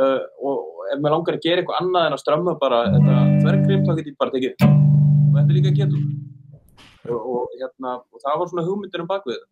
uh, 0.01 0.23
og 0.41 0.87
ef 0.95 1.03
mér 1.03 1.13
langar 1.13 1.37
að 1.37 1.45
gera 1.45 1.61
eitthvað 1.61 1.83
annað 1.83 2.09
en 2.09 2.17
að 2.17 2.23
strömma 2.23 2.57
bara 2.63 2.79
þetta 2.95 3.19
þvergrip 3.43 3.85
þá 3.85 3.93
get 3.99 4.09
ég 4.09 4.17
bara 4.23 4.35
tekið. 4.37 4.65
Og 4.65 5.37
þetta 5.37 5.47
er 5.47 5.59
líka 5.59 5.77
getur 5.77 6.03
og, 7.13 7.21
og, 7.21 7.53
hérna, 7.61 7.99
og 8.01 8.25
það 8.25 8.41
var 8.41 8.51
svona 8.51 8.67
hugmyndir 8.67 9.05
um 9.05 9.11
bakvið 9.11 9.43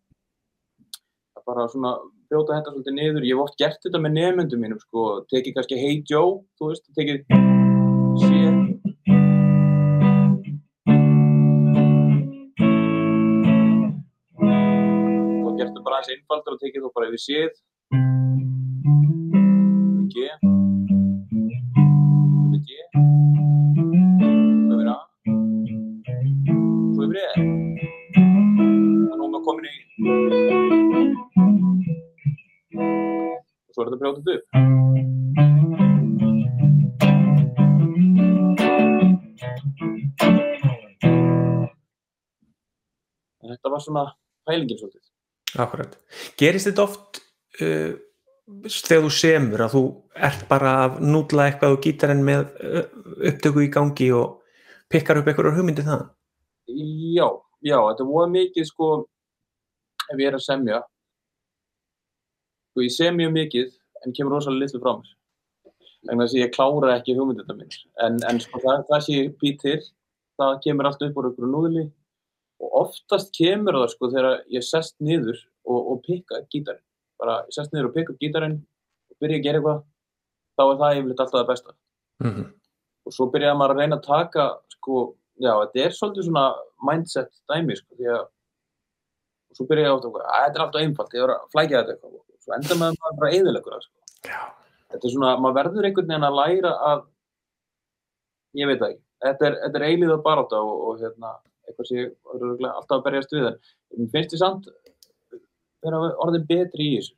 það 1.35 1.45
bara 1.51 1.67
svona 1.71 1.93
brjóta 2.35 2.57
þetta 2.57 2.71
svolítið 2.73 2.95
niður. 2.99 3.25
Ég 3.25 3.37
hef 3.37 3.43
oft 3.45 3.59
gert 3.61 3.85
þetta 3.85 3.99
með 4.03 4.15
nefnendum 4.19 4.63
mínum 4.63 4.79
sko, 4.81 5.03
tekið 5.31 5.55
kannski 5.55 5.79
Hey 5.79 6.01
Joe 6.03 6.41
þú 6.59 6.71
veist, 6.71 6.89
tekið 6.97 7.23
sé 8.19 8.41
og 15.45 15.55
gert 15.55 15.71
það 15.71 15.83
bara 15.85 16.01
aðeins 16.01 16.11
einfaldar 16.17 16.57
og 16.57 16.59
tekið 16.65 16.83
þú 16.83 16.91
bara 16.97 17.11
yfir 17.13 17.23
séð 17.23 17.63
þetta 34.13 34.31
upp. 34.35 34.45
Þetta 43.45 43.71
var 43.71 43.81
svona 43.81 44.05
pælingin 44.45 44.79
svolítið. 44.79 45.03
Akkurat. 45.61 45.93
Gerist 46.37 46.67
þetta 46.69 46.85
oft 46.85 47.21
uh, 47.61 47.93
þegar 48.75 49.05
þú 49.05 49.11
semur 49.15 49.63
að 49.65 49.75
þú 49.75 49.83
ert 50.29 50.47
bara 50.49 50.73
að 50.85 50.99
nútla 51.05 51.47
eitthvað 51.49 51.77
á 51.77 51.81
gítarinn 51.85 52.25
með 52.25 52.41
uh, 52.61 52.83
upptöku 53.31 53.63
í 53.65 53.71
gangi 53.73 54.11
og 54.13 54.41
pikkar 54.91 55.21
upp 55.21 55.29
einhverjar 55.31 55.57
hugmyndir 55.57 55.87
það? 55.87 56.03
Já, 56.69 57.27
já, 57.61 57.77
þetta 57.77 58.09
voru 58.09 58.29
mikið 58.33 58.67
sko, 58.69 58.91
ef 60.09 60.17
ég 60.19 60.29
er 60.29 60.37
að 60.37 60.45
semja, 60.45 60.81
sko 62.73 62.85
ég 62.85 62.93
sem 62.93 63.17
mjög 63.17 63.33
mikið 63.39 63.73
en 64.03 64.15
kemur 64.15 64.35
rosalega 64.35 64.65
litlu 64.65 64.81
frá 64.83 64.93
mér. 64.97 65.13
Þannig 66.05 66.25
að 66.25 66.39
ég 66.39 66.53
klára 66.53 66.95
ekki 66.99 67.15
hugmyndina 67.17 67.55
mín. 67.57 67.77
En, 68.05 68.19
en 68.29 68.41
sko 68.43 68.61
það, 68.61 68.83
það 68.89 69.05
sem 69.05 69.15
ég 69.17 69.31
bý 69.41 69.53
til, 69.61 69.79
það 70.39 70.59
kemur 70.65 70.89
allt 70.89 71.05
upp 71.07 71.17
úr 71.19 71.29
einhverju 71.29 71.51
núðli 71.51 71.85
og 72.61 72.75
oftast 72.81 73.33
kemur 73.35 73.79
það 73.79 73.87
sko 73.95 74.11
þegar 74.13 74.29
ég 74.53 74.65
sest 74.65 74.95
niður 75.03 75.39
og, 75.65 75.79
og 75.79 76.03
pikka 76.05 76.43
gítarinn. 76.53 76.83
Bara 77.21 77.39
ég 77.47 77.57
sest 77.57 77.73
niður 77.73 77.89
og 77.89 77.97
pikka 77.97 78.17
gítarinn 78.21 78.59
og 79.11 79.17
byrja 79.23 79.41
að 79.41 79.47
gera 79.47 79.61
eitthvað, 79.61 79.81
þá 80.55 80.63
er 80.65 80.79
það 80.83 80.99
yfirleitt 80.99 81.25
alltaf 81.25 81.39
það 81.39 81.49
besta. 81.51 81.75
Mm 82.23 82.31
-hmm. 82.31 82.53
Og 83.05 83.13
svo 83.13 83.29
byrjaði 83.33 83.57
maður 83.59 83.75
að 83.75 83.81
reyna 83.81 83.97
að 83.97 84.05
taka 84.05 84.45
sko, 84.75 85.01
já, 85.41 85.51
þetta 85.61 85.83
er 85.85 85.97
svolítið 85.97 86.27
svona 86.29 86.45
mindset 86.89 87.31
dæmi 87.49 87.75
sko, 87.77 87.97
því 87.97 88.13
að 88.13 88.23
og 89.49 89.57
svo 89.57 89.65
byrjaði 89.69 89.89
ég 89.89 89.95
átt 89.95 90.05
að, 90.05 90.15
þetta 90.15 90.59
er 90.59 90.65
alltaf 90.65 90.81
einfalt, 90.81 91.13
ég 91.13 91.25
var 91.25 91.33
að 91.35 91.51
flækja 91.53 91.81
þetta 91.81 91.93
eitthvað 91.95 92.34
svo 92.45 92.55
enda 92.57 92.77
með 92.77 92.91
að 92.91 93.01
maður 93.01 93.19
bara 93.21 93.33
eðilegur 93.39 93.83
sko. 93.83 93.97
Þetta 94.93 95.01
er 95.01 95.13
svona, 95.15 95.33
maður 95.41 95.57
verður 95.59 95.89
einhvern 95.89 96.11
veginn 96.11 96.27
að 96.29 96.39
læra 96.39 96.71
að 96.91 97.03
ég 98.55 98.69
veit 98.69 98.79
það 98.79 98.89
ekki, 98.93 99.03
þetta 99.25 99.47
er, 99.49 99.57
þetta 99.63 99.81
er 99.81 99.87
eilíða 99.89 100.21
baráta 100.25 100.61
og, 100.61 100.75
og 100.87 101.03
hérna, 101.03 101.33
eitthvað 101.65 101.89
sem 101.89 101.99
ég 101.99 102.13
alltaf 102.37 102.95
að 102.99 103.05
berjast 103.09 103.35
við 103.35 103.49
en 103.49 103.59
mér 103.99 104.11
finnst 104.13 104.37
ég 104.37 104.41
samt 104.41 104.69
vera 105.85 106.01
orðin 106.23 106.47
betri 106.49 106.89
í 106.93 106.95
þessu 106.99 107.15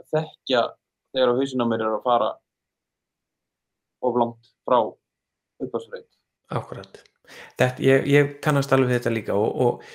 að 0.00 0.10
þekkja 0.16 0.64
þegar 1.14 1.32
á 1.32 1.38
hausinn 1.38 1.64
á 1.64 1.70
mér 1.70 1.84
er 1.86 1.94
að 1.94 2.04
fara 2.04 2.30
of 4.06 4.20
langt 4.20 4.52
frá 4.66 4.80
uppásreit 5.62 6.08
Akkurat. 6.54 7.00
Þetta, 7.58 7.82
ég, 7.82 8.04
ég 8.06 8.36
kannast 8.44 8.70
alveg 8.74 8.92
þetta 8.94 9.10
líka 9.10 9.34
og, 9.34 9.48
og 9.64 9.86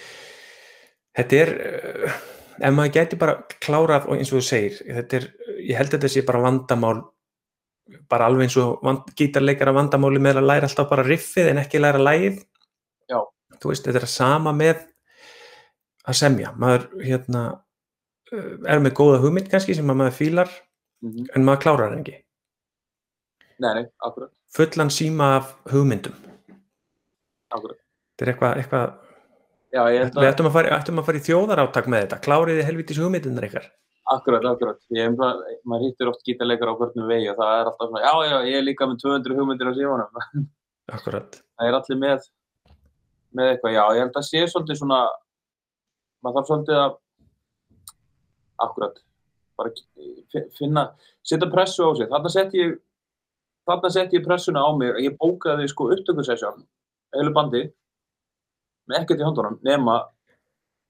þetta 1.16 1.38
er 1.38 1.51
uh, 1.55 2.18
ef 2.62 2.76
maður 2.76 2.93
geti 2.97 3.20
bara 3.22 3.39
klárað 3.64 4.07
og 4.07 4.18
eins 4.18 4.32
og 4.32 4.39
þú 4.39 4.45
segir, 4.47 4.78
er, 4.88 5.28
ég 5.59 5.78
held 5.78 5.91
að 5.91 5.97
þetta 5.97 6.14
sé 6.14 6.24
bara 6.28 6.43
vandamál 6.45 7.01
bara 8.12 8.28
alveg 8.30 8.47
eins 8.47 8.57
og 8.62 8.80
vand, 8.86 9.09
gítarleikara 9.18 9.74
vandamáli 9.76 10.22
með 10.22 10.41
að 10.41 10.47
læra 10.49 10.70
alltaf 10.70 10.89
bara 10.89 11.05
riffið 11.07 11.51
en 11.51 11.62
ekki 11.64 11.82
læra 11.82 12.01
lægið 12.01 12.41
Já. 13.12 13.20
þú 13.59 13.72
veist, 13.72 13.88
þetta 13.88 14.01
er 14.01 14.12
sama 14.12 14.53
með 14.55 14.86
að 16.07 16.18
semja. 16.18 16.51
Maður 16.57 16.88
hérna 17.03 17.43
er 18.32 18.82
með 18.84 18.95
góða 18.99 19.22
hugmynd 19.26 19.49
kannski 19.51 19.76
sem 19.78 19.89
að 19.91 19.99
maður 20.01 20.18
fílar 20.18 20.51
mm 21.03 21.12
-hmm. 21.12 21.30
en 21.36 21.45
maður 21.45 21.64
klárar 21.66 21.89
hann 21.89 22.03
ekki. 22.03 22.18
Nei, 23.62 23.74
nei, 23.76 23.86
akkurat, 23.99 24.32
fullan 24.55 24.89
síma 24.89 25.36
af 25.38 25.55
hugmyndum. 25.72 26.14
Akkurat. 27.51 27.78
Þetta 28.18 28.26
er 28.26 28.34
eitthvað, 28.34 28.57
eitthvað 28.57 29.11
Já, 29.72 29.82
held 29.88 30.15
við 30.17 30.26
að, 30.26 30.30
ættum 30.34 30.49
að, 30.49 30.55
fara, 30.57 30.72
ættum 30.78 30.99
að 30.99 31.05
fara 31.07 31.19
í 31.22 31.26
þjóðaráttak 31.28 31.86
með 31.91 32.01
þetta. 32.05 32.17
Kláriði 32.26 32.65
helvitis 32.67 32.99
hugmyndunar 32.99 33.45
ykkar? 33.47 33.69
Akkurat, 34.11 34.43
akkurat. 34.49 34.80
Ég 34.91 35.05
hef 35.07 35.15
bara, 35.19 35.53
maður 35.72 35.86
hittir 35.88 36.09
oft 36.11 36.26
gítarleikar 36.28 36.74
á 36.74 36.76
hvernig 36.82 37.07
vegi 37.07 37.30
og 37.32 37.38
það 37.39 37.51
er 37.61 37.69
alltaf 37.69 37.88
svona, 37.91 38.01
já, 38.03 38.13
já, 38.28 38.38
ég 38.49 38.57
er 38.59 38.65
líka 38.67 38.88
með 38.89 38.99
200 39.05 39.38
hugmyndir 39.39 39.69
á 39.72 39.74
síðanum 39.78 40.19
akkurat, 40.97 41.38
það 41.55 41.69
er 41.69 41.78
allir 41.78 41.99
með 42.01 42.26
með 43.32 43.51
eitthvað, 43.53 43.76
já, 43.78 43.84
ég 43.95 44.01
held 44.03 44.17
að 44.19 44.26
sé 44.28 44.41
svolítið 44.51 44.80
svona 44.82 44.97
maður 46.26 46.36
þarf 46.41 46.49
svolítið 46.51 46.80
að 46.82 46.97
akkurat 48.65 48.99
bara 49.61 49.72
fi- 50.34 50.47
finna, 50.57 50.84
setja 51.24 51.47
pressu 51.53 51.86
á 51.88 51.91
sig. 51.95 52.09
Þarna 52.11 52.32
sett 52.34 52.55
ég 52.57 52.76
þarna 53.69 53.91
sett 53.93 54.13
ég 54.17 54.26
pressuna 54.26 54.63
á 54.65 54.69
mig. 54.76 54.91
Ég 55.05 55.15
bókaði 55.22 55.69
sko 55.72 55.88
upptökusessjón 55.95 56.65
heilu 57.15 57.34
bandi 57.36 57.63
með 58.91 58.99
ekkert 59.01 59.23
í 59.23 59.27
höndunum 59.27 59.57
nema 59.65 59.97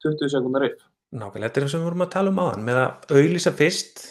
20 0.05 0.33
sekundar 0.33 0.65
riff. 0.65 0.83
Nákvæmlega 1.11 1.49
þetta 1.49 1.61
er 1.61 1.65
það 1.65 1.71
sem 1.73 1.81
við 1.81 1.87
vorum 1.89 2.05
að 2.05 2.11
tala 2.15 2.31
um 2.31 2.41
áðan 2.41 2.67
með 2.67 2.81
að 2.81 3.15
auðlýsa 3.17 3.53
fyrst 3.59 4.03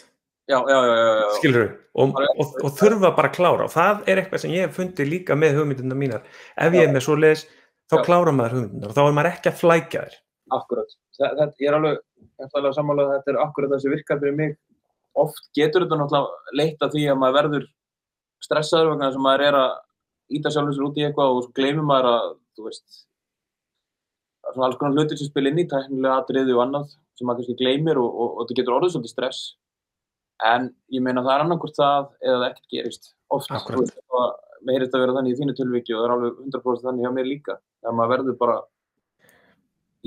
já, 0.51 0.57
já, 0.57 0.77
já, 0.77 0.95
já, 0.95 1.13
já. 1.21 1.29
skilur 1.39 1.69
og, 1.91 2.13
Bara- 2.15 2.35
og, 2.35 2.57
og 2.61 2.75
þurfa 2.77 3.13
bara 3.17 3.31
að 3.31 3.37
klára. 3.37 3.67
Og 3.67 3.73
það 3.73 4.03
er 4.05 4.21
eitthvað 4.21 4.43
sem 4.43 4.53
ég 4.55 4.67
hef 4.67 4.77
fundið 4.77 5.11
líka 5.11 5.37
með 5.37 5.57
hugmyndunar 5.59 5.99
mínar. 5.99 6.27
Ef 6.55 6.77
ég 6.77 6.87
er 6.87 6.93
með 6.93 7.05
svo 7.07 7.17
leiðis 7.19 7.45
þá 7.91 7.95
klára 8.05 8.35
maður 8.35 8.57
hugmyndunar 8.59 8.93
og 8.93 8.97
þá 8.97 9.03
er 9.03 9.15
maður 9.17 9.31
ekki 9.33 9.51
að 9.51 9.61
flækja 9.61 10.03
þér 10.05 10.19
Akkurat. 10.51 10.97
Þetta, 11.15 11.45
er 11.63 11.77
alveg, 11.77 11.99
alveg 12.43 12.79
að 12.81 13.11
þetta 13.13 13.31
er 13.31 13.39
akkurat 13.39 13.71
það 13.71 13.83
sem 13.83 13.93
virkar 13.95 14.19
fyrir 14.19 14.35
mig. 14.35 14.57
Oft 15.21 15.47
getur 15.55 15.85
þetta 15.85 15.99
náttúrulega 15.99 16.57
leitt 16.59 16.83
að 16.83 16.95
því 16.95 17.05
að 17.11 17.19
maður 17.21 17.37
verður 17.37 17.67
stressaður 18.41 18.91
vegna 18.91 19.09
þess 19.09 19.19
að 19.19 19.25
maður 19.27 19.45
er 19.47 19.57
að 19.61 19.71
íta 20.37 20.51
sjálfur 20.53 20.75
sér 20.75 20.87
út 20.87 20.99
í 20.99 21.05
eitthvað 21.07 21.35
og 21.35 21.41
svo 21.45 21.53
gleymir 21.59 21.87
maður 21.87 22.09
að, 22.11 22.27
þú 22.57 22.67
veist, 22.67 22.85
svona 24.49 24.67
alls 24.67 24.77
konar 24.81 24.97
hlutir 24.97 25.19
sem 25.19 25.29
spil 25.29 25.49
inn 25.49 25.61
í, 25.61 25.67
tæknilega 25.69 26.19
atriði 26.21 26.55
og 26.57 26.63
annað 26.65 26.93
sem 27.17 27.27
maður 27.29 27.43
kannski 27.45 27.57
gleymir 27.61 27.99
og, 28.01 28.09
og, 28.09 28.29
og 28.35 28.45
þetta 28.45 28.59
getur 28.61 28.77
orðið 28.77 28.93
svolítið 28.95 29.13
stress. 29.13 29.41
En 30.51 30.69
ég 30.89 31.03
meina 31.05 31.21
það 31.21 31.35
er 31.35 31.43
annarkvort 31.45 31.77
það 31.77 32.07
eða 32.25 32.37
það 32.41 32.47
ekkert 32.49 32.75
gerist. 32.75 33.11
Oft, 33.31 33.51
mér 34.61 34.77
heyrist 34.77 34.95
að 34.97 35.03
vera 35.05 35.15
þannig 35.17 35.33
í 35.35 35.39
þínu 35.39 35.57
tilviki 35.57 35.93
og 35.95 36.01
það 36.01 36.07
er 36.07 36.13
alveg 36.15 36.39
100% 36.47 36.87
þannig 36.87 37.05
hjá 37.05 37.13
mér 37.15 37.29
líka. 37.29 37.57
Þegar 37.81 37.97
maður 37.97 38.13
verður 38.15 38.37
bara 38.41 38.57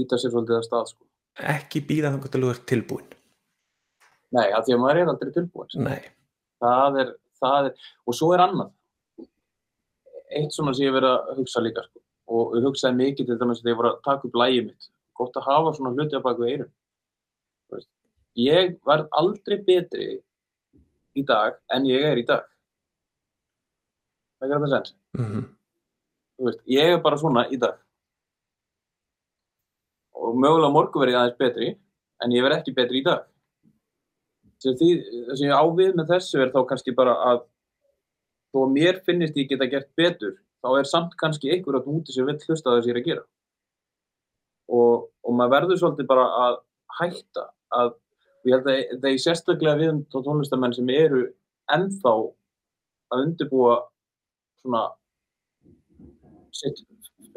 íta 0.02 0.18
sér 0.18 0.34
svolítið 0.34 0.58
að 0.58 0.66
stað, 0.66 0.90
sko. 0.90 1.06
ekki 1.54 1.82
býða 1.86 2.10
þannig 2.10 2.32
til 2.34 2.42
þú 2.44 2.50
ert 2.52 2.64
tilbúin 2.70 3.12
Nei, 4.34 4.48
af 4.50 4.64
því 4.66 4.74
að 4.74 4.80
maður 4.82 5.00
er 5.00 5.10
aldrei 5.12 5.32
tilbúin. 5.34 5.68
sko. 5.70 5.98
Það 6.64 6.98
er, 7.02 7.10
það 7.42 7.68
er, 7.68 7.90
og 8.02 8.16
svo 8.18 8.30
er 8.34 8.42
annað. 8.42 8.72
Eitt 10.34 10.56
svona 10.56 10.74
sem 10.74 10.88
ég 10.88 10.96
verið 10.96 11.12
að 11.12 11.38
hugsa 11.38 11.62
líka, 11.62 11.84
sko. 11.86 12.02
Og 12.34 12.56
hugsaði 12.64 12.98
mikið 12.98 13.30
til 13.30 13.38
dæmis 13.40 13.60
þegar 13.62 13.72
ég 13.72 13.80
var 13.80 13.90
að 13.90 14.00
taka 14.06 14.28
upp 14.28 14.38
lægið 14.40 14.68
mitt. 14.68 14.88
Gott 15.14 15.36
að 15.38 15.46
hafa 15.48 15.74
svona 15.76 15.92
hluti 15.94 16.18
að 16.18 16.24
baka 16.24 16.48
eirum. 16.48 16.72
Ég 18.34 18.72
verð 18.88 19.12
aldrei 19.14 19.60
betri 19.62 20.08
í 21.14 21.22
dag 21.26 21.60
en 21.70 21.86
ég 21.86 22.06
er 22.08 22.18
í 22.18 22.26
dag. 22.26 22.48
Það 24.40 24.56
er 24.56 24.64
það 24.64 24.74
sens. 24.74 24.96
mm 25.18 25.44
Þú 26.34 26.48
veist, 26.48 26.62
ég 26.66 26.92
er 26.92 27.02
bara 27.02 27.18
svona 27.20 27.44
í 27.46 27.56
dag. 27.62 27.76
Og 30.18 30.34
mögulega 30.34 30.70
á 30.70 30.76
morgun 30.76 31.04
verð 31.04 31.14
ég 31.14 31.20
aðeins 31.20 31.38
betri, 31.38 31.68
en 32.24 32.34
ég 32.34 32.42
verð 32.42 32.58
ekki 32.58 32.74
betri 32.74 33.02
í 33.02 33.06
dag. 33.06 33.26
Það 34.64 34.80
sem 34.80 35.46
ég 35.46 35.54
á 35.54 35.62
við 35.76 35.92
með 35.94 36.10
þessu 36.14 36.40
er 36.42 36.50
þá 36.54 36.60
kannski 36.70 36.94
bara 36.96 37.14
að 37.30 37.44
þó 38.50 38.64
að 38.64 38.74
mér 38.74 39.00
finnist 39.06 39.38
ég 39.38 39.50
geta 39.50 39.68
gert 39.70 39.90
betur, 39.98 40.34
þá 40.64 40.70
er 40.78 40.88
samt 40.88 41.16
kannski 41.20 41.52
einhver 41.52 41.76
að 41.76 41.90
úti 41.92 42.14
sem 42.14 42.24
vill 42.24 42.38
hlusta 42.40 42.72
það 42.72 42.80
sem 42.80 42.90
ég 42.90 42.94
er 42.94 43.00
að 43.02 43.08
gera. 43.10 43.24
Og, 44.72 45.08
og 45.20 45.36
maður 45.36 45.54
verður 45.58 45.80
svolítið 45.82 46.08
bara 46.08 46.24
að 46.46 46.58
hætta 47.00 47.44
að, 47.76 47.90
og 47.92 48.48
ég 48.48 48.56
held 48.56 48.70
að 48.72 48.80
það 49.02 49.10
er 49.10 49.22
sérstaklega 49.26 49.80
við 49.82 49.92
um 49.92 50.02
tónlistamenn 50.14 50.76
sem 50.76 50.92
eru 50.94 51.26
ennþá 51.74 52.14
að 53.12 53.24
undirbúa 53.26 53.76
svona 54.62 54.84
sitt, 56.54 56.80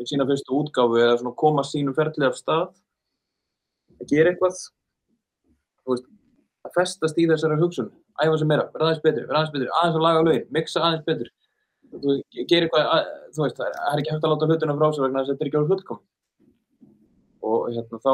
sína 0.07 0.27
fyrstu 0.29 0.55
útgáfu 0.55 1.01
eða 1.01 1.17
svona 1.19 1.35
koma 1.41 1.65
sínum 1.67 1.95
ferli 1.97 2.27
af 2.27 2.37
stað 2.39 2.69
að 3.97 4.11
gera 4.11 4.31
eitthvað 4.31 4.61
veist, 5.89 6.07
að 6.63 6.75
festast 6.77 7.19
í 7.19 7.27
þessari 7.27 7.59
hugsun 7.59 7.91
æfa 8.23 8.39
sem 8.39 8.49
meira, 8.49 8.69
vera 8.73 8.87
aðeins 8.87 9.03
betri, 9.03 9.25
vera 9.27 9.41
aðeins 9.41 9.55
betri 9.55 9.69
aðeins 9.71 9.99
að 9.99 10.05
laga 10.05 10.23
lögin, 10.27 10.47
mixa 10.53 10.83
aðeins 10.83 11.07
betur 11.07 11.33
þú 11.91 12.15
gerir 12.49 12.67
eitthvað, 12.67 12.87
að, 12.95 13.05
þú 13.35 13.43
veist, 13.45 13.57
það 13.57 13.67
er- 13.67 13.99
ekki 14.01 14.11
hægt 14.13 14.23
að 14.27 14.33
láta 14.33 14.47
hlutina 14.51 14.75
frá 14.77 14.87
sig 14.93 15.03
vegna 15.05 15.21
þess 15.23 15.29
að 15.29 15.35
þetta 15.37 15.45
er 15.45 15.49
ekki 15.51 15.61
á 15.61 15.69
fullkom 15.71 15.99
og 17.47 17.69
hérna 17.75 17.99
þá 18.03 18.11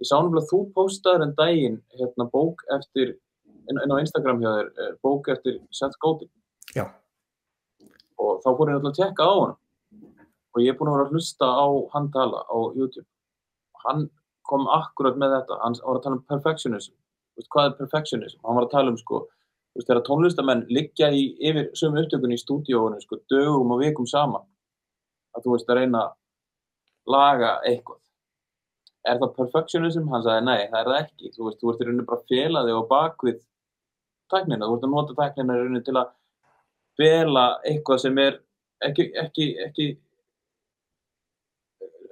ég 0.00 0.08
sá 0.08 0.14
náttúrulega 0.16 0.50
þú 0.50 0.60
postaður 0.76 1.24
en 1.26 1.34
daginn 1.38 1.78
hérna 1.98 2.26
bók 2.32 2.64
eftir 2.76 3.14
inn, 3.68 3.78
inn 3.82 3.92
á 3.92 4.00
Instagram 4.00 4.40
hjá 4.42 4.50
þér, 4.56 4.70
eh, 4.84 4.92
bók 5.04 5.28
eftir 5.32 5.60
Seth 5.70 5.96
Godin. 6.00 6.30
Já, 6.74 6.86
og 8.18 8.40
þá 8.42 8.48
fór 8.56 8.68
ég 8.70 8.76
náttúrulega 8.76 8.92
að 8.92 8.98
tjekka 9.00 9.24
á 9.28 9.34
hann 9.44 9.54
og 10.54 10.60
ég 10.62 10.68
er 10.72 10.78
búinn 10.78 10.90
að 10.92 10.96
vera 10.98 11.06
að 11.08 11.14
hlusta 11.16 11.46
á 11.50 11.66
hann 11.94 12.10
tala 12.14 12.44
á 12.46 12.56
YouTube. 12.76 13.06
Og 13.74 13.80
hann 13.88 14.04
kom 14.46 14.66
akkurat 14.70 15.16
með 15.18 15.32
þetta. 15.40 15.56
Hann 15.64 15.74
var 15.82 15.96
að 15.98 16.02
tala 16.04 16.16
um 16.16 16.24
perfectionism. 16.30 16.92
Veist, 17.34 17.48
hvað 17.50 17.66
er 17.72 17.78
perfectionism, 17.80 18.38
hann 18.44 18.54
var 18.54 18.66
að 18.68 18.70
tala 18.70 18.92
um 18.92 18.96
sko, 19.00 19.24
þú 19.74 19.80
veist, 19.80 19.88
þegar 19.88 20.04
tónlistamenn 20.06 20.66
liggja 20.70 21.10
í 21.10 21.24
yfir 21.50 21.70
sömu 21.74 22.04
upptökunni 22.04 22.38
í 22.38 22.42
stúdíóinu 22.42 23.00
sko, 23.02 23.18
dögum 23.30 23.74
og 23.74 23.82
vikum 23.82 24.06
saman 24.06 24.46
að 25.34 25.46
þú 25.46 25.56
veist 25.56 25.70
að 25.70 25.80
reyna 25.80 26.04
að 26.06 26.14
laga 27.10 27.56
eitthvað 27.66 28.00
er 29.04 29.20
það 29.20 29.34
perfectionism? 29.38 30.08
Hann 30.12 30.24
sagði 30.24 30.46
nei, 30.46 30.68
það 30.70 30.78
er 30.80 30.90
það 30.90 31.00
ekki 31.02 31.32
þú 31.34 31.48
veist, 31.48 31.60
þú 31.60 31.72
ert 31.72 31.82
í 31.82 31.88
rauninu 31.88 32.06
bara 32.08 32.20
að 32.20 32.30
fela 32.32 32.64
þig 32.64 32.78
á 32.80 32.90
bakvið 32.92 33.40
tæknina, 34.32 34.68
þú 34.68 34.76
ert 34.78 34.86
að 34.86 34.94
nota 34.94 35.16
tæknina 35.18 35.56
í 35.56 35.60
rauninni 35.60 35.84
til 35.84 35.96
að 36.00 36.12
bela 37.00 37.44
eitthvað 37.68 38.02
sem 38.04 38.20
er 38.22 38.38
ekki, 38.88 39.08
ekki, 39.20 39.48
ekki 39.66 39.88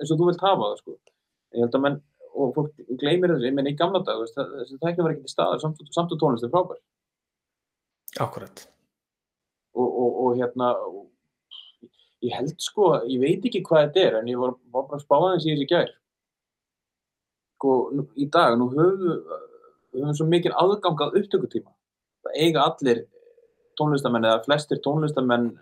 eins 0.00 0.12
og 0.12 0.18
þú 0.18 0.30
vilt 0.30 0.42
hafa 0.42 0.68
það 0.68 0.80
sko. 0.82 0.96
Ég 1.52 1.64
held 1.64 1.76
að 1.78 1.84
menn, 1.84 1.98
og 2.32 2.54
fólk 2.56 2.84
gleymir 3.00 3.34
þessu, 3.34 3.46
ég 3.48 3.56
menn 3.56 3.70
í 3.70 3.76
gamla 3.78 4.02
dag, 4.06 4.22
þessi 4.34 4.80
tækni 4.82 5.06
var 5.06 5.14
ekki 5.14 5.26
til 5.26 5.34
staðar, 5.34 5.62
samt, 5.62 5.82
samt 5.94 6.14
og 6.14 6.20
tónlist 6.20 6.46
er 6.48 6.52
frábær. 6.52 6.80
Akkurat. 8.20 8.66
Og, 9.72 9.88
og, 9.88 10.16
og 10.24 10.36
hérna, 10.36 10.72
ég 12.22 12.34
held 12.36 12.54
sko, 12.60 12.92
ég 13.08 13.22
veit 13.22 13.46
ekki 13.48 13.62
hvað 13.64 13.86
þetta 13.86 14.02
er, 14.04 14.18
en 14.20 14.30
ég 14.30 14.40
var, 14.40 14.54
var 14.74 14.88
bara 14.90 15.00
að 15.00 15.06
spá 15.06 15.16
aðeins 15.18 15.46
í 15.48 15.68
gær. 15.70 15.92
Sko, 17.56 17.76
nú, 17.96 18.06
í 18.18 18.28
dag, 18.32 18.58
nú 18.58 18.68
höfum 18.74 19.00
við, 19.06 20.12
svo 20.18 20.28
mikið 20.28 20.56
aðgang 20.60 21.04
að 21.06 21.18
upptökutíma. 21.22 21.72
Það 22.22 22.38
eiga 22.44 22.66
allir 22.66 23.04
tónlistamenn 23.80 24.28
eða 24.28 24.42
flestir 24.44 24.82
tónlistamenn 24.84 25.52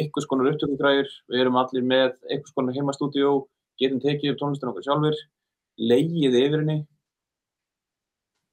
ykkur 0.00 0.24
skonar 0.24 0.52
upptökugræður, 0.54 1.10
við 1.28 1.44
erum 1.44 1.58
allir 1.60 1.84
með 1.84 2.14
ykkur 2.32 2.54
skonar 2.54 2.78
heimastúdíó, 2.78 3.34
getum 3.80 4.00
tekið 4.00 4.32
upp 4.32 4.40
tónlistin 4.40 4.70
okkar 4.70 4.86
sjálfur, 4.86 5.20
leigið 5.80 6.38
yfir 6.40 6.62
henni 6.62 6.78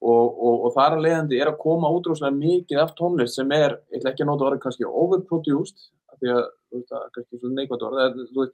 og, 0.02 0.26
og, 0.38 0.66
og 0.68 0.74
þar 0.76 0.98
að 0.98 1.06
leiðandi 1.06 1.40
er 1.42 1.52
að 1.52 1.60
koma 1.62 1.92
útrúslega 1.94 2.36
mikið 2.38 2.82
af 2.84 2.94
tónlist 2.98 3.40
sem 3.40 3.54
er, 3.56 3.80
ég 3.92 4.02
ætla 4.02 4.14
ekki 4.14 4.26
að 4.26 4.32
nota 4.32 4.50
orðið 4.50 4.64
kannski 4.66 4.90
overproduced, 4.90 5.88
því 6.18 6.34
að 6.34 6.44
það 6.74 7.00
er 7.00 7.16
kannski 7.16 7.40
svona 7.42 7.62
neikvægt 7.62 7.88
orð, 7.88 7.98
það 8.02 8.44
er, 8.44 8.52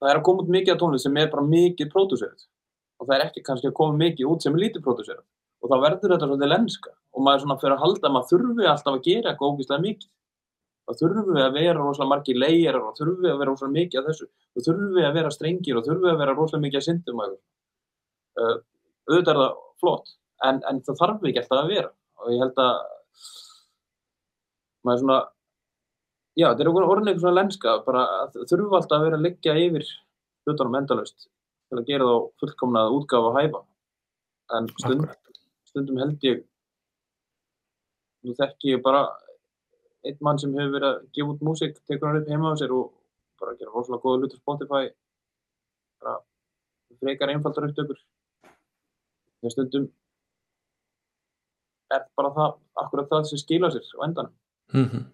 það 0.00 0.12
er 0.12 0.20
að 0.20 0.24
koma 0.28 0.44
út 0.44 0.54
mikið 0.56 0.74
af 0.74 0.80
tónlist 0.80 1.08
sem 1.08 1.20
er 1.20 1.34
bara 1.34 1.46
mikið 1.48 1.92
pródúserað 1.92 2.48
og 3.00 3.08
það 3.08 3.16
er 3.16 3.26
ekki 3.26 3.44
kannski 3.44 3.70
að 3.70 3.76
koma 3.80 4.00
mikið 4.00 4.32
út 4.32 4.44
sem 4.44 4.56
er 4.56 4.64
lítið 4.64 4.84
pródúserað 4.84 5.26
og 5.60 5.68
þá 5.68 5.76
verður 5.84 6.14
þetta 6.14 6.28
svolítið 6.28 6.50
lenska. 6.54 6.94
Og 7.10 7.24
maður 7.26 7.44
svona 7.44 7.60
fyrir 7.60 7.76
að 7.76 7.84
halda 7.84 8.08
að 8.08 8.14
maður 8.16 8.30
þurfi 8.30 8.68
alltaf 8.70 8.94
að 8.96 9.06
gera 9.06 9.32
eitthvað 9.32 9.54
ógeðslega 9.54 9.84
mikið. 9.86 10.10
Þá 10.80 10.92
þurfum 11.00 11.34
við 11.36 11.44
að 11.44 11.56
vera 11.58 11.78
rosalega 11.78 12.10
margir 12.10 12.38
leigjar 12.40 12.78
og 12.80 12.94
þurfum 12.98 13.24
við 13.24 13.32
að 13.32 13.40
vera 13.40 13.50
rosalega 13.50 13.76
mikið 13.76 14.00
af 14.00 14.06
þessu. 14.08 14.28
Og 14.56 14.66
þurfum 14.66 14.94
við 14.96 15.08
að 15.08 15.16
vera 15.18 15.32
strengir 15.34 15.80
og 15.80 15.86
þurfum 15.86 16.06
við 16.06 16.12
að 16.14 16.22
vera 16.22 16.36
rosalega 16.38 16.64
mikið 16.66 16.80
að 16.80 16.86
syndum 16.86 17.20
uh, 17.20 18.56
auðvitað 19.10 19.32
er 19.34 19.40
það 19.40 19.58
flott. 19.80 20.14
En, 20.46 20.62
en 20.68 20.80
það 20.86 21.00
þarf 21.02 21.26
ekki 21.28 21.42
alltaf 21.42 21.62
að 21.62 21.72
vera. 21.74 21.90
Og 22.20 22.32
ég 22.34 22.42
held 22.44 22.60
að 22.60 22.74
maður 24.86 25.02
svona 25.02 25.18
já, 26.38 26.46
þetta 26.48 26.64
er 26.64 26.70
orðin 26.70 27.10
eitthvað 27.10 27.24
svona 27.24 27.38
lenska 27.40 27.74
bara 27.86 28.04
að 28.20 28.38
þurfum 28.48 28.76
alltaf 28.78 28.96
að 28.98 29.06
vera 29.06 29.18
að 29.18 29.26
liggja 29.26 29.56
yfir 29.64 29.88
hlutunum 30.46 30.78
endalaust 30.78 31.26
til 31.26 31.80
að 31.80 31.88
gera 31.90 32.06
þá 32.08 32.14
fullkomnað 32.42 32.94
útgáfa 32.96 33.32
að 33.32 33.40
hæfa. 33.40 33.64
En 34.56 34.70
stund, 34.82 35.10
stundum 35.68 36.00
held 36.02 36.24
ég 36.26 36.40
nú 38.26 38.34
þekki 38.36 38.74
ég 38.74 38.82
bara 38.84 39.04
einn 40.06 40.18
mann 40.24 40.40
sem 40.40 40.54
hefur 40.56 40.74
verið 40.78 40.88
að 40.90 41.04
gefa 41.16 41.34
út 41.34 41.44
músík, 41.44 41.76
tekur 41.88 42.10
hann 42.10 42.22
upp 42.22 42.32
heima 42.32 42.52
á 42.52 42.60
sér 42.60 42.72
og 42.74 42.90
bara 43.40 43.56
gera 43.60 43.72
rosalega 43.72 44.02
góða 44.04 44.22
hlutur 44.22 44.40
Spotify. 44.40 44.88
Bara 46.00 46.16
frekar 47.00 47.32
einfaldar 47.32 47.68
upptökur 47.68 48.00
þegar 49.40 49.56
stundum 49.56 49.88
er 51.90 52.04
bara 52.16 52.30
það, 52.36 52.52
akkurat 52.84 53.08
það 53.10 53.24
sem 53.30 53.42
skila 53.42 53.72
sér 53.74 53.88
á 53.98 54.04
endanum, 54.06 54.36
Mm 54.70 55.08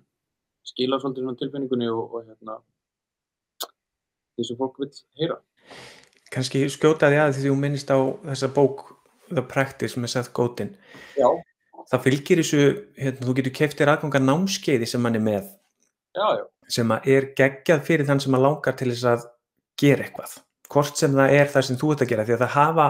skila 0.66 0.98
svolítið 1.00 1.26
svona 1.26 1.40
tilfinningunni 1.40 1.88
og, 1.92 2.14
og 2.14 2.24
hérna 2.26 2.58
því 4.36 4.48
sem 4.48 4.58
fólk 4.58 4.80
vil 4.82 4.90
heyra. 5.20 5.38
Kanski 6.34 6.64
skjótaði 6.72 7.20
að 7.22 7.36
því 7.36 7.44
þú 7.46 7.58
minnist 7.60 7.92
á 7.92 7.98
þessa 8.26 8.50
bók 8.56 8.82
The 9.30 9.44
Practice 9.46 10.00
með 10.00 10.12
Seth 10.12 10.34
Godin. 10.36 10.74
Já, 11.18 11.28
Það 11.86 12.02
fylgir 12.02 12.40
þessu, 12.42 12.62
hérna, 12.98 13.22
þú 13.28 13.32
getur 13.38 13.52
keftir 13.54 13.90
aðganga 13.92 14.18
námskeiði 14.18 14.88
sem 14.90 15.04
hann 15.06 15.18
er 15.18 15.22
með. 15.22 15.50
Já, 16.16 16.26
já, 16.40 16.44
sem 16.76 16.90
að 16.90 17.06
er 17.14 17.28
geggjað 17.38 17.84
fyrir 17.86 18.08
þann 18.08 18.22
sem 18.24 18.34
að 18.34 18.42
langar 18.42 18.74
til 18.74 18.88
þess 18.90 19.06
að 19.06 19.26
gera 19.78 20.06
eitthvað. 20.06 20.32
Hvort 20.72 20.98
sem 20.98 21.14
það 21.14 21.34
er 21.36 21.52
það 21.52 21.66
sem 21.68 21.78
þú 21.78 21.92
ert 21.94 22.02
að 22.02 22.10
gera 22.10 22.24
því 22.26 22.34
að 22.34 22.42
það 22.42 22.56
hafa 22.56 22.86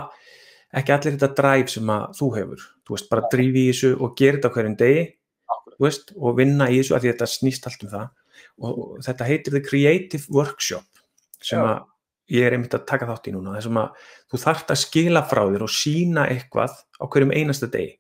ekki 0.77 0.93
allir 0.95 1.17
þetta 1.17 1.37
drive 1.39 1.73
sem 1.73 1.93
að 1.93 2.09
þú 2.19 2.29
hefur. 2.37 2.67
Þú 2.87 2.97
veist, 2.97 3.09
bara 3.13 3.31
drífi 3.33 3.63
í 3.63 3.71
þessu 3.71 3.93
og 3.97 4.17
gera 4.19 4.39
þetta 4.39 4.53
hverjum 4.55 4.81
degi 4.81 5.07
veist, 5.83 6.13
og 6.17 6.39
vinna 6.39 6.69
í 6.71 6.81
þessu 6.81 6.97
að 6.97 7.05
því 7.05 7.13
þetta 7.13 7.29
snýst 7.31 7.69
allt 7.69 7.85
um 7.85 7.93
það. 7.93 8.09
Og, 8.57 8.81
þetta 9.05 9.29
heitir 9.29 9.57
The 9.57 9.63
Creative 9.65 10.33
Workshop 10.35 11.03
sem 11.41 11.61
Já. 11.61 11.67
að 11.67 12.35
ég 12.37 12.47
er 12.47 12.57
einmitt 12.57 12.75
að 12.75 12.87
taka 12.89 13.09
þátt 13.09 13.31
í 13.31 13.35
núna. 13.35 13.55
Þessum 13.59 13.81
að 13.83 14.11
þú 14.33 14.43
þarft 14.43 14.73
að 14.73 14.83
skila 14.83 15.23
frá 15.29 15.43
þér 15.45 15.65
og 15.67 15.73
sína 15.73 16.27
eitthvað 16.33 16.75
á 16.75 17.05
hverjum 17.05 17.35
einasta 17.37 17.71
degi. 17.71 17.95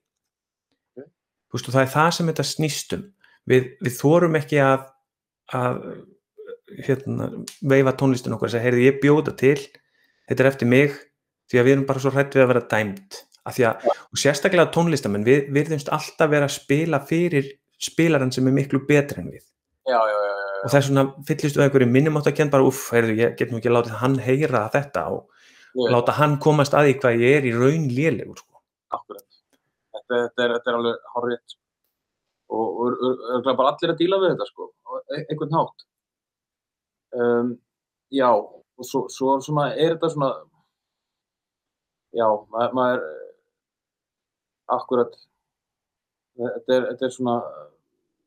Ok. 0.97 1.07
þú 1.07 1.59
veist 1.59 1.71
og 1.71 1.77
það 1.77 1.85
er 1.85 1.95
það 1.95 2.11
sem 2.17 2.33
þetta 2.33 2.51
snýst 2.51 2.97
um. 2.97 3.09
Við, 3.47 3.67
við 3.87 3.99
þórum 4.01 4.39
ekki 4.41 4.59
að, 4.59 4.87
að 5.55 5.83
hérna, 6.83 7.29
veifa 7.63 7.95
tónlistin 8.01 8.35
okkur 8.35 8.49
og 8.49 8.55
segja, 8.57 8.65
heyrðu 8.65 8.87
ég 8.89 9.03
bjóða 9.05 9.37
til. 9.39 9.59
Þetta 10.27 10.43
er 10.43 10.51
eftir 10.51 10.71
mig 10.71 10.97
því 11.51 11.61
að 11.61 11.67
við 11.69 11.77
erum 11.77 11.89
bara 11.89 12.03
svo 12.03 12.13
hrætt 12.15 12.37
við 12.37 12.45
að 12.45 12.53
vera 12.53 12.65
dæmt 12.73 13.21
af 13.47 13.57
því 13.57 13.67
að, 13.69 13.85
og 14.11 14.21
sérstaklega 14.21 14.73
tónlistamenn 14.75 15.27
við 15.27 15.51
virðumst 15.55 15.93
alltaf 15.95 16.31
vera 16.33 16.49
að 16.49 16.57
spila 16.57 17.03
fyrir 17.07 17.53
spilaran 17.83 18.33
sem 18.35 18.49
er 18.49 18.57
miklu 18.57 18.83
betri 18.89 19.23
en 19.23 19.31
við. 19.35 19.45
Já, 19.87 20.01
já, 20.01 20.17
já, 20.19 20.37
og 20.67 20.73
það 20.73 20.79
er 20.79 20.87
svona 20.89 21.05
fyllist 21.29 21.59
við 21.59 21.65
einhverju 21.67 21.89
minnum 21.95 22.19
átt 22.19 22.31
að 22.31 22.37
kenna 22.41 22.55
bara 22.57 22.67
uff, 22.67 22.89
heyrðu, 22.95 23.15
ég 23.21 23.37
get 23.39 23.53
nú 23.53 23.61
ekki 23.61 23.71
látið 23.71 24.01
hann 24.01 24.17
heyra 24.25 24.65
þetta 24.75 25.05
og 25.15 25.29
já, 25.79 25.91
láta 25.95 26.17
hann 26.17 26.39
komast 26.43 26.75
að 26.75 26.89
því 26.89 26.97
hvað 27.05 27.23
ég 27.23 27.37
er 27.37 27.47
í 27.47 27.53
raun 27.55 27.87
lélegur 27.93 28.41
sko. 28.41 28.63
akkurat. 28.97 29.27
Þetta, 29.95 30.19
þetta, 30.25 30.43
er, 30.47 30.57
þetta 30.57 30.73
er 30.73 30.79
alveg 30.81 31.07
horrið 31.15 31.57
og, 32.57 32.67
og, 32.67 33.07
og 33.37 33.47
bara 33.53 33.71
allir 33.75 33.95
að 33.95 34.03
díla 34.03 34.21
við 34.23 34.35
þetta 34.35 34.51
sko, 34.51 34.69
e- 35.15 35.23
einhvern 35.23 35.57
hátt. 35.61 35.87
Um, 37.17 37.55
já 38.13 38.29
og 38.33 38.85
svo, 38.85 39.07
svo 39.13 39.39
svona 39.45 39.71
er 39.75 39.95
þetta 39.95 40.11
svona 40.13 40.33
já, 42.15 42.27
maður, 42.53 42.77
maður 42.79 43.07
akkurat 44.77 45.15
þetta 46.37 46.77
er, 46.77 46.91
þetta 46.93 47.09
er 47.09 47.15
svona 47.15 47.37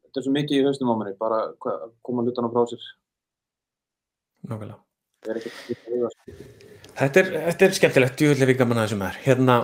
þetta 0.08 0.22
er 0.22 0.26
svo 0.26 0.34
mikið 0.36 0.60
í 0.60 0.66
haustum 0.66 0.92
á 0.92 0.96
manni 0.98 1.16
bara 1.20 1.44
koma 1.60 2.26
hlutunum 2.26 2.52
frá 2.54 2.66
sér 2.72 2.88
Nákvæmlega. 4.48 4.80
Þetta 7.00 7.22
er, 7.22 7.30
þetta 7.50 7.66
er 7.66 7.76
skemmtilegt, 7.76 8.24
við 8.24 8.56
gaman 8.60 8.80
að 8.80 8.88
þessum 8.88 9.04
er. 9.08 9.18
Hérna, 9.26 9.58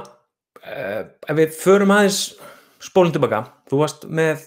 uh, 0.59 1.01
ef 1.31 1.39
við 1.39 1.55
förum 1.55 1.93
aðeins 1.95 2.19
spólum 2.83 3.13
tilbaka, 3.15 3.41
þú 3.71 3.79
varst 3.81 4.03
með 4.11 4.43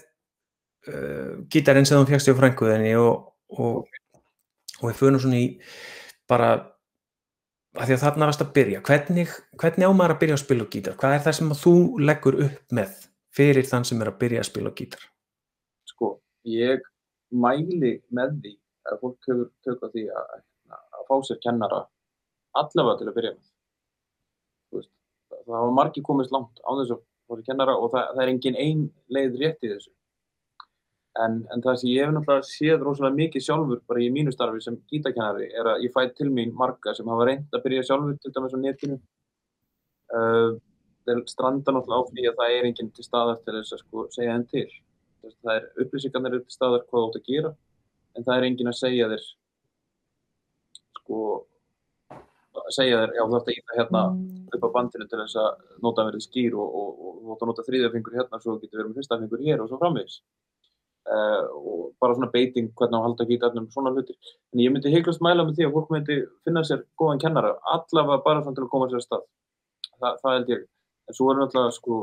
uh, 0.89 1.39
gítarinn 1.51 1.87
sem 1.89 1.97
þú 1.97 2.11
fjagst 2.11 2.29
í 2.29 2.35
frænguðinni 2.37 2.93
og, 3.01 3.31
og, 3.57 3.89
og 4.79 4.85
við 4.85 4.99
förum 5.01 5.21
svona 5.23 5.41
í 5.41 5.47
bara 6.29 6.53
að 7.77 7.85
því 7.85 7.95
að 7.95 8.03
þarna 8.03 8.27
varst 8.31 8.43
að 8.43 8.51
byrja. 8.57 8.81
Hvernig, 8.87 9.37
hvernig 9.61 9.85
á 9.85 9.91
maður 9.93 10.15
að 10.15 10.21
byrja 10.23 10.39
að 10.39 10.43
spila 10.43 10.65
á 10.65 10.71
gítar? 10.73 10.97
Hvað 10.99 11.15
er 11.15 11.23
það 11.27 11.37
sem 11.37 11.55
þú 11.61 11.75
leggur 12.01 12.39
upp 12.47 12.75
með 12.79 12.99
fyrir 13.35 13.67
þann 13.69 13.85
sem 13.85 14.01
er 14.01 14.09
að 14.09 14.19
byrja 14.23 14.43
að 14.43 14.49
spila 14.49 14.73
á 14.73 14.77
gítar? 14.79 15.03
sko, 15.99 16.15
ég 16.47 16.85
mæli 17.29 17.97
með 18.15 18.37
því 18.43 18.53
að 18.89 19.01
fólk 19.03 19.29
hefur 19.29 19.49
tök 19.65 19.83
á 19.83 19.87
því 19.91 20.05
að, 20.15 20.41
að 20.71 21.05
fá 21.09 21.15
sér 21.27 21.41
kennara 21.43 21.83
allavega 22.59 23.01
til 23.01 23.09
að 23.09 23.17
byrja 23.17 23.33
með 23.35 23.49
veist, 24.77 24.91
það, 25.29 25.55
hafa 25.57 25.75
margir 25.81 26.05
komist 26.07 26.33
langt 26.35 26.63
á 26.63 26.71
þess 26.79 26.95
að 26.95 27.03
fá 27.03 27.35
sér 27.35 27.47
kennara 27.51 27.77
og 27.77 27.91
það, 27.93 28.13
það 28.15 28.23
er 28.23 28.33
engin 28.33 28.59
ein 28.63 28.85
leið 29.11 29.39
rétt 29.43 29.67
í 29.67 29.73
þessu 29.73 29.93
en, 31.17 31.39
en 31.49 31.63
það 31.63 31.77
sem 31.81 31.91
ég 31.91 32.05
hef 32.05 32.13
náttúrulega 32.13 32.47
séð 32.47 32.83
rosalega 32.85 33.17
mikið 33.17 33.45
sjálfur 33.45 33.81
bara 33.89 34.03
í 34.03 34.09
mínu 34.13 34.33
starfi 34.33 34.61
sem 34.63 34.77
gítakennari 34.91 35.49
er 35.57 35.71
að 35.73 35.85
ég 35.85 35.93
fæ 35.95 36.03
til 36.15 36.29
mín 36.33 36.53
marga 36.57 36.93
sem 36.95 37.09
hafa 37.09 37.27
reynd 37.29 37.55
að 37.55 37.63
byrja 37.65 37.87
sjálfur 37.89 38.19
til 38.21 38.33
dæmis 38.35 38.55
á 38.55 38.59
netinu. 38.59 38.99
Uh, 40.09 40.57
þeir 41.05 41.23
stranda 41.29 41.73
náttúrulega 41.73 42.05
á 42.05 42.09
því 42.11 42.29
að 42.29 42.39
það 42.39 42.55
er 42.55 42.69
enginn 42.69 42.93
til 42.93 43.05
staðar 43.05 43.41
til 43.43 43.57
þess 43.57 43.75
að 43.75 43.83
sko, 43.83 44.05
segja 44.13 44.37
þeim 44.37 44.47
til. 44.53 44.69
Það 45.29 45.53
er 45.55 45.67
upplýsingarnir 45.83 46.39
til 46.45 46.55
staðar 46.55 46.85
hvað 46.87 46.99
þú 46.99 47.05
átt 47.09 47.19
að 47.19 47.29
gera 47.29 47.53
en 48.15 48.25
það 48.25 48.35
er 48.37 48.47
enginn 48.49 48.71
að 48.71 48.79
segja 48.79 49.09
þér 49.11 49.25
sko 50.99 51.21
að 52.59 52.75
segja 52.75 52.99
þér, 53.01 53.15
já 53.17 53.23
þú 53.23 53.37
ætti 53.39 53.53
að 53.53 53.59
íta 53.59 53.77
hérna 53.77 54.01
upp 54.55 54.65
á 54.65 54.69
bandinu 54.75 55.07
til 55.09 55.19
þess 55.21 55.39
að 55.39 55.49
nota 55.85 56.05
verið 56.07 56.25
skýr 56.25 56.57
og, 56.59 56.77
þú 57.21 57.33
ætti 57.33 57.45
að 57.45 57.51
nota 57.51 57.65
þriðjafingur 57.67 58.17
hérna 58.17 58.39
svo 58.43 58.55
getur 58.59 58.81
verið 58.81 58.91
með 58.91 58.99
fyrstafingur 58.99 59.43
hér 59.45 59.63
og 59.63 59.69
svo 59.69 59.79
framvegis 59.81 60.19
uh, 61.15 61.43
og 61.57 61.83
bara 62.01 62.15
svona 62.15 62.31
beiting 62.33 62.71
hvernig 62.77 63.01
á 63.01 63.05
halda 63.05 63.27
gítarnum 63.29 63.67
svona 63.73 63.93
hlutir 63.95 64.15
en 64.53 64.63
ég 64.63 64.73
myndi 64.73 64.93
heiklast 64.93 65.23
mæla 65.25 65.45
með 65.47 65.59
því 65.59 65.67
að 65.67 65.75
fólk 65.77 65.91
myndi 65.95 66.21
finna 66.45 66.63
sér 66.67 66.85
góðan 66.99 67.21
kennara, 67.23 67.55
allavega 67.75 68.23
bara 68.25 68.45
svona 68.45 68.59
til 68.59 68.67
að 68.67 68.73
koma 68.73 68.89
sér 68.89 69.01
að 69.01 69.07
stað 69.07 69.27
Þa, 69.99 70.13
það 70.21 70.35
held 70.35 70.51
ég, 70.53 70.61
en 71.09 71.15
svo 71.17 71.25
er 71.31 71.39
náttúrulega 71.39 71.75
sko 71.75 71.95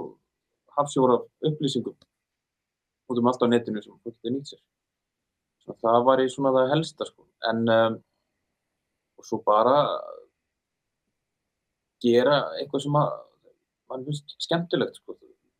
hafsjóra 0.76 1.16
upplýsingum 1.48 1.94
út 3.06 3.20
um 3.20 3.30
allt 3.30 3.44
á 3.44 3.48
netinu 3.48 3.82
sem 3.82 3.94
fólk 4.02 4.16
getur 4.18 4.34
nýtt 4.34 4.50
sér. 4.50 4.60
Svo 5.64 5.76
það 5.80 6.00
var 6.08 6.22
í 6.22 6.26
svona 6.32 6.52
það 6.56 6.72
helsta 6.74 7.08
sko. 7.08 7.24
En 7.50 7.62
um, 7.72 7.98
og 9.16 9.28
svo 9.28 9.38
bara 9.46 9.78
gera 12.04 12.42
eitthvað 12.58 12.84
sem 12.84 12.98
að 13.00 13.14
mann 13.88 14.04
finnst 14.08 14.36
skemmtilegt 14.44 15.00
sko. 15.00 15.16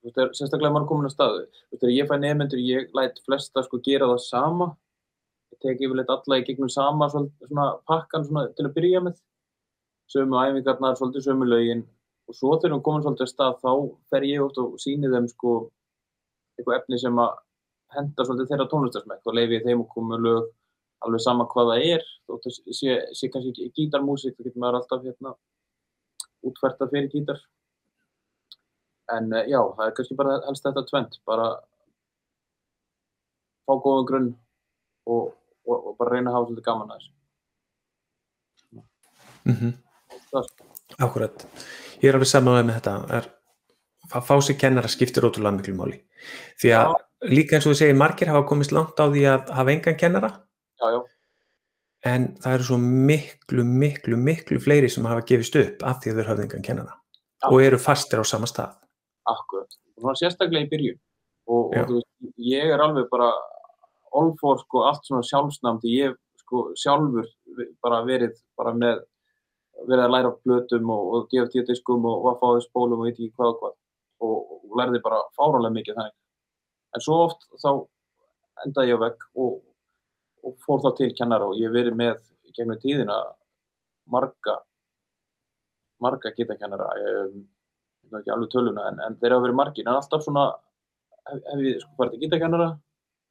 Þú 0.07 0.13
veist, 0.13 0.19
er- 0.23 0.35
sérstaklega 0.39 0.73
maður 0.75 0.89
komin 0.91 1.09
að 1.09 1.15
staðu, 1.15 1.41
þú 1.47 1.71
veist, 1.73 1.81
þegar 1.83 1.95
ég 1.97 2.11
fæ 2.11 2.17
nefnendur, 2.23 2.63
ég 2.63 2.93
læt 2.95 3.23
flesta 3.27 3.63
sko 3.67 3.81
gera 3.83 4.07
það 4.13 4.21
sama, 4.23 4.69
ég 5.53 5.59
tek 5.65 5.81
yfirleitt 5.83 6.13
alla 6.15 6.39
í 6.39 6.45
gegnum 6.47 6.71
sama 6.71 7.09
svona 7.11 7.67
pakkan 7.91 8.25
svona 8.25 8.47
til 8.55 8.67
að 8.69 8.75
byrja 8.77 9.03
með, 9.03 9.17
sömu 10.13 10.39
æfingarnar, 10.39 10.95
svolítið 10.99 11.27
sömu 11.27 11.49
lögin. 11.51 11.83
Og 12.27 12.35
svo 12.35 12.55
þegar 12.59 12.77
hún 12.77 12.85
komin 12.87 13.03
svolítið 13.03 13.27
að 13.27 13.33
stað 13.33 13.59
þá 13.63 13.73
fer 14.11 14.23
ég 14.27 14.43
oft 14.43 14.59
og 14.59 14.79
sýni 14.83 15.11
þeim 15.11 15.27
sko 15.31 15.57
eitthvað 16.59 16.79
efni 16.81 16.99
sem 16.99 17.19
að 17.23 17.35
henda 17.95 18.25
svolítið 18.27 18.49
þeirra 18.51 18.71
tónlistarsmekk, 18.71 19.21
þá 19.23 19.31
leifi 19.35 19.61
þeim 19.67 19.85
koma 19.91 20.15
með 20.15 20.25
lög 20.27 20.49
alveg 21.07 21.23
sama 21.23 21.47
hvað 21.51 21.71
það 21.71 21.85
er, 21.93 22.07
þótt 22.27 22.47
það 22.47 22.57
sé, 22.79 22.97
sé 23.15 23.29
kannski 23.31 23.69
gítarmúsík, 23.77 24.35
þá 24.37 24.43
getur 24.47 24.63
maður 24.63 24.81
alltaf 24.81 25.05
hérna 25.05 25.35
útferta 26.47 26.89
fyrir 26.91 27.11
gítar. 27.13 27.39
En 29.15 29.33
eh, 29.33 29.49
já, 29.53 29.61
það 29.77 29.87
er 29.87 29.97
kannski 29.97 30.19
bara 30.19 30.37
helst 30.49 30.67
þetta 30.67 30.85
tvent, 30.91 31.19
bara 31.29 31.49
fá 33.67 33.73
góðan 33.83 34.09
grunn 34.09 34.29
og, 35.07 35.33
og, 35.67 35.77
og 35.77 35.97
bara 36.01 36.17
reyna 36.17 36.33
að 36.33 36.39
hafa 36.39 36.49
svolítið 36.49 36.67
gaman 36.67 36.95
að 36.95 37.01
þessu. 37.01 37.13
Mm 39.47 39.75
Það, 40.27 40.47
Akkurat. 41.03 41.43
Ég 42.03 42.09
er 42.11 42.17
alveg 42.17 42.29
samanlega 42.29 42.67
með 42.67 42.77
þetta. 42.81 42.95
Er, 43.19 43.27
að 44.11 44.25
fá 44.27 44.35
sér 44.43 44.57
kennara 44.59 44.91
skiptir 44.91 45.27
ótrúlega 45.27 45.55
miklu 45.55 45.75
máli. 45.79 45.99
Því 46.61 46.73
að 46.77 46.95
líka 47.31 47.57
eins 47.57 47.67
og 47.67 47.75
þú 47.75 47.79
segir, 47.79 47.99
margir 47.99 48.31
hafa 48.31 48.47
komist 48.49 48.75
langt 48.75 48.99
á 48.99 49.07
því 49.07 49.23
að 49.31 49.53
hafa 49.57 49.73
engan 49.73 49.99
kennara 50.01 50.31
já, 50.81 50.87
já, 50.93 50.99
en 52.07 52.27
það 52.43 52.57
eru 52.57 52.67
svo 52.69 52.79
miklu, 52.83 53.65
miklu, 53.67 54.19
miklu 54.21 54.61
fleiri 54.63 54.91
sem 54.93 55.07
hafa 55.09 55.25
gefist 55.27 55.57
upp 55.61 55.85
af 55.87 56.03
því 56.03 56.13
að 56.13 56.21
þeir 56.21 56.31
hafa 56.31 56.45
engan 56.47 56.67
kennara 56.67 56.95
Já. 56.97 57.49
og 57.51 57.63
eru 57.63 57.79
fastir 57.81 58.23
á 58.23 58.25
sama 58.27 58.49
stað. 58.51 58.77
Akkurat. 59.33 59.77
Svona 59.97 60.17
sérstaklega 60.19 60.67
í 60.67 60.71
byrjun. 60.71 60.99
Og, 61.47 61.71
og 61.71 61.89
þú 61.89 61.99
veist, 61.99 62.33
ég 62.43 62.73
er 62.75 62.83
alveg 62.83 63.09
bara 63.11 63.31
all 64.17 64.33
for 64.41 64.61
sko 64.63 64.87
allt 64.89 65.07
svona 65.07 65.27
sjálfsnám 65.27 65.81
því 65.83 65.93
ég 65.95 66.17
sko 66.43 66.63
sjálfur 66.79 67.29
bara 67.85 68.03
verið 68.07 68.35
bara 68.59 68.73
með 68.75 69.03
verið 69.87 70.05
að 70.07 70.15
læra 70.15 70.33
blötum 70.45 70.93
og, 70.93 71.09
og 71.15 71.27
DFT-diskum 71.31 72.07
og, 72.09 72.31
að 72.33 72.39
fá 72.41 72.47
þess 72.49 72.71
spólum 72.71 73.03
og 73.03 73.09
veit 73.09 73.19
ekki 73.19 73.35
hvað 73.37 73.51
og 73.51 73.59
hvað 73.61 73.75
og, 74.27 74.55
og 74.57 74.79
lærði 74.81 75.03
bara 75.05 75.21
fáránlega 75.37 75.77
mikið 75.77 75.99
þannig. 75.99 76.17
En 76.97 77.05
svo 77.05 77.19
oft 77.27 77.45
þá 77.61 77.71
endaði 78.65 78.95
ég 78.95 79.03
vegg 79.03 79.27
og, 79.43 79.59
og 80.47 80.57
fór 80.65 80.81
þá 80.87 80.89
til 81.01 81.11
kennara 81.19 81.51
og 81.51 81.61
ég 81.61 81.75
verið 81.75 81.99
með 81.99 82.23
gegnum 82.57 82.81
tíðina 82.81 83.19
marga 84.13 84.57
marga 86.03 86.33
gitakennara 86.37 86.89
um, 87.11 87.45
ég 88.07 88.15
veit 88.15 88.21
ekki 88.23 88.35
alveg 88.35 88.53
töluna 88.53 88.87
en, 88.91 89.01
en 89.07 89.19
þeir 89.21 89.35
hafa 89.37 89.45
verið 89.47 89.59
margir. 89.61 89.87
En 89.87 89.95
alltaf 89.95 90.25
svona 90.25 90.47
hef, 91.31 91.41
hef 91.51 91.65
ég 91.67 91.81
sko 91.83 91.99
farið 91.99 92.17
til 92.17 92.23
gitakennara 92.25 92.69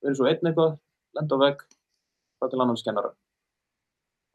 verið 0.03 0.19
svo 0.19 0.27
einn 0.29 0.49
eitthvað, 0.51 0.75
lenda 1.17 1.39
á 1.39 1.43
vegg 1.45 1.63
það 2.41 2.51
til 2.51 2.63
annars 2.65 2.85
kennara. 2.85 3.13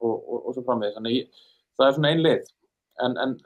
Og, 0.01 0.14
og, 0.16 0.38
og 0.41 0.57
svo 0.57 0.64
framvegis. 0.64 0.97
Þannig 0.97 1.18
ég, 1.18 1.43
það 1.76 1.86
er 1.86 1.97
svona 1.99 2.14
ein 2.14 2.24
leið. 2.24 2.55
En, 3.05 3.18
en 3.20 3.36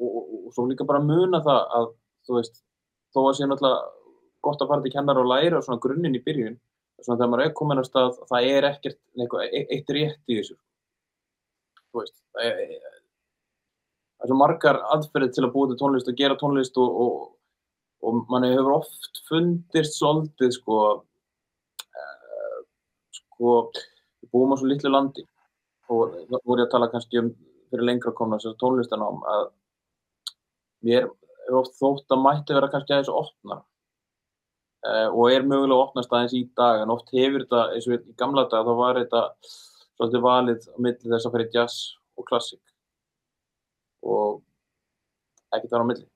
og, 0.00 0.18
og 0.48 0.50
svo 0.56 0.66
líka 0.68 0.86
bara 0.88 1.02
muna 1.04 1.42
það 1.44 1.62
að 1.78 1.88
þú 2.26 2.38
veist, 2.38 2.60
þó 3.14 3.22
að 3.24 3.36
sé 3.38 3.48
náttúrulega 3.48 3.80
gott 4.44 4.62
að 4.62 4.72
fara 4.72 4.84
til 4.84 4.92
kennara 4.94 5.22
og 5.22 5.30
læra 5.30 5.62
svona 5.64 5.82
grunninn 5.82 6.16
í 6.16 6.22
byrjun 6.24 6.58
svona 7.04 7.18
þegar 7.18 7.30
maður 7.32 7.44
er 7.44 7.54
komin 7.56 7.80
að 7.80 7.88
stað 7.88 8.18
það 8.28 8.48
er 8.54 8.66
ekkert 8.70 8.98
eitthvað, 9.16 9.44
e- 9.48 9.66
eitt 9.76 9.92
rétt 9.96 10.32
í 10.32 10.38
þessu. 10.40 10.56
Þú 11.90 12.02
veist 12.02 12.16
það 12.34 12.48
er, 12.50 12.74
það 14.20 14.26
er 14.26 14.32
svo 14.32 14.36
margar 14.36 14.78
aðferðið 14.94 15.30
til 15.34 15.44
að 15.46 15.52
búa 15.54 15.68
til 15.70 15.78
tónlist 15.80 16.08
og 16.10 16.16
gera 16.18 16.36
tónlist 16.40 16.74
og, 16.80 16.98
og, 17.04 17.12
og 18.04 18.18
manni 18.28 18.50
hefur 18.52 18.74
oft 18.76 19.22
fundist 19.28 19.96
svolítið 19.96 20.52
sko 20.58 20.80
uh, 22.02 22.58
sko 23.16 23.54
við 23.72 24.28
búum 24.34 24.52
á 24.52 24.56
svo 24.60 24.68
litlu 24.68 24.92
landi. 24.92 25.24
Og 25.90 26.12
það 26.28 26.44
voru 26.44 26.60
ég 26.60 26.68
að 26.68 26.74
tala 26.74 26.90
kannski 26.92 27.22
um 27.22 27.32
fyrir 27.70 27.86
lengra 27.88 28.12
komna 28.12 28.36
þessar 28.36 28.60
tónlistanám 28.60 29.24
að 29.32 29.48
mér 30.84 31.08
er 31.08 31.56
oft 31.56 31.78
þótt 31.80 32.12
að 32.12 32.24
mætti 32.26 32.56
vera 32.56 32.68
kannski 32.70 32.94
aðeins 32.94 33.10
að 33.10 33.20
opna 33.22 33.56
uh, 34.84 35.08
og 35.08 35.32
er 35.32 35.46
mögulega 35.46 35.78
að 35.78 35.84
opnast 35.86 36.12
aðeins 36.12 36.36
í 36.36 36.42
dag 36.60 36.82
en 36.82 36.92
oft 36.92 37.08
hefur 37.14 37.46
þetta, 37.46 37.62
eins 37.72 37.88
og 37.88 37.96
í 37.96 38.16
gamla 38.20 38.44
dag 38.52 38.68
þá 38.68 38.74
var 38.82 39.00
þetta 39.00 39.22
svolítið 39.46 40.26
valið 40.26 40.68
á 40.68 40.76
milli 40.76 41.14
þess 41.14 41.28
að 41.28 41.36
fyrir 41.38 41.56
jazz 41.56 41.78
og 42.20 42.28
klassik 42.28 42.69
og 44.02 44.40
ekkert 45.54 45.72
þar 45.72 45.84
á 45.84 45.88
milli. 45.90 46.06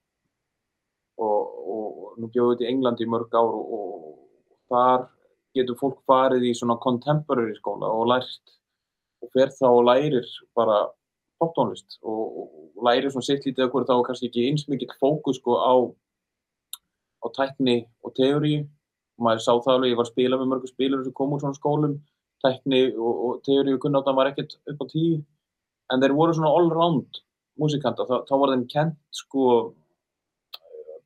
Og, 1.14 1.41
og, 1.74 1.87
og 2.05 2.18
nú 2.18 2.30
bjóðum 2.32 2.59
við 2.59 2.66
í 2.66 2.70
Englandi 2.72 3.07
í 3.07 3.11
mörg 3.11 3.35
ár 3.35 3.55
og, 3.55 3.74
og 3.78 4.62
þar 4.72 5.09
getur 5.55 5.78
fólk 5.78 6.01
farið 6.11 6.49
í 6.51 6.55
svona 6.59 6.80
contemporary 6.82 7.55
skóla 7.59 7.91
og 7.95 8.09
lært 8.11 8.55
og 9.22 9.30
fer 9.35 9.53
þá 9.55 9.68
og 9.70 9.85
lærir 9.87 10.26
bara 10.59 10.80
poptónlist 11.43 12.01
og, 12.03 12.24
og, 12.24 12.49
og 12.74 12.89
lærir 12.89 13.12
svona 13.12 13.28
sitt 13.28 13.47
lítið 13.47 13.66
að 13.66 13.70
hverju 13.74 13.91
þá 13.91 14.09
kannski 14.09 14.30
ekki 14.30 14.49
eins 14.49 14.66
mikill 14.70 14.97
fókus 14.99 15.39
sko 15.39 15.61
á 15.62 15.74
á 17.24 17.26
tækni 17.32 17.85
og 18.05 18.14
teóri 18.18 18.57
og 19.16 19.26
maður 19.26 19.45
sá 19.45 19.53
það 19.55 19.76
alveg, 19.76 19.93
ég 19.93 19.99
var 19.99 20.09
að 20.09 20.12
spila 20.12 20.39
með 20.41 20.51
mörgum 20.51 20.72
spilur 20.72 21.05
sem 21.05 21.14
kom 21.16 21.35
úr 21.35 21.43
svona 21.43 21.59
skólum. 21.59 21.95
Tækni 22.45 22.80
og, 22.93 23.14
og 23.24 23.37
teóri 23.47 23.74
og 23.76 23.80
kunnáttan 23.85 24.18
var 24.18 24.30
ekkert 24.30 24.57
upp 24.70 24.82
á 24.82 24.87
tíu. 24.91 25.20
En 25.93 26.03
þeir 26.03 26.16
voru 26.18 26.35
svona 26.37 26.51
all 26.53 26.70
round 26.72 27.20
músikanta, 27.61 28.07
þá, 28.09 28.16
þá 28.28 28.34
var 28.40 28.52
þeim 28.55 28.66
kent 28.70 29.00
sko 29.14 29.48
eh, 30.59 31.00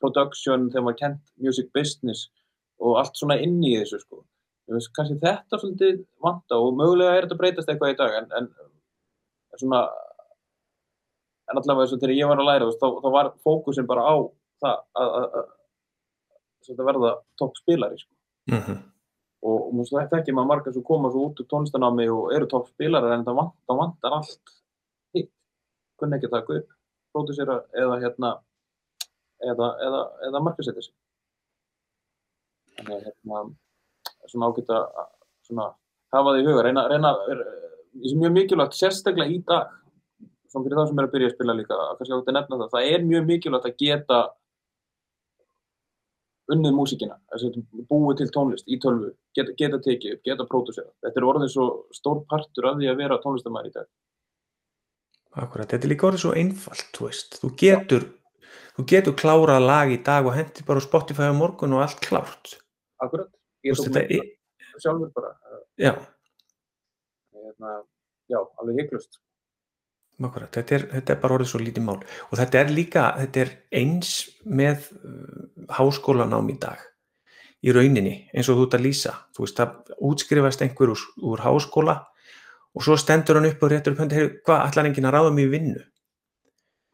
production, 0.00 0.68
þeim 0.72 0.88
var 0.88 0.98
kent 0.98 1.22
music 1.36 1.70
business 1.76 2.28
og 2.80 2.98
allt 3.02 3.18
svona 3.18 3.38
inn 3.42 3.60
í 3.60 3.76
þessu 3.76 4.00
sko 4.04 4.24
veist, 4.74 4.92
kannski 4.96 5.18
þetta 5.20 5.58
svolítið 5.58 6.04
vanta 6.22 6.58
og 6.60 6.76
mögulega 6.78 7.16
er 7.16 7.26
þetta 7.26 7.36
að 7.36 7.42
breytast 7.42 7.72
eitthvað 7.72 7.94
í 7.94 7.98
dag 7.98 8.18
en, 8.20 8.28
en, 8.38 8.50
svona 9.58 9.82
en 11.50 11.58
allavega 11.58 11.96
þegar 11.96 12.14
ég 12.14 12.30
var 12.30 12.42
að 12.42 12.50
læra 12.50 12.70
þá, 12.76 12.86
þá 13.02 13.08
var 13.16 13.32
fókusin 13.46 13.88
bara 13.90 14.06
á 14.06 14.14
það 14.62 14.78
að, 15.02 15.10
að, 15.18 15.26
að, 15.40 16.86
verða 16.86 17.12
topp 17.40 17.58
spilari 17.58 17.98
sko. 17.98 18.12
Mm 18.50 18.60
-hmm. 18.66 18.78
og, 19.48 19.58
og 19.70 19.90
þetta 19.90 20.20
ekki 20.20 20.34
maður 20.36 20.50
margar 20.52 20.74
sem 20.74 20.86
koma 20.86 21.10
svo 21.10 21.26
út 21.28 21.42
úr 21.42 21.48
tónlistanámi 21.50 22.06
og 22.12 22.32
eru 22.36 22.48
topp 22.50 22.70
spilarar 22.70 23.16
en 23.16 23.26
það 23.26 23.40
vantar, 23.40 23.78
vantar 23.82 24.16
allt 24.20 24.54
kunni 26.00 26.18
ekki 26.18 26.30
að 26.30 26.36
taka 26.36 26.60
upp 26.60 26.76
pródusera 27.14 27.56
eða 27.76 27.98
hérna 28.04 28.30
eða, 29.40 29.68
eða, 29.86 30.02
eða 30.28 30.42
markasetja 30.46 30.84
sig. 30.84 30.94
Þannig 32.78 32.96
að 32.96 33.06
hérna 33.08 33.42
svona 34.30 34.50
ágætt 34.50 34.72
að 34.74 34.84
svona, 35.48 35.68
hafa 36.14 36.32
það 36.32 36.40
í 36.40 36.48
huga, 36.48 36.64
reyna, 36.66 36.86
reyna 36.90 37.12
er, 37.32 37.44
er 38.00 38.18
mjög 38.20 38.34
mikilvægt, 38.36 38.76
sérstaklega 38.78 39.32
í 39.32 39.40
dag 39.48 39.72
svona 40.50 40.66
fyrir 40.66 40.78
það 40.80 40.90
sem 40.90 41.00
er 41.00 41.08
að 41.08 41.14
byrja 41.14 41.30
að 41.30 41.34
spila 41.36 41.56
líka 41.56 41.78
kannski 41.78 42.14
ágætt 42.14 42.30
að 42.30 42.36
nefna 42.38 42.60
það, 42.60 42.70
það 42.74 42.92
er 42.92 43.08
mjög 43.08 43.26
mikilvægt 43.30 43.70
að 43.70 43.80
geta 43.84 44.20
unnið 46.50 46.72
músíkina, 46.74 47.16
búið 47.90 48.16
til 48.20 48.30
tónlist 48.34 48.66
í 48.66 48.78
tölvu, 48.82 49.12
geta, 49.38 49.52
geta 49.58 49.78
tekið 49.84 50.16
upp, 50.16 50.22
geta 50.26 50.46
pródusera, 50.50 50.90
þetta 51.04 51.20
er 51.20 51.26
orðið 51.30 51.52
svo 51.52 51.66
stór 51.94 52.24
partur 52.30 52.66
af 52.72 52.80
því 52.80 52.88
að 52.90 53.02
vera 53.04 53.20
tónlistamæður 53.22 53.70
í 53.70 53.74
dag 53.76 53.86
Akkurat, 55.38 55.70
þetta 55.70 55.86
er 55.86 55.92
líka 55.92 56.08
orðið 56.08 56.24
svo 56.24 56.32
einfalt, 56.34 56.88
þú 56.96 57.06
veist, 57.06 57.38
þú 57.42 57.52
getur 57.62 58.08
þú 58.74 58.86
getur 58.90 59.16
klárað 59.18 59.66
lag 59.66 59.92
í 59.94 60.00
dag 60.02 60.26
og 60.26 60.34
hendi 60.34 60.66
bara 60.66 60.82
á 60.82 60.86
Spotify 60.88 61.30
á 61.30 61.34
morgun 61.36 61.76
og 61.76 61.84
allt 61.84 62.02
klárt. 62.02 62.56
Akkurat, 62.98 63.30
ég 63.62 63.78
tók 63.78 63.94
mér 63.94 64.10
er, 64.18 64.28
sjálfur 64.80 65.12
bara 65.14 65.34
já, 65.78 65.94
hérna, 67.36 67.82
já, 68.26 68.40
alveg 68.58 68.82
hygglust 68.82 69.20
akkurat, 70.26 70.50
þetta 70.52 70.76
er, 70.76 70.86
þetta 70.94 71.14
er 71.14 71.20
bara 71.22 71.36
orðið 71.36 71.50
svo 71.52 71.60
lítið 71.62 71.86
mál. 71.86 71.98
Og 72.28 72.38
þetta 72.40 72.60
er 72.60 72.72
líka, 72.74 73.04
þetta 73.20 73.42
er 73.44 73.52
eins 73.80 74.12
með 74.44 74.90
uh, 75.00 75.48
háskólanám 75.78 76.50
í 76.52 76.56
dag. 76.60 76.82
Í 77.60 77.72
rauninni, 77.76 78.14
eins 78.32 78.48
og 78.48 78.58
þú 78.58 78.66
ert 78.66 78.76
að 78.78 78.86
lýsa. 78.86 79.14
Þú 79.36 79.44
veist, 79.44 79.60
það 79.60 79.96
útskrifast 80.10 80.64
einhver 80.64 80.94
úr, 80.94 81.04
úr 81.30 81.44
háskóla 81.44 81.96
og 82.76 82.84
svo 82.86 82.96
stendur 83.00 83.38
hann 83.38 83.48
upp 83.50 83.62
og 83.64 83.72
réttur 83.72 83.94
upp 83.94 84.02
höndi, 84.04 84.18
hey, 84.18 84.32
hvað, 84.46 84.64
ætlar 84.68 84.88
enginn 84.88 85.08
að 85.08 85.16
ráða 85.16 85.32
mig 85.34 85.48
í 85.48 85.52
vinnu? 85.54 85.82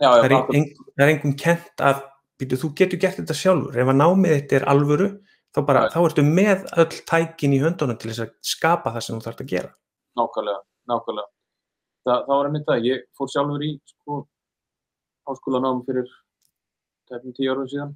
Já, 0.01 0.09
það 0.09 0.27
er, 0.29 0.35
ein, 0.57 0.69
það 0.93 1.05
er 1.05 1.13
engum 1.13 1.35
kent 1.41 1.83
að 1.85 2.03
býtu, 2.41 2.59
þú 2.61 2.71
getur 2.77 3.01
gert 3.01 3.19
þetta 3.21 3.37
sjálfur. 3.37 3.79
Ef 3.81 3.91
að 3.93 3.99
námið 4.01 4.35
þetta 4.35 4.59
er 4.59 4.67
alvöru 4.73 5.09
þá, 5.57 5.61
bara, 5.69 5.85
þá 5.93 5.99
ertu 6.03 6.25
með 6.27 6.65
öll 6.83 7.01
tækin 7.09 7.57
í 7.57 7.61
höndunum 7.63 8.01
til 8.01 8.13
þess 8.13 8.25
að 8.27 8.33
skapa 8.45 8.93
það 8.95 9.07
sem 9.07 9.17
þú 9.17 9.27
þarfst 9.27 9.45
að 9.45 9.53
gera. 9.53 9.73
Nákvæmlega, 10.21 10.63
nákvæmlega. 10.93 11.33
Þa, 12.07 12.17
það 12.17 12.33
var 12.33 12.51
einmitt 12.51 12.67
það, 12.69 12.89
ég 12.89 13.07
fór 13.19 13.33
sjálfur 13.33 13.67
í 13.67 13.71
sko, 13.93 14.19
háskólanám 15.29 15.81
fyrir 15.87 16.11
tefnum 17.11 17.37
tíu 17.37 17.53
árum 17.53 17.71
síðan 17.71 17.95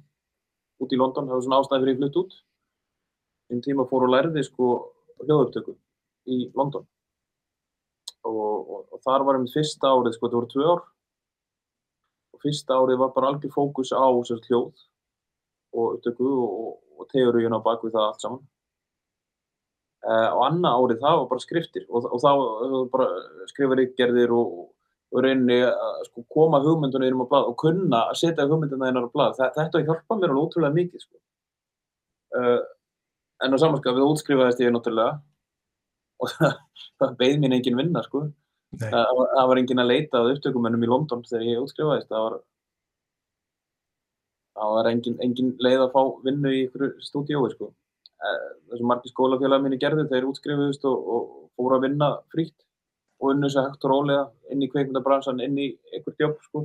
út 0.81 0.93
í 0.93 0.97
London, 0.97 1.29
það 1.29 1.37
var 1.37 1.45
svona 1.45 1.61
ástæði 1.61 1.85
fyrir 1.85 1.93
ég 1.93 2.01
flutt 2.01 2.19
út. 2.23 2.39
Einn 3.51 3.61
tíma 3.65 3.85
fór 3.89 4.07
og 4.07 4.13
lærði 4.15 4.43
sko 4.47 4.71
hljóðupptöku 5.21 5.77
í 6.31 6.43
London 6.57 6.87
og, 8.27 8.69
og, 8.69 8.81
og 8.93 9.01
þar 9.05 9.25
var 9.27 9.37
einmitt 9.37 9.55
fyrsta 9.55 9.91
árið, 9.91 10.15
sko, 10.15 10.27
þetta 10.27 10.39
voru 10.39 10.49
tvö 10.51 10.65
ár 10.67 10.81
og 12.35 12.43
fyrsta 12.43 12.77
árið 12.77 13.01
var 13.01 13.13
bara 13.15 13.31
algjör 13.31 13.53
fókus 13.53 13.93
á 13.93 14.05
sérst 14.27 14.49
hljóð 14.49 14.83
og 15.71 15.95
upptöku 15.97 16.27
og, 16.27 16.73
og 16.99 17.07
teguríun 17.13 17.55
á 17.55 17.61
bakvið 17.63 17.95
það 17.95 18.07
allt 18.07 18.25
saman. 18.25 18.43
Uh, 20.01 20.29
og 20.33 20.43
annað 20.47 20.77
árið 20.81 21.01
það 21.03 21.17
var 21.19 21.27
bara 21.29 21.43
skriftir 21.43 21.83
og, 21.87 22.05
og 22.09 22.21
þá 22.23 22.31
uh, 22.33 22.77
bara 22.89 23.07
skrifa 23.51 23.77
ríkgerðir 23.77 24.33
og, 24.33 24.53
og 25.13 25.21
reyni 25.21 25.59
að 25.67 26.05
sko, 26.09 26.25
koma 26.33 26.61
hugmyndunum 26.63 27.05
einum 27.07 27.25
á 27.25 27.31
blad 27.31 27.49
og 27.51 27.57
kunna 27.61 28.05
að 28.09 28.21
setja 28.23 28.47
hugmynduna 28.49 28.89
einar 28.89 29.05
á 29.05 29.13
blad. 29.13 29.35
Þetta, 29.37 29.53
þetta 29.59 29.83
hjálpa 29.85 30.17
mér 30.17 30.33
alveg 30.33 30.47
ótrúlega 30.47 30.77
mikið. 30.79 31.05
Sko. 31.05 31.21
Uh, 32.33 32.59
en 33.45 33.53
á 33.53 33.57
samanskap 33.61 33.97
við 33.97 34.07
útskrifaðist 34.07 34.63
ég 34.65 34.73
náttúrulega 34.73 35.19
og 36.21 36.31
það 37.01 37.17
beigð 37.19 37.41
mín 37.41 37.57
engin 37.57 37.79
vinna 37.79 38.03
sko. 38.05 38.23
Það, 38.79 39.19
það 39.35 39.49
var 39.51 39.59
engin 39.59 39.83
að 39.83 39.91
leita 39.91 40.21
að 40.21 40.31
upptökumennum 40.35 40.85
í 40.85 40.89
London 40.89 41.23
þegar 41.27 41.47
ég 41.49 41.61
útskrifaðist. 41.65 42.09
Það 42.11 42.25
var, 42.25 42.39
það 44.57 44.73
var 44.77 44.89
engin, 44.93 45.17
engin 45.25 45.53
leið 45.59 45.85
að 45.85 45.93
fá 45.95 46.01
vinnu 46.25 46.53
í 46.55 46.65
ykkur 46.67 46.93
stúdiói 47.03 47.51
sko. 47.55 47.71
Þessum 48.71 48.91
margir 48.91 49.11
skólafélag 49.11 49.63
minni 49.63 49.79
gerði 49.81 50.05
þeir 50.11 50.27
útskrifuðist 50.29 50.85
og, 50.87 51.07
og 51.15 51.23
fóru 51.57 51.79
að 51.79 51.87
vinna 51.87 52.11
frítt 52.31 52.57
og 53.21 53.33
unnu 53.33 53.49
sér 53.53 53.67
hægt 53.67 53.85
og 53.85 53.91
rólega 53.91 54.23
inn 54.53 54.63
í 54.65 54.69
kveikmyndabransan, 54.71 55.41
inn 55.45 55.57
í 55.61 55.67
einhver 55.93 56.15
jobb 56.21 56.39
sko. 56.45 56.63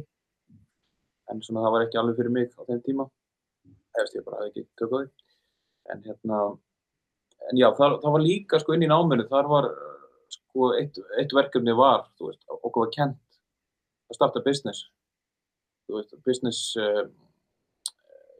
En 1.32 1.42
svona 1.42 1.64
það 1.64 1.74
var 1.74 1.84
ekki 1.84 1.98
alveg 2.00 2.20
fyrir 2.20 2.34
mig 2.36 2.52
á 2.56 2.62
þeim 2.68 2.82
tíma. 2.86 3.08
Eftir 4.00 4.20
ég 4.20 4.26
bara 4.28 4.40
hafði 4.40 4.52
ekki 4.52 4.64
tökkaði. 4.80 5.10
En 5.92 6.02
hérna, 6.06 6.38
en 7.50 7.60
já, 7.60 7.68
það, 7.78 8.00
það 8.02 8.16
var 8.16 8.24
líka 8.24 8.60
sko 8.62 8.74
inn 8.74 8.86
í 8.86 8.90
náminu, 8.90 9.26
þar 9.30 9.50
var 9.50 9.70
sko 10.32 10.72
eitt, 10.80 10.98
eitt 11.20 11.34
verkefni 11.36 11.74
var, 11.76 12.06
þú 12.18 12.30
veist, 12.30 12.42
okkur 12.56 12.86
var 12.86 12.92
kent 12.94 13.40
að 14.10 14.18
starta 14.18 14.42
business. 14.44 14.86
Þú 15.86 15.98
veist, 15.98 16.14
business, 16.26 16.60
uh, 16.80 17.04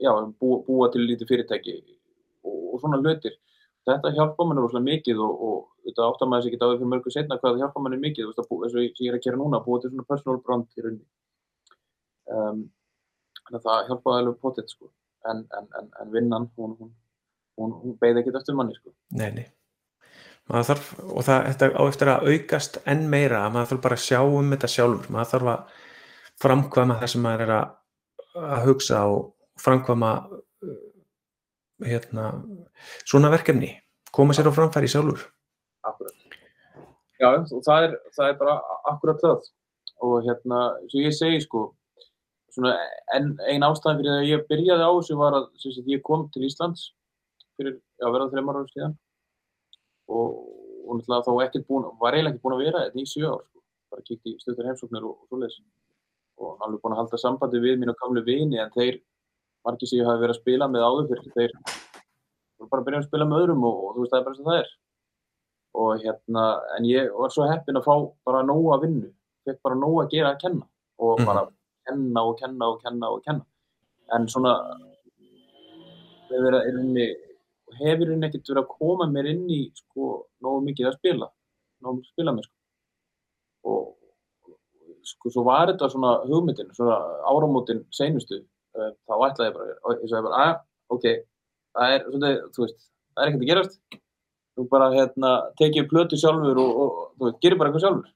já, 0.03 0.11
búa, 0.41 0.63
búa 0.67 0.91
til 0.93 1.05
lítið 1.07 1.31
fyrirtæki 1.31 1.77
og, 2.47 2.57
og 2.75 2.81
svona 2.83 3.01
hlutir. 3.03 3.37
Þetta 3.87 4.15
hjálpa 4.17 4.43
mann 4.43 4.59
rosalega 4.59 4.89
mikið 4.89 5.23
og, 5.23 5.43
og 5.47 5.87
þetta 5.87 6.09
áttar 6.09 6.31
maður 6.31 6.47
sér 6.47 6.55
ekki 6.55 6.63
því 6.63 6.79
fyrir 6.81 6.91
mörgu 6.91 7.13
setna 7.15 7.39
hvað 7.39 7.53
það 7.53 7.63
hjálpa 7.63 7.83
mann 7.85 8.01
mikið, 8.03 8.33
þú 8.33 8.33
veist, 8.33 8.55
eins 8.67 8.75
og 8.75 9.05
ég 9.07 9.11
er 9.13 9.19
að 9.19 9.27
gera 9.29 9.39
núna, 9.39 9.61
að 9.61 9.69
búa 9.69 9.83
til 9.83 9.93
svona 9.93 10.09
personal 10.11 10.41
brand 10.43 10.67
í 10.75 10.87
rauninni. 10.87 11.07
Um, 12.27 12.65
þannig 13.45 13.61
að 13.61 13.67
það 13.69 13.91
hjálpaði 13.91 14.23
alveg 14.23 14.41
potið, 14.43 14.73
sko, 14.75 14.91
en, 15.31 15.45
en, 15.55 15.69
en, 15.79 15.93
en 16.03 16.11
vinnan, 16.17 16.49
hún, 16.59 16.75
hún, 16.81 16.91
hún, 17.61 17.77
hún 17.83 17.95
beigði 18.01 18.23
ekkert 18.23 18.41
eftir 18.41 18.57
manni, 18.59 18.77
sko. 18.79 18.93
Nei, 19.19 19.31
nei. 19.37 19.47
Þarf, 20.47 20.93
og 21.11 21.25
það, 21.27 21.49
þetta 21.51 21.69
á 21.75 21.83
eftir 21.83 22.11
að 22.13 22.29
aukast 22.31 22.79
enn 22.87 23.09
meira, 23.11 23.43
að 23.43 23.57
maður 23.57 23.71
þarf 23.73 23.85
bara 23.87 23.99
að 23.99 24.05
sjá 24.05 24.21
um 24.23 24.53
þetta 24.55 24.71
sjálfur, 24.71 25.09
maður 25.15 25.33
þarf 25.33 25.53
að 25.53 25.81
framkvæma 26.45 26.99
það 27.01 27.13
sem 27.13 27.25
maður 27.27 27.47
er 27.47 27.55
að, 27.57 27.73
að 28.45 28.69
hugsa 28.69 29.01
og 29.11 29.25
framkvæma 29.65 30.13
hérna, 31.87 32.29
svona 33.03 33.33
verkefni. 33.35 33.73
Koma 34.15 34.37
sér 34.37 34.49
á 34.49 34.55
framfæri 34.55 34.89
sjálfur. 34.93 35.27
Akkurat 35.87 36.15
Já, 37.17 37.31
og 37.33 37.63
það 37.65 37.87
er, 37.87 37.97
það 38.13 38.31
er 38.31 38.39
bara 38.41 38.55
akkurat 38.93 39.23
það. 39.23 39.51
Og 40.05 40.17
hérna, 40.27 40.61
svo 40.93 41.01
ég 41.01 41.15
segi 41.17 41.41
sko 41.47 41.71
svona 42.53 42.75
en, 43.17 43.33
ein 43.49 43.65
ástæðan 43.65 44.01
fyrir 44.01 44.13
að 44.15 44.29
ég 44.31 44.45
byrjaði 44.51 44.85
á 44.85 44.93
þessu 44.93 45.17
var 45.21 45.37
að 45.39 45.91
ég 45.93 46.03
kom 46.05 46.27
til 46.33 46.45
Íslands 46.49 46.91
fyrir, 47.59 47.79
já, 48.01 48.07
verða 48.07 48.31
þreymar 48.35 48.61
ára 48.61 48.73
síðan. 48.73 48.97
Og, 50.07 50.37
og 50.87 51.01
náttúrulega 51.01 51.27
þá 51.27 51.47
ekkert 51.47 51.67
búin 51.71 51.89
var 52.01 52.15
eiginlega 52.17 52.37
ekki 52.37 52.45
búin 52.45 52.57
að 52.57 52.65
vera 52.67 52.85
þetta 52.87 53.03
í 53.03 53.11
sjö 53.11 53.27
ár 53.33 53.43
sko. 53.43 53.65
bara 53.91 54.07
kíkt 54.07 54.31
í 54.31 54.37
stöður 54.43 54.71
heimsóknir 54.71 55.09
og, 55.09 55.17
og 55.17 55.31
svoleiðis. 55.31 55.59
Og 56.37 56.63
alveg 56.67 56.83
búin 56.83 56.95
að 56.95 57.03
halda 57.03 57.21
sambandi 57.23 57.63
við 57.65 57.81
mín 57.81 57.93
og 57.93 57.99
gamlu 58.03 58.23
vini 58.27 58.61
en 58.63 58.73
þeir 58.75 59.01
margir 59.67 59.91
sem 59.91 60.03
ég 60.03 60.09
hafi 60.09 60.23
verið 60.23 60.37
að 60.37 60.43
spila 60.43 60.71
með 60.71 60.87
áður 60.87 61.11
fyrir 61.11 61.35
þeir 61.35 61.55
voru 62.59 62.71
bara 62.71 62.83
að 62.83 62.87
byrja 62.89 63.01
að 63.01 63.07
spila 63.09 63.29
með 63.29 63.45
öðrum 63.45 63.65
og, 63.67 63.77
og 63.85 63.95
þú 63.95 64.03
veist 64.03 64.13
það 64.13 64.21
er 64.21 64.27
bara 64.27 64.39
sem 64.39 64.49
það 64.49 64.61
er. 64.61 64.73
Og 65.77 66.03
hérna 66.05 66.45
en 66.77 66.89
ég 66.89 67.13
var 67.13 67.33
svo 67.35 67.49
heppin 67.51 67.81
að 67.81 67.87
fá 67.87 67.95
bara 68.29 68.43
nógu 68.47 68.73
að 68.75 68.87
vinnu. 68.87 69.13
Fekk 69.47 69.61
bara 69.67 69.79
nógu 69.79 70.03
að 70.03 70.11
gera 70.15 70.33
að 70.33 70.41
kenna. 70.45 70.67
Og 70.99 71.23
bara 71.27 71.45
kenna 71.87 72.25
og 72.25 72.39
kenna 72.41 72.71
og 72.73 72.81
kenna 72.83 73.13
og 73.13 73.23
kenna. 73.27 73.45
En 74.17 74.29
svona 74.31 74.55
hefur 76.31 76.47
verið 76.49 76.71
hefur 77.81 78.13
henni 78.13 78.29
ekkert 78.29 78.51
verið 78.53 78.63
að 78.65 78.75
koma 78.79 79.09
mér 79.11 79.31
inn 79.33 79.47
í 79.51 79.61
sko 79.83 80.11
nógu 80.45 80.65
mikið 80.67 80.91
að 80.91 80.99
spila 81.01 81.31
nógu 81.85 81.99
mikið 81.99 82.11
að 82.11 82.15
spila 82.15 82.37
mér 82.37 82.49
sko 82.49 83.77
og 83.77 85.07
sko 85.07 85.33
svo 85.33 85.47
var 85.47 85.71
þetta 85.71 85.89
svona 85.93 86.13
hugmyndin 86.27 86.75
svona 86.75 86.99
áramótin 87.31 87.85
seinustu 87.95 88.43
þá 88.77 89.15
ætlaði 89.29 89.49
ég 89.49 89.55
bara, 89.57 89.77
og 89.83 90.03
ég 90.03 90.11
sagði 90.11 90.29
bara, 90.29 90.43
að, 90.43 90.59
ok, 90.97 91.07
það 91.77 91.95
er, 91.95 92.05
svona, 92.11 92.33
þú 92.55 92.65
veist, 92.65 92.83
það 93.15 93.23
er 93.23 93.31
ekkert 93.31 93.45
að 93.45 93.51
gerast, 93.51 93.79
þú 94.57 94.67
bara, 94.73 94.91
hérna, 94.95 95.33
tekið 95.61 95.89
plötu 95.93 96.21
sjálfur 96.21 96.61
og, 96.63 96.83
og, 96.85 97.01
þú 97.17 97.29
veist, 97.29 97.41
gerir 97.45 97.61
bara 97.61 97.73
eitthvað 97.73 97.87
sjálfur. 97.87 98.13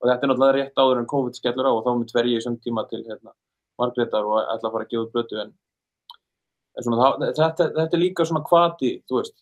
Og 0.00 0.08
þetta 0.08 0.24
er 0.26 0.30
náttúrulega 0.30 0.56
rétt 0.56 0.80
áður 0.80 1.02
en 1.02 1.10
COVID 1.10 1.36
skellur 1.36 1.68
á 1.68 1.72
og 1.72 1.82
þá 1.84 1.90
mynd 1.92 2.14
verði 2.16 2.36
ég 2.38 2.44
söng 2.44 2.60
tíma 2.64 2.86
til, 2.90 3.02
hérna, 3.08 3.34
margrétar 3.80 4.28
og 4.28 4.38
ætla 4.40 4.70
að 4.70 4.76
fara 4.76 4.86
að 4.86 4.94
gefa 4.94 5.12
plötu, 5.14 5.40
en 5.42 5.52
svona, 6.78 7.00
það, 7.00 7.26
þetta, 7.40 7.68
þetta 7.80 7.98
er 7.98 8.04
líka 8.04 8.28
svona 8.28 8.44
kvati, 8.46 8.92
þú 9.08 9.18
veist, 9.20 9.36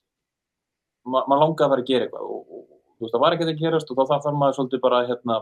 ma 1.09 1.25
maður 1.27 1.45
langaði 1.45 1.67
að 1.67 1.75
fara 1.75 1.85
að 1.85 1.93
gera 1.93 2.09
eitthvað 2.09 2.33
og, 2.33 2.41
og, 2.49 2.65
þú 2.97 3.07
veist, 3.07 3.15
það 3.15 3.25
var 3.25 3.37
ekkert 3.37 3.53
að 3.53 3.63
gerast 3.63 3.93
og 3.93 4.01
þá 4.01 4.17
þarf 4.17 4.41
maður 4.41 4.59
svolítið 4.59 4.83
bara, 4.87 5.05
hérna, 5.11 5.39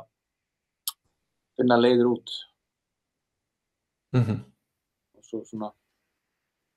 finna 1.56 1.80
leiðir 1.80 2.12
út. 2.12 2.36
Mm 4.16 4.22
-hmm 4.22 4.44
svo 5.26 5.42
svona 5.46 5.72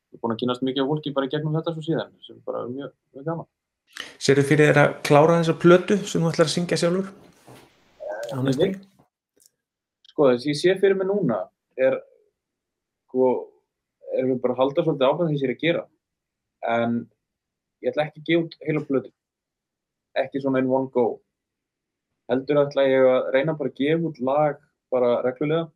ég 0.09 0.17
er 0.17 0.23
búin 0.23 0.33
að 0.33 0.41
kynast 0.41 0.65
mikið 0.65 0.85
á 0.85 0.89
fólki 0.89 1.13
bara 1.15 1.29
gegnum 1.31 1.55
þetta 1.57 1.73
svo 1.75 1.85
síðan 1.85 2.13
sem 2.25 2.37
bara 2.45 2.63
er 2.65 2.73
mjög, 2.73 2.93
mjög 3.13 3.29
gaman 3.29 3.49
Serðu 4.21 4.45
fyrir 4.45 4.69
þér 4.69 4.79
að 4.83 4.91
klára 5.07 5.37
þessa 5.39 5.57
plötu 5.63 5.97
sem 6.05 6.21
þú 6.21 6.29
ætlar 6.29 6.47
að 6.47 6.53
syngja 6.53 6.77
sjálfur? 6.77 7.07
Næstu? 8.45 8.67
Sko 10.11 10.27
þess 10.29 10.45
að 10.45 10.51
ég 10.51 10.59
sé 10.59 10.75
fyrir 10.81 10.99
mig 10.99 11.09
núna 11.09 11.39
er 11.79 11.97
sko 13.07 13.31
erum 14.17 14.33
við 14.33 14.43
bara 14.43 14.55
að 14.55 14.61
halda 14.63 14.85
svolítið 14.85 15.07
áfram 15.07 15.29
því 15.29 15.39
sem 15.39 15.45
ég 15.45 15.49
er 15.49 15.55
að 15.55 15.65
gera. 15.65 15.83
En 16.75 16.99
ég 17.83 17.91
ætla 17.91 18.05
ekki 18.05 18.21
að 18.21 18.29
gefa 18.29 18.45
út 18.45 18.55
heila 18.67 18.85
plötu. 18.87 19.11
Ekki 20.19 20.43
svona 20.43 20.63
in 20.63 20.71
one 20.71 20.91
go. 20.93 21.07
Heldur 22.29 22.63
ætla 22.63 22.87
ég 22.87 23.09
að 23.09 23.29
reyna 23.35 23.57
bara 23.59 23.71
að 23.71 23.79
gefa 23.81 24.09
út 24.09 24.23
lag 24.29 24.63
bara 24.93 25.19
reglulega. 25.25 25.69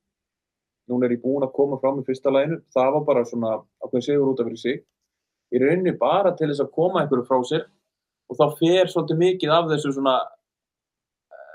Núna 0.92 1.08
er 1.08 1.16
ég 1.16 1.22
búin 1.24 1.46
að 1.46 1.54
koma 1.56 1.80
fram 1.80 2.02
í 2.02 2.04
fyrsta 2.08 2.32
læginu, 2.34 2.58
það 2.76 2.90
var 2.98 3.04
bara 3.08 3.24
svona 3.28 3.54
ákveðin 3.86 4.04
sigur 4.04 4.34
út 4.34 4.42
af 4.44 4.50
fyrir 4.50 4.60
sig. 4.60 4.82
Ég 5.56 5.64
raunni 5.64 5.94
bara 5.96 6.34
til 6.36 6.50
þess 6.50 6.64
að 6.66 6.74
koma 6.76 7.04
einhverju 7.04 7.28
frá 7.30 7.40
sér. 7.48 7.68
Og 8.32 8.40
þá 8.40 8.58
fer 8.60 8.92
svolítið 8.92 9.22
mikið 9.22 9.54
af 9.54 9.70
þessu 9.72 9.94
svona, 9.96 10.18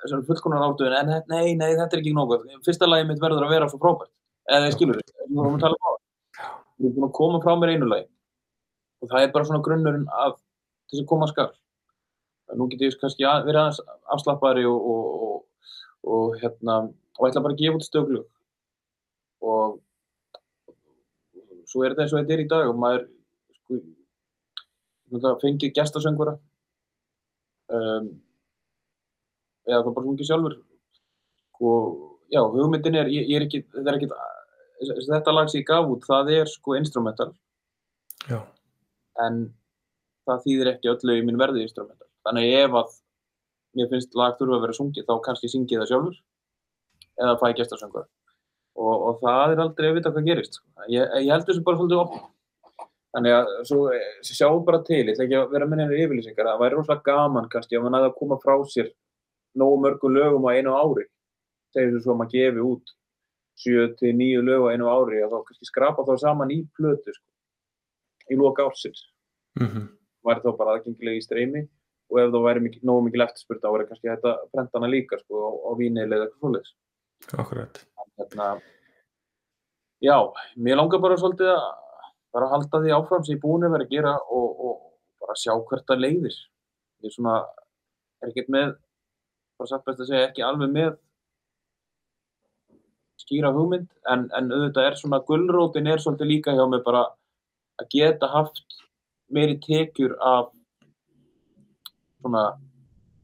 svona 0.06 0.24
fullkonar 0.28 0.64
áttuðin, 0.68 0.96
en 0.96 1.28
nei, 1.32 1.54
nei, 1.58 1.70
þetta 1.74 1.96
er 1.96 2.02
ekki 2.02 2.14
nokkuð. 2.16 2.48
Fyrsta 2.64 2.88
lægi 2.88 3.08
mitt 3.08 3.22
verður 3.22 3.46
að 3.46 3.54
vera 3.56 3.68
svo 3.72 3.80
frábært, 3.82 4.12
eða 4.54 4.74
skilur 4.74 5.00
þetta, 5.00 5.16
við 5.24 5.40
vorum 5.40 5.56
að 5.58 5.64
tala 5.64 5.78
um 5.78 5.86
það. 5.86 5.97
Ég 6.78 6.90
er 6.90 6.94
búin 6.94 7.08
að 7.08 7.16
koma 7.18 7.40
frá 7.42 7.56
mér 7.58 7.74
einu 7.74 7.88
lægi 7.90 8.08
og 9.02 9.10
það 9.10 9.24
er 9.24 9.32
bara 9.34 9.46
svona 9.46 9.64
grunnurinn 9.66 10.06
af 10.10 10.38
þess 10.90 11.02
að 11.02 11.10
koma 11.10 11.28
skar. 11.30 11.52
Nú 12.58 12.66
getur 12.70 12.88
ég 12.88 12.96
kannski 13.00 13.26
að, 13.28 13.44
verið 13.46 13.60
aðeins 13.60 13.80
afslappari 14.14 14.64
og, 14.66 14.88
og, 14.92 15.02
og, 15.26 15.68
og 16.14 16.38
hérna, 16.40 16.80
og 17.18 17.28
ætla 17.28 17.44
bara 17.44 17.54
að 17.54 17.62
gefa 17.62 17.78
út 17.78 17.86
stöglug 17.86 18.26
og 19.48 19.78
svo 21.68 21.84
er 21.84 21.92
þetta 21.92 22.06
eins 22.06 22.14
og 22.14 22.22
þetta 22.22 22.34
er 22.34 22.42
í 22.42 22.48
dag 22.50 22.70
og 22.70 22.80
maður 22.80 23.04
sko, 23.58 25.34
fengið 25.42 25.74
gestasöngvara. 25.76 26.34
Um, 27.68 28.08
eða 29.68 29.82
það 29.82 29.94
bara 29.98 30.06
fungið 30.06 30.30
sjálfur. 30.30 30.56
Og 31.60 31.82
já, 32.32 32.40
hugmyndin 32.40 32.96
er, 32.96 33.10
ég, 33.12 33.28
ég 33.28 33.40
er 33.40 33.46
ekki, 33.46 33.62
þetta 33.74 33.92
er 33.92 33.98
ekki 33.98 34.10
þetta 34.80 35.34
lag 35.34 35.50
sem 35.50 35.62
ég 35.62 35.68
gaf 35.68 35.90
út, 35.90 36.06
það 36.06 36.32
er 36.36 36.50
sko 36.50 36.76
instrumental 36.78 37.32
já. 38.28 38.40
en 39.24 39.42
það 40.28 40.44
þýðir 40.46 40.72
ekki 40.74 40.92
öllu 40.92 41.18
í 41.18 41.24
minn 41.26 41.40
verði 41.40 41.64
instrumental, 41.66 42.08
þannig 42.26 42.54
ef 42.60 42.78
að 42.82 42.96
mér 43.78 43.90
finnst 43.92 44.16
lag 44.18 44.38
þurfa 44.38 44.58
að 44.58 44.64
vera 44.66 44.78
sungið, 44.78 45.08
þá 45.08 45.24
kannski 45.24 45.50
syngið 45.52 45.82
það 45.82 45.90
sjálfur 45.92 46.22
eða 47.18 47.36
fæ 47.40 47.48
gestasöngvara 47.58 48.08
og, 48.78 48.96
og 48.96 49.22
það 49.22 49.54
er 49.54 49.62
aldrei 49.64 49.88
að 49.90 49.96
vita 49.98 50.12
hvað 50.14 50.28
gerist. 50.28 50.58
Sko. 50.58 50.86
Ég, 50.92 51.14
ég 51.24 51.32
held 51.32 51.46
þessu 51.48 51.64
bara 51.66 51.80
svolítið 51.80 52.02
opn. 52.04 52.24
Þannig 53.16 53.34
að 53.34 53.50
svo 53.66 53.78
sjáum 54.28 54.64
bara 54.66 54.82
til, 54.84 55.00
ég 55.00 55.14
ætla 55.14 55.24
ekki 55.24 55.38
að 55.38 55.52
vera 55.54 55.66
með 55.66 55.82
henni 55.82 56.00
yfirlýsingar, 56.04 56.50
það 56.50 56.62
væri 56.62 56.76
rosalega 56.76 57.06
gaman 57.06 57.48
kannski 57.50 57.80
maður 57.80 57.94
næði 57.94 58.08
að 58.10 58.18
koma 58.18 58.36
frá 58.42 58.54
sér 58.68 58.90
nógu 59.58 59.78
mörgu 59.82 60.10
lögum 60.12 60.44
á 60.44 60.50
einu 60.52 60.74
ári, 60.76 61.06
segir 61.72 61.94
þú 61.94 62.02
svo 62.04 62.14
að 62.14 62.20
maður 62.20 62.34
gefi 62.34 62.66
út 62.68 62.92
7-9 63.64 64.42
lög 64.46 64.66
á 64.66 64.72
einu 64.72 64.90
ári 64.90 65.22
og 65.24 65.32
þá 65.32 65.38
kannski 65.48 65.68
skrapa 65.68 66.04
þá 66.06 66.14
saman 66.22 66.52
í 66.54 66.60
plötu 66.78 67.14
sko, 67.14 67.26
í 68.30 68.38
loka 68.38 68.66
ársins. 68.68 69.08
Mm 69.58 69.68
-hmm. 69.68 69.88
Væri 70.28 70.44
þá 70.44 70.50
bara 70.58 70.74
aðgengilega 70.76 71.18
í 71.18 71.24
streymi 71.24 71.62
og 72.08 72.20
ef 72.22 72.30
þá 72.32 72.38
væri 72.46 72.64
mikið, 72.64 72.84
nógu 72.88 73.04
mikið 73.06 73.24
eftirspurt 73.26 73.62
þá 73.62 73.70
væri 73.74 73.88
kannski 73.88 74.10
þetta 74.12 74.34
prentana 74.52 74.88
líka 74.88 75.18
sko, 75.18 75.34
á, 75.42 75.50
á 75.68 75.70
vínileg 75.78 76.16
eða 76.16 76.28
eitthvað 76.28 76.40
svolítið. 76.40 76.74
Akkurat. 77.38 77.80
Hérna, 78.18 78.46
já, 80.00 80.16
mér 80.56 80.76
langar 80.76 81.02
bara 81.02 81.18
svolítið 81.18 81.52
að 81.54 81.66
bara 82.32 82.50
halda 82.52 82.80
því 82.82 82.94
áfram 82.94 83.24
sem 83.24 83.36
ég 83.36 83.42
búin 83.42 83.66
að 83.66 83.74
vera 83.74 83.86
að 83.86 83.92
gera 83.94 84.14
og, 84.30 84.48
og 84.60 84.74
bara 85.22 85.36
sjá 85.38 85.52
hvert 85.56 85.86
það 85.88 86.02
leiðir. 86.04 86.38
Ég 87.02 87.10
er 87.10 87.14
svona, 87.14 87.36
er 88.22 88.32
ekkert 88.32 88.50
með, 88.54 88.74
bara 89.58 89.70
satt 89.70 89.86
best 89.86 90.02
að 90.04 90.10
segja, 90.10 90.28
ekki 90.28 90.44
alveg 90.46 90.72
með 90.74 90.96
skýra 93.28 93.52
hugmynd, 93.54 93.88
en, 94.10 94.26
en 94.34 94.52
auðvitað 94.52 94.88
er 94.88 94.98
svona, 94.98 95.22
gullrótin 95.28 95.90
er 95.92 96.00
svolítið 96.02 96.32
líka 96.32 96.56
hjá 96.56 96.64
mig 96.70 96.84
bara 96.86 97.04
að 97.78 97.90
geta 97.92 98.30
haft 98.32 98.64
meiri 99.30 99.58
tekjur 99.62 100.16
af 100.24 100.48
svona 102.18 102.44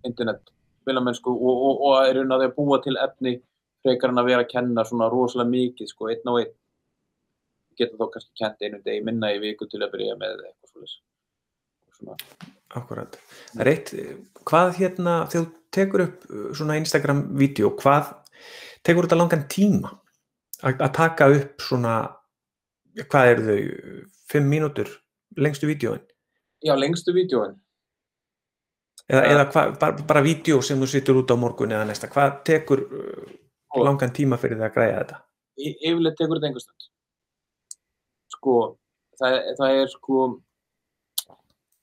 internet 0.04 0.52
spilamennsku 0.84 1.32
og, 1.32 1.64
og, 1.68 1.80
og 1.80 1.96
að 1.98 2.10
er 2.10 2.20
að 2.24 2.42
því 2.42 2.50
að 2.50 2.56
búa 2.58 2.80
til 2.84 2.96
efni 3.00 3.34
frekar 3.84 4.12
en 4.12 4.20
að 4.20 4.28
vera 4.30 4.44
að 4.44 4.52
kenna 4.52 4.84
svona 4.88 5.08
rosalega 5.12 5.52
mikið 5.52 5.90
sko, 5.90 6.10
einn 6.12 6.30
á 6.30 6.32
einn. 6.40 6.52
Geta 7.78 7.98
þá 7.98 8.06
kannski 8.12 8.38
kent 8.38 8.62
einu 8.62 8.80
degi 8.84 9.04
minna 9.04 9.32
í 9.34 9.40
viku 9.42 9.66
til 9.68 9.82
að 9.82 9.96
byrja 9.96 10.16
með 10.20 10.44
eitthvað 10.46 10.92
svona. 11.98 12.18
Akkurat. 12.74 13.16
Það 13.52 13.64
er 13.64 13.70
eitt, 13.70 13.92
hvað 14.46 14.70
hérna, 14.78 15.16
þegar 15.30 15.44
þú 15.46 15.74
tekur 15.74 16.04
upp 16.04 16.28
uh, 16.28 16.46
svona 16.56 16.78
Instagram-vídeó, 16.80 17.72
hvað 17.80 18.12
tekur 18.84 19.08
þetta 19.08 19.18
langan 19.18 19.44
tíma 19.50 19.92
að, 20.64 20.86
taka 20.96 21.28
upp 21.32 21.64
svona, 21.64 21.94
hvað 23.02 23.32
eru 23.32 23.44
þau, 23.48 23.58
fimm 24.30 24.48
mínútur, 24.50 24.90
lengstu 25.36 25.68
vídeóin? 25.68 26.02
Já, 26.64 26.74
lengstu 26.78 27.14
vídeóin. 27.16 27.56
Eða, 29.04 29.20
ja. 29.20 29.32
eða 29.34 29.44
hva, 29.52 29.64
bara, 29.80 30.06
bara 30.08 30.24
vídeo 30.24 30.62
sem 30.64 30.80
þú 30.80 30.88
sittur 30.88 31.20
út 31.20 31.32
á 31.32 31.36
morgun 31.36 31.74
eða 31.76 31.88
næsta, 31.88 32.08
hvað 32.12 32.38
tekur 32.48 32.86
uh, 32.86 33.26
langan 33.84 34.14
tíma 34.16 34.38
fyrir 34.40 34.60
það 34.60 34.70
að 34.70 34.76
græja 34.78 35.00
þetta? 35.02 35.20
Yfirleitt 35.64 36.16
tekur 36.20 36.38
þetta 36.38 36.48
einhverstund. 36.48 36.86
Sko, 38.32 38.54
það, 39.20 39.36
það 39.60 39.80
er 39.82 39.92
sko, 39.92 40.24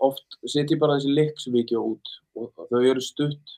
oft 0.02 0.40
setjum 0.50 0.82
bara 0.82 0.98
þessi 0.98 1.14
leiksvíkjó 1.20 1.84
út 1.92 2.16
og 2.40 2.66
þau 2.72 2.82
eru 2.82 3.04
stutt 3.06 3.58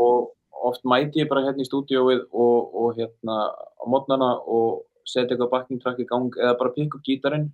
og 0.00 0.32
oft 0.62 0.84
mæti 0.88 1.22
ég 1.22 1.28
bara 1.30 1.44
hérna 1.44 1.64
í 1.64 1.68
stúdióið 1.68 2.24
og, 2.30 2.74
og 2.74 2.98
hérna 2.98 3.36
á 3.52 3.84
mótnana 3.90 4.30
og 4.46 4.84
setja 5.04 5.34
eitthvað 5.34 5.52
backing 5.52 5.82
track 5.82 6.00
í 6.00 6.08
gang 6.08 6.34
eða 6.40 6.56
bara 6.60 6.74
pikka 6.76 6.98
upp 6.98 7.06
gítarinn. 7.06 7.48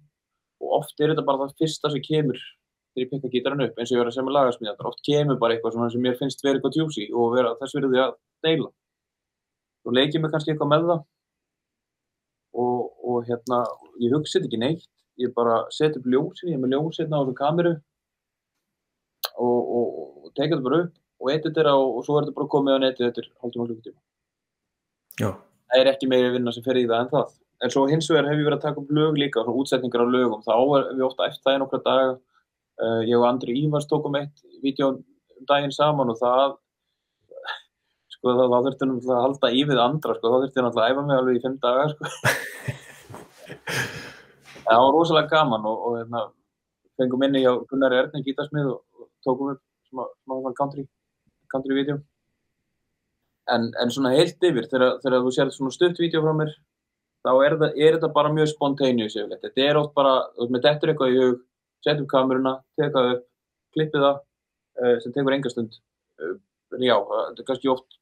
Og 0.60 0.74
oft 0.82 1.00
er 1.00 1.12
þetta 1.12 1.24
bara 1.26 1.46
það 1.46 1.56
fyrsta 1.62 1.90
sem 1.92 2.04
kemur 2.04 2.38
þegar 2.90 3.04
ég 3.04 3.10
pikka 3.12 3.32
gítarinn 3.32 3.64
upp 3.66 3.78
eins 3.78 3.90
og 3.90 3.96
ég 3.96 4.02
verður 4.02 4.12
að 4.12 4.18
semja 4.18 4.36
lagarsmíðar 4.36 4.90
oft 4.90 5.02
kemur 5.06 5.40
bara 5.40 5.56
eitthvað 5.56 5.92
sem 5.94 6.04
mér 6.04 6.18
finnst 6.18 6.44
verið 6.44 6.60
eitthvað 6.60 6.76
tjúsi 6.76 7.06
og 7.14 7.34
vera, 7.36 7.54
þess 7.60 7.76
verður 7.76 7.94
því 7.94 8.02
að 8.04 8.14
deila. 8.46 8.70
Og 9.86 9.96
leikið 9.96 10.22
mig 10.22 10.32
kannski 10.34 10.52
eitthvað 10.52 10.72
með 10.74 10.88
það. 10.90 11.04
Og, 12.60 12.80
og 13.06 13.28
hérna 13.28 13.60
ég 14.02 14.16
hugsið 14.16 14.48
ekki 14.48 14.60
neitt. 14.60 14.88
Ég 15.20 15.32
bara 15.36 15.62
setja 15.74 16.00
upp 16.00 16.08
ljósin, 16.08 16.50
ég 16.50 16.58
er 16.58 16.62
með 16.62 16.76
ljósin 16.76 17.12
á 17.12 17.20
þessu 17.20 17.36
kameru 17.38 17.72
og, 19.40 19.60
og, 19.60 20.30
teka 20.36 20.54
þetta 20.54 20.66
bara 20.66 20.82
upp 20.84 20.94
og 21.20 21.32
editera 21.34 21.74
og, 21.76 21.98
og 21.98 22.06
svo 22.06 22.18
er 22.18 22.26
þetta 22.26 22.38
bara 22.38 22.52
komið 22.54 22.76
á 22.76 22.78
neti 22.84 23.04
þetta 23.04 23.22
er 23.22 23.28
hálftíma 23.42 23.68
klukkutíma. 23.68 24.00
Já. 25.20 25.30
Það 25.70 25.82
er 25.82 25.92
ekki 25.92 26.10
meiri 26.10 26.32
vinna 26.34 26.54
sem 26.54 26.64
fer 26.64 26.80
í 26.80 26.88
það 26.88 27.04
en 27.04 27.12
það. 27.12 27.36
En 27.60 27.74
svo 27.74 27.84
hins 27.90 28.08
vegar 28.08 28.30
hef 28.30 28.40
ég 28.40 28.48
verið 28.48 28.58
að 28.58 28.64
taka 28.64 28.80
upp 28.80 28.94
lög 28.96 29.20
líka, 29.20 29.44
svona 29.44 29.60
útsetningar 29.60 30.02
á 30.02 30.06
lögum. 30.08 30.42
Þá 30.46 30.56
er 30.78 30.88
við 30.94 31.06
ofta 31.10 31.28
eftir 31.28 31.44
það 31.44 31.56
í 31.56 31.62
nokkra 31.62 31.82
daga. 31.84 32.16
Uh, 32.80 33.00
ég 33.04 33.16
og 33.18 33.26
Andri 33.28 33.56
Ívars 33.60 33.88
tókum 33.90 34.16
eitt 34.16 34.44
vídeo 34.64 34.94
um 34.94 35.00
daginn 35.48 35.74
saman 35.74 36.12
og 36.12 36.18
það 36.20 36.54
sko 38.14 38.34
þá 38.36 38.44
þurfti 38.52 38.86
hann 38.86 38.96
að 39.00 39.22
halda 39.24 39.50
í 39.56 39.64
við 39.68 39.80
andra 39.80 40.16
sko, 40.16 40.32
þá 40.32 40.44
þurfti 40.44 40.60
hann 40.60 40.70
að 40.70 40.82
æfa 40.86 41.04
mig 41.04 41.20
alveg 41.20 41.38
í 41.38 41.42
fimm 41.44 41.58
daga 41.60 41.86
sko. 41.92 42.10
það 44.64 44.82
var 44.84 44.94
rosalega 44.96 45.32
gaman 45.34 45.68
og, 45.68 45.84
og 45.88 45.98
hérna, 45.98 46.24
fengum 47.00 47.26
inni 47.26 47.44
hjá 47.44 47.52
Gunnar 47.70 47.96
Erning 47.96 48.26
gítarsmið 48.26 48.72
og, 48.74 48.80
og 48.96 49.08
tókum 49.26 49.52
upp 49.54 49.62
smá, 49.88 50.04
smá 50.24 50.52
country 50.58 50.86
country 51.52 51.76
video 51.76 52.00
en, 53.50 53.70
en 53.82 53.92
svona 53.92 54.14
heilt 54.14 54.42
yfir 54.46 54.68
þegar, 54.70 54.98
þegar 55.04 55.24
þú 55.24 55.32
sér 55.36 55.52
svona 55.54 55.74
stutt 55.74 56.00
video 56.02 56.22
frá 56.24 56.34
mér 56.36 56.52
þá 57.26 57.30
er, 57.44 57.56
það, 57.60 57.76
er 57.76 57.96
þetta 57.96 58.12
bara 58.16 58.32
mjög 58.32 58.50
spontaneous 58.54 59.16
yfirleitt. 59.16 59.44
þetta 59.44 59.66
er 59.66 59.80
oft 59.80 59.94
bara, 59.96 60.14
þú 60.36 60.44
veist, 60.44 60.54
með 60.56 60.66
dettur 60.66 60.92
eitthvað 60.92 61.14
í 61.14 61.20
hug 61.20 61.40
setjum 61.84 62.10
kameruna, 62.10 62.54
teka 62.80 63.06
upp 63.14 63.24
klippið 63.76 64.04
það, 64.06 64.20
uh, 64.80 64.94
sem 65.00 65.14
tekur 65.14 65.36
enga 65.36 65.52
stund. 65.52 65.76
Uh, 66.20 66.36
já, 66.76 66.96
þetta 66.96 67.42
er 67.44 67.48
kannski 67.48 67.72
oft 67.72 67.98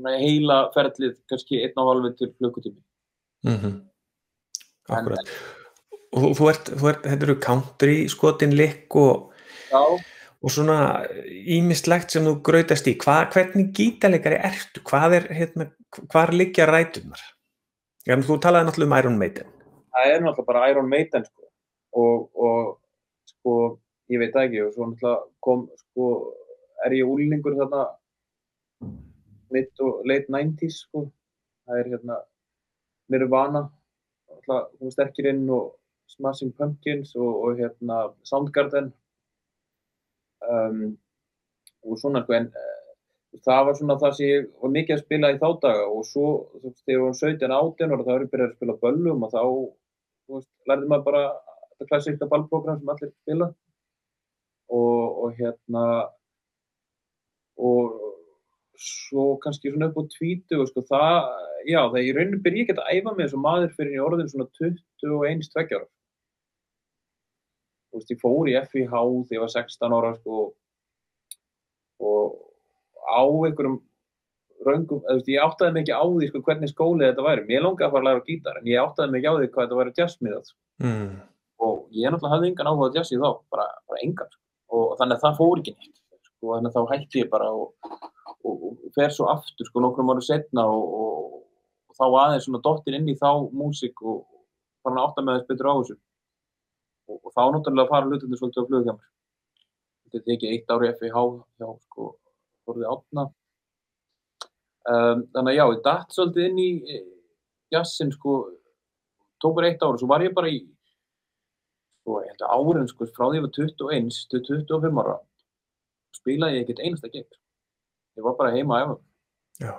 heila 0.00 0.60
ferlið, 0.74 1.18
kannski 1.28 1.60
einn 1.60 1.76
á 1.76 1.82
halvið 1.84 2.14
til 2.18 2.30
klukkutími. 2.38 2.80
Mm 3.46 3.58
-hmm. 3.58 3.74
Akkurat 4.90 5.34
og 6.10 6.22
þú, 6.22 6.30
þú 6.34 6.48
ert, 6.50 7.04
þetta 7.04 7.26
eru 7.26 7.36
country 7.38 7.96
skotin 8.10 8.56
likk 8.58 8.96
og 8.98 9.30
já 9.70 9.82
og 10.40 10.52
svona 10.54 10.78
ímislegt 11.28 12.14
sem 12.14 12.24
þú 12.24 12.38
grautast 12.44 12.88
í, 12.88 12.96
Hva, 13.00 13.22
hvernig 13.32 13.72
gítalegari 13.76 14.38
ertu? 14.40 14.82
Hvað 14.88 15.18
er, 15.18 15.28
hérna, 15.36 15.68
hvað 16.12 16.34
liggja 16.36 16.68
rætunar? 16.70 17.22
Þú 18.08 18.38
talaði 18.40 18.68
náttúrulega 18.68 18.90
um 18.90 18.98
Iron 18.98 19.18
Maiden. 19.20 19.50
Það 19.92 20.12
er 20.14 20.22
náttúrulega 20.24 20.48
bara 20.48 20.68
Iron 20.72 20.88
Maiden 20.88 21.26
sko. 21.28 21.48
og, 21.92 22.30
og 22.38 22.78
sko, 23.28 23.56
ég 24.08 24.22
veit 24.22 24.36
ekki 24.38 24.62
og 24.64 24.72
svo 24.74 24.88
náttúrulega 24.88 25.18
kom, 25.44 25.66
sko, 25.84 26.06
er 26.86 26.96
ég 26.96 27.10
úlningur 27.10 27.58
þarna 27.58 27.84
mitt 29.50 29.82
og 29.84 30.06
late 30.08 30.30
90's 30.30 30.84
sko, 30.86 31.04
það 31.66 31.82
er 31.82 31.92
hérna 31.94 32.16
Nirvana, 33.10 33.66
náttúrulega 34.30 34.80
hún 34.80 34.94
sterkir 34.94 35.30
inn 35.34 35.44
og 35.52 35.74
Smashing 36.10 36.54
Pumpkins 36.56 37.12
og, 37.18 37.44
og 37.44 37.60
hérna 37.60 38.06
Soundgarden 38.26 38.92
um, 40.48 40.84
og 41.86 42.00
svona 42.00 42.22
sko 42.24 42.36
en 42.36 42.48
uh, 42.50 42.78
það 43.46 43.62
var 43.66 43.78
svona 43.78 43.98
það 44.02 44.16
sem 44.16 44.30
ég 44.30 44.48
var 44.62 44.74
mikið 44.76 44.96
að 44.96 45.04
spila 45.04 45.32
í 45.32 45.38
þá 45.40 45.48
daga 45.64 45.86
og 45.88 46.06
svo 46.08 46.26
þegar 46.62 46.94
ég 46.94 47.04
var 47.04 47.18
17 47.20 47.56
átinn 47.58 47.94
og 47.94 48.04
þá 48.06 48.12
er 48.14 48.24
ég 48.24 48.32
byrjað 48.32 48.48
að 48.48 48.56
spila 48.56 48.78
böllum 48.84 49.26
og 49.26 49.34
þá 49.34 49.42
veist 50.30 50.50
lærði 50.70 50.90
maður 50.90 51.06
bara 51.08 51.24
þetta 51.80 51.90
klassíska 51.90 52.30
ballprogram 52.30 52.80
sem 52.80 52.92
allir 52.92 53.12
spila. 53.14 53.50
Og, 54.70 55.04
og 55.24 55.38
hérna 55.38 55.84
og 57.58 57.96
svo 58.80 59.36
kannski 59.42 59.72
svona 59.72 59.90
upp 59.90 59.98
á 60.00 60.02
tvítu 60.14 60.60
og 60.62 60.68
sko 60.70 60.84
það, 60.88 61.16
já 61.68 61.80
það 61.82 62.04
í 62.06 62.12
rauninu 62.16 62.42
byrja 62.44 62.62
ég 62.62 62.70
ekki 62.70 62.76
að 62.78 62.92
æfa 62.94 63.14
mig 63.16 63.24
eins 63.26 63.34
og 63.36 63.42
maður 63.44 63.74
fyrir 63.76 63.96
í 63.96 64.04
orðin 64.04 64.30
svona 64.30 64.46
21 64.56 65.50
tveggjára 65.52 65.88
þú 65.88 65.99
veist, 67.98 68.12
ég 68.12 68.20
fór 68.22 68.50
í 68.50 68.56
FIH 68.56 68.90
þegar 68.90 69.36
ég 69.36 69.44
var 69.44 69.52
16 69.54 69.96
ára 69.96 70.12
sko 70.18 70.40
og 72.00 72.36
á 73.10 73.22
einhverjum 73.26 73.80
raungum, 74.66 75.00
þú 75.04 75.16
veist, 75.16 75.30
ég 75.32 75.44
áttaði 75.44 75.74
mig 75.74 75.84
ekki 75.84 75.96
á 75.96 76.04
því 76.04 76.28
sko 76.30 76.42
hvernig 76.46 76.72
skólið 76.72 77.08
þetta 77.08 77.26
væri, 77.26 77.46
mér 77.48 77.64
langaði 77.64 77.86
að 77.86 77.94
fara 77.94 78.02
að 78.02 78.08
læra 78.08 78.26
gítar 78.28 78.60
en 78.60 78.70
ég 78.70 78.82
áttaði 78.82 79.12
mig 79.12 79.20
ekki 79.20 79.30
á 79.30 79.36
því 79.38 79.48
hvað 79.54 79.64
þetta 79.64 79.80
væri 79.80 79.94
jazzmiðað 80.00 80.44
sko. 80.50 80.58
mm. 80.84 81.14
og 81.66 81.76
ég 81.96 82.12
náttúrulega 82.12 82.34
hafði 82.34 82.50
engan 82.50 82.70
áhuga 82.70 82.90
jazz 82.96 83.14
í 83.14 83.20
þá, 83.20 83.30
bara, 83.54 83.66
bara 83.88 84.02
engan 84.04 84.32
sko. 84.34 84.42
og 84.76 84.96
þannig 85.00 85.16
að 85.16 85.24
það 85.24 85.38
fór 85.40 85.62
ekki 85.62 85.76
neitt 85.76 85.96
sko, 86.28 86.52
þannig 86.54 86.70
að 86.70 86.76
þá 86.76 86.92
hætti 86.94 87.22
ég 87.22 87.32
bara 87.32 87.48
og, 87.56 87.96
og, 88.44 88.66
og 88.68 88.92
fer 88.96 89.16
svo 89.16 89.30
aftur 89.32 89.70
sko 89.70 89.84
nokkrum 89.84 90.12
áru 90.12 90.24
setna 90.24 90.66
og, 90.68 90.84
og 91.00 91.96
þá 91.96 92.04
aðeins 92.10 92.46
svona 92.48 92.62
dottir 92.64 92.96
inn 92.96 93.08
í 93.08 93.16
þá 93.16 93.30
músík 93.56 94.04
og 94.04 94.22
fann 94.84 95.00
að 95.00 95.08
átta 95.08 95.24
með 95.24 95.40
þess 95.40 95.50
betur 95.50 95.72
á 95.72 95.74
þessu 95.80 95.98
og, 97.10 97.18
og 97.18 97.34
þá 97.34 97.42
náttúrulega 97.54 97.90
fara 97.90 98.08
hlutinni 98.08 98.38
svolítið 98.38 98.90
á 98.90 98.94
mér. 98.94 99.10
Þetta 100.06 100.24
tekið 100.26 100.54
eitt 100.54 100.74
ári 100.74 100.90
FIH 100.98 101.22
hjá 101.60 101.68
sko 101.84 102.08
Þorði 102.66 102.90
Átna. 102.94 103.26
Um, 104.90 105.24
þannig 105.34 105.52
að 105.52 105.58
já, 105.58 105.64
ég 105.64 105.80
dætt 105.86 106.14
svolítið 106.16 106.46
inn 106.48 106.60
í 106.60 106.68
e, 106.80 107.00
jazzin 107.74 108.12
sko, 108.14 108.36
tók 109.42 109.58
bara 109.58 109.68
eitt 109.70 109.82
ári, 109.84 110.00
svo 110.00 110.08
var 110.10 110.24
ég 110.24 110.32
bara 110.34 110.50
í 110.50 110.62
sko, 112.00 112.22
ég 112.24 112.32
held 112.32 112.46
að 112.46 112.54
árin 112.56 112.88
sko, 112.88 113.08
frá 113.12 113.26
því 113.26 113.28
að 113.30 113.36
ég 113.38 113.44
var 113.44 113.52
21 113.58 114.22
til 114.32 114.42
25 114.48 115.02
ára 115.04 115.18
spilaði 116.16 116.58
ég 116.58 116.66
ekkert 116.66 116.82
einasta 116.84 117.10
gegn. 117.12 117.38
Ég 118.18 118.26
var 118.26 118.36
bara 118.38 118.52
heima 118.54 118.76
að 118.76 118.84
efa. 118.84 118.96
Já. 119.60 119.72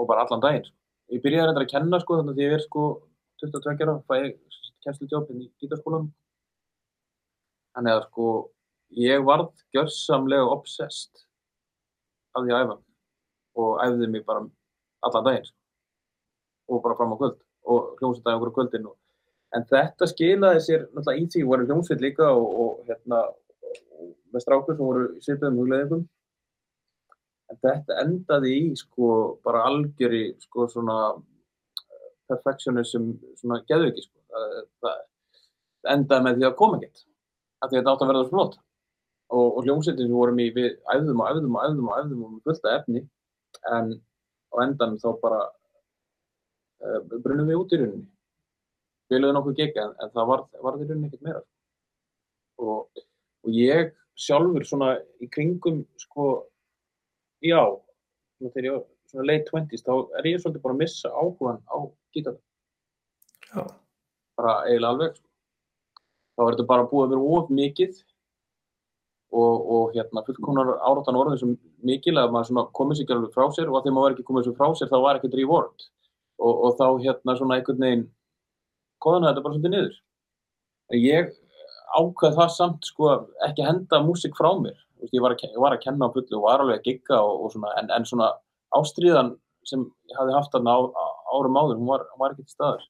Og 0.00 0.08
bara 0.08 0.24
allan 0.26 0.42
daginn. 0.42 0.66
Sko. 0.66 0.76
Ég 1.10 1.22
byrjaði 1.24 1.56
að 1.56 1.70
kenna 1.70 2.00
sko 2.02 2.18
þannig 2.20 2.36
að 2.36 2.44
ég 2.44 2.56
er 2.56 2.64
sko 2.64 2.86
22 3.42 3.86
ára, 3.86 3.96
fæ 4.06 4.14
ég 4.20 4.59
kennslutjófinn 4.84 5.40
hérna 5.40 5.48
í 5.48 5.62
gítarskólanum. 5.62 6.12
Þannig 7.76 7.96
að 7.96 8.06
sko 8.08 8.30
ég 8.98 9.24
varð 9.26 9.50
gjörsamlega 9.74 10.48
obsessed 10.50 11.26
af 12.34 12.44
því 12.44 12.54
að 12.54 12.64
æfa 12.64 12.76
og 13.60 13.82
æfði 13.84 14.08
mig 14.10 14.24
bara 14.26 14.46
allan 15.06 15.26
daginn 15.26 15.46
sko. 15.46 15.58
og 16.70 16.82
bara 16.82 16.96
fram 16.98 17.14
á 17.14 17.20
kvöld 17.20 17.38
og 17.70 17.96
hljómsveitaði 17.98 18.36
okkur 18.36 18.50
á 18.50 18.56
kvöldin 18.58 18.88
og... 18.90 18.96
en 19.54 19.66
þetta 19.66 20.06
skilaði 20.06 20.60
sér 20.66 20.86
náttúrulega 20.94 21.22
í 21.22 21.26
því 21.32 21.42
voru 21.48 21.66
hljómsveit 21.66 22.04
líka 22.04 22.28
og, 22.30 22.46
og 22.62 22.84
hérna 22.86 23.24
og 23.98 24.12
með 24.30 24.44
strákur 24.44 24.76
sem 24.76 24.86
voru 24.86 25.08
í 25.16 25.24
svipiðum 25.24 25.58
hugleðingum 25.60 26.04
en 27.50 27.60
þetta 27.64 27.98
endaði 28.04 28.54
í 28.60 28.62
sko 28.78 29.10
bara 29.44 29.66
algjöri 29.70 30.24
sko 30.46 30.68
svona 30.70 30.98
perfectionism 32.30 33.12
svona 33.40 33.62
geðviki 33.66 34.06
sko 34.06 34.19
það, 34.30 34.98
endaði 35.94 36.26
með 36.26 36.38
því 36.38 36.48
að 36.48 36.58
koma 36.58 36.78
ekkert 36.80 37.06
af 37.60 37.70
því 37.70 37.76
að 37.76 37.80
þetta 37.80 37.94
átt 37.94 38.04
að 38.04 38.10
verða 38.10 38.26
svo 38.26 38.34
flott. 38.34 38.58
Og, 39.30 39.46
og 39.46 39.66
hljómsveitin 39.66 40.08
sem 40.08 40.16
vorum 40.16 40.40
í 40.42 40.48
við 40.54 40.70
æfðum 40.90 41.20
og 41.22 41.30
æfðum 41.30 41.56
og 41.56 41.66
æfðum 41.66 41.90
og 41.90 41.98
æfðum 42.00 42.22
og 42.26 42.38
fullt 42.46 42.64
af 42.66 42.78
efni 42.80 43.02
en 43.70 43.92
á 44.50 44.54
endan 44.64 44.96
þá 44.98 45.08
bara 45.22 45.42
uh, 45.46 47.00
brunum 47.12 47.46
við 47.50 47.60
út 47.60 47.74
í 47.76 47.80
rauninni. 47.80 48.08
Spiluðu 49.06 49.36
nokkuð 49.36 49.58
gegga 49.60 49.86
en, 49.86 49.94
en 50.02 50.12
það 50.16 50.30
var, 50.32 50.44
var 50.66 50.78
í 50.80 50.88
rauninni 50.88 51.10
ekkert 51.10 51.26
meira. 51.28 51.44
Og, 52.60 53.04
og 53.46 53.54
ég 53.54 53.94
sjálfur 54.20 54.66
svona 54.66 54.94
í 55.22 55.28
kringum 55.32 55.84
sko 56.00 56.30
já 57.44 57.62
þegar 58.40 58.66
ég 58.66 58.74
var 58.74 58.86
svona 59.10 59.26
late 59.28 59.50
20s 59.50 59.84
þá 59.86 59.92
er 60.18 60.28
ég 60.28 60.42
svolítið 60.42 60.64
bara 60.64 60.76
að 60.76 60.82
missa 60.82 61.12
áhugan 61.12 61.62
á 61.70 61.78
gítar 62.14 62.36
Já. 63.50 63.62
Bara 64.40 64.54
eiginlega 64.66 64.94
alveg 64.94 65.18
sko. 65.18 65.26
þá 66.36 66.42
er 66.46 66.54
þetta 66.54 66.70
bara 66.72 66.88
búið 66.90 67.06
að 67.06 67.12
vera 67.14 67.38
of 67.38 67.52
mikið 67.60 67.98
og, 69.30 69.66
og 69.74 69.94
hérna 69.94 70.24
fullkomnar 70.26 70.72
áratan 70.80 71.18
orðin 71.20 71.40
sem 71.40 71.56
mikil 71.86 72.16
að 72.18 72.32
maður 72.34 72.70
komið 72.76 72.98
sér 72.98 73.04
ekki 73.04 73.16
alveg 73.16 73.34
frá 73.36 73.46
sér 73.54 73.70
og 73.70 73.78
að 73.78 73.86
því 73.86 73.96
maður 73.96 74.16
ekki 74.16 74.28
komið 74.30 74.48
sér 74.48 74.56
frá 74.58 74.70
sér 74.78 74.90
þá 74.90 74.98
var 75.04 75.20
ekkert 75.20 75.36
reward. 75.38 75.86
Og, 76.40 76.54
og 76.66 76.78
þá 76.78 76.86
hérna 77.04 77.36
svona 77.36 77.58
einhvern 77.58 77.84
veginn 77.84 78.06
koðan 79.04 79.28
þetta 79.28 79.44
bara 79.44 79.56
svolítið 79.56 79.74
niður. 79.74 79.98
Ég 80.96 81.34
ákveð 82.00 82.38
það 82.38 82.54
samt 82.56 82.88
sko 82.88 83.10
ekki 83.46 83.66
henda 83.66 84.00
músik 84.04 84.38
frá 84.38 84.50
mér. 84.58 84.78
Ég 85.12 85.22
var, 85.22 85.36
að, 85.36 85.46
ég 85.52 85.60
var 85.62 85.76
að 85.76 85.84
kenna 85.84 86.08
á 86.10 86.14
fullu 86.14 86.40
og 86.40 86.46
var 86.46 86.64
alveg 86.64 86.80
að 86.80 86.88
gigga 86.88 87.20
og, 87.24 87.44
og 87.44 87.54
svona, 87.54 87.70
en, 87.80 87.92
en 87.94 88.08
svona 88.08 88.32
ástríðan 88.76 89.34
sem 89.68 89.84
ég 90.10 90.18
hafði 90.18 90.34
haft 90.36 90.56
á, 90.56 90.76
árum 91.30 91.56
áður, 91.60 91.78
hún 91.78 91.88
var, 91.88 92.04
hún 92.12 92.22
var 92.24 92.34
ekki 92.34 92.46
til 92.48 92.56
staður 92.56 92.84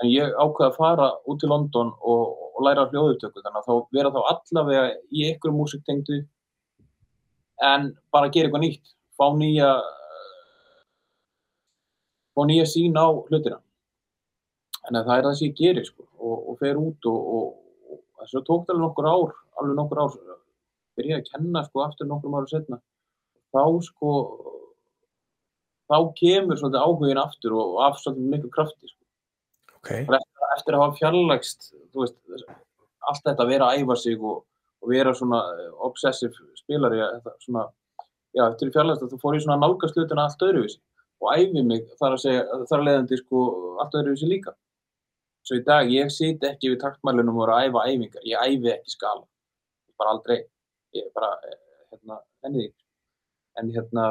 en 0.00 0.10
ég 0.10 0.34
ákveði 0.34 0.68
að 0.68 0.78
fara 0.78 1.08
út 1.28 1.40
til 1.42 1.50
London 1.52 1.92
og, 2.00 2.22
og 2.56 2.62
læra 2.66 2.86
hljóðutöku 2.90 3.42
þannig 3.42 3.58
að 3.60 3.66
þá 3.68 3.96
vera 3.96 4.12
þá 4.14 4.20
allavega 4.32 4.84
í 5.10 5.26
einhverju 5.28 5.56
músiktengdu 5.56 6.20
en 7.62 7.90
bara 8.14 8.30
gera 8.32 8.48
eitthvað 8.48 8.64
nýtt. 8.64 8.94
Fá 9.18 9.26
nýja 9.36 9.72
fá 12.32 12.46
nýja 12.48 12.66
sín 12.66 12.96
á 12.96 13.06
hlutina. 13.12 13.60
En 14.88 14.98
það 14.98 15.16
er 15.16 15.26
það 15.28 15.36
sem 15.38 15.50
ég 15.50 15.58
gerir 15.60 15.86
sko, 15.86 16.08
og, 16.18 16.38
og 16.50 16.56
fer 16.58 16.80
út 16.80 17.06
og, 17.06 17.20
og 17.36 17.50
þess 18.22 18.38
að 18.38 18.46
tók 18.48 18.64
það 18.66 18.74
alveg 18.74 18.86
nokkur 18.86 19.08
ár 19.10 19.36
alveg 19.60 19.76
nokkur 19.78 20.00
ár 20.02 20.16
byrjaði 20.96 21.20
að 21.20 21.28
kenna 21.30 21.62
sko 21.66 21.84
aftur 21.84 22.08
nokkur 22.08 22.36
ára 22.38 22.50
setna 22.50 22.78
þá 23.52 23.62
sko 23.88 24.12
þá 25.90 25.96
kemur 26.18 26.60
svolítið 26.60 26.84
áhugin 26.86 27.22
aftur 27.22 27.56
og 27.58 27.78
af 27.86 28.00
svolítið 28.00 28.34
miklu 28.34 28.52
krafti 28.54 28.88
sko. 28.88 29.01
Okay. 29.82 30.06
eftir, 30.56 30.76
að 30.76 30.84
hafa 30.84 30.98
fjarlagst 30.98 31.68
veist, 31.96 32.16
allt 33.08 33.22
þetta 33.26 33.44
að 33.44 33.52
vera 33.52 33.68
að 33.68 33.82
æfa 33.82 33.98
sig 34.00 34.18
og, 34.20 34.42
og 34.82 34.92
vera 34.92 35.14
svona 35.16 35.42
obsessiv 35.86 36.36
spilari 36.58 37.02
svona, 37.44 37.68
já, 38.36 38.46
eftir 38.48 38.72
fjarlagst 38.74 39.06
þá 39.10 39.22
fór 39.22 39.38
ég 39.38 39.44
svona 39.44 39.58
að 39.58 39.64
nálgast 39.66 39.98
hlutina 39.98 40.26
allt 40.26 40.46
öðruvísi. 40.48 40.80
Og 41.22 41.30
æfi 41.38 41.62
mig 41.62 41.86
þar 42.00 42.16
að 42.16 42.22
segja, 42.24 42.44
þar 42.66 42.80
að 42.80 42.86
leiðandi 42.88 43.18
sko 43.20 43.42
allt 43.82 43.98
öðruvísi 44.00 44.30
líka. 44.30 44.56
Svo 45.46 45.58
í 45.58 45.64
dag, 45.66 45.90
ég 45.90 46.10
siti 46.14 46.46
ekki 46.46 46.72
við 46.72 46.80
taktmælunum 46.82 47.38
og 47.40 47.48
er 47.48 47.54
að 47.54 47.68
æfa 47.68 47.86
æfingar, 47.90 48.26
ég 48.26 48.46
æfi 48.46 48.72
ekki 48.76 48.94
skala. 48.94 49.24
Bara 49.98 50.14
aldrei. 50.16 50.38
Ég 50.94 51.06
er 51.06 51.14
bara 51.14 51.30
hérna, 51.42 52.18
enni 52.46 52.66
en 53.60 53.70
hérna 53.72 54.06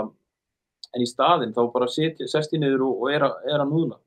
en 0.92 1.04
í 1.04 1.08
staðin 1.08 1.54
þá 1.56 1.62
bara 1.74 1.90
sest 1.90 2.56
ég 2.56 2.62
niður 2.62 2.88
og, 2.90 3.04
og 3.04 3.14
er, 3.14 3.26
að, 3.26 3.52
að 3.56 3.70
núðla 3.70 4.00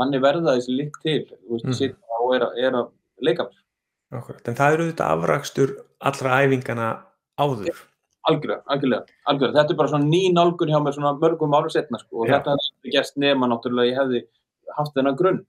þannig 0.00 0.22
verða 0.24 0.56
þessi 0.58 0.76
líkt 0.78 1.00
til 1.04 1.20
veist, 1.24 1.66
mm. 1.66 1.76
sitja 1.78 2.20
og 2.20 2.36
er 2.36 2.46
er 2.60 2.78
að 2.80 2.90
leika 3.24 3.48
Akkurat. 4.14 4.46
En 4.46 4.54
það 4.54 4.76
eru 4.76 4.86
þetta 4.92 5.06
afrakstur 5.10 5.70
allra 6.06 6.38
æfingana 6.44 6.88
áður 7.40 7.82
Algjörlega, 8.24 8.62
algjörlega, 8.72 9.14
algjörlega. 9.28 9.56
Þetta 9.58 9.72
er 9.74 9.76
bara 9.76 9.90
svona 9.90 10.06
ný 10.08 10.20
nálgun 10.32 10.70
hjá 10.72 10.78
mér 10.80 10.94
svona 10.96 11.10
mörgum 11.20 11.56
ára 11.58 11.72
setna 11.72 11.98
sko 12.00 12.22
og 12.22 12.30
Já. 12.30 12.38
þetta 12.38 12.54
hefði 12.54 12.92
gæst 12.94 13.18
nema 13.20 13.48
náttúrulega 13.50 13.90
ég 13.90 13.98
hefði 14.00 14.22
haft 14.78 14.94
þennan 14.96 15.18
grunn 15.18 15.42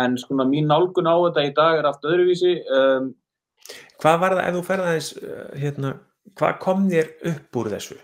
en 0.00 0.16
svona 0.18 0.46
mín 0.48 0.70
nálgun 0.70 1.10
á 1.10 1.16
þetta 1.26 1.44
í 1.44 1.52
dag 1.58 1.82
er 1.82 1.90
allt 1.90 2.08
öðruvísi 2.08 2.56
um, 2.78 3.12
Hvað 4.00 4.18
var 4.22 4.36
það 4.36 4.48
ef 4.48 4.56
þú 4.56 4.62
ferði 4.70 4.88
aðeins 4.88 5.10
uh, 5.18 5.44
hérna, 5.60 5.92
hvað 6.38 6.58
kom 6.64 6.88
þér 6.90 7.12
upp 7.32 7.60
úr 7.60 7.70
þessu? 7.74 8.00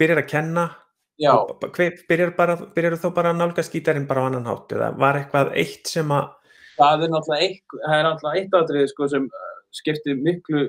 byrjar 0.00 0.22
að 0.22 0.30
kenna 0.30 0.66
byrjar, 2.08 2.32
bara, 2.36 2.56
byrjar 2.76 2.98
þá 3.00 3.06
bara 3.16 3.32
að 3.32 3.38
nálgast 3.40 3.72
gítarinn 3.72 4.08
bara 4.08 4.24
á 4.24 4.28
annan 4.28 4.48
hátt 4.50 4.72
eða 4.76 4.90
var 5.00 5.20
eitthvað 5.20 5.54
eitt 5.56 5.88
sem 5.88 6.10
að 6.12 6.32
það 6.76 7.06
er 7.06 7.12
náttúrulega 7.12 7.46
eitt, 7.46 7.76
er 7.88 8.02
náttúrulega 8.04 8.40
eitt 8.42 8.56
aðrið 8.58 8.90
sko, 8.92 9.08
sem 9.08 9.28
uh, 9.30 9.54
skiptir 9.72 10.18
miklu 10.20 10.66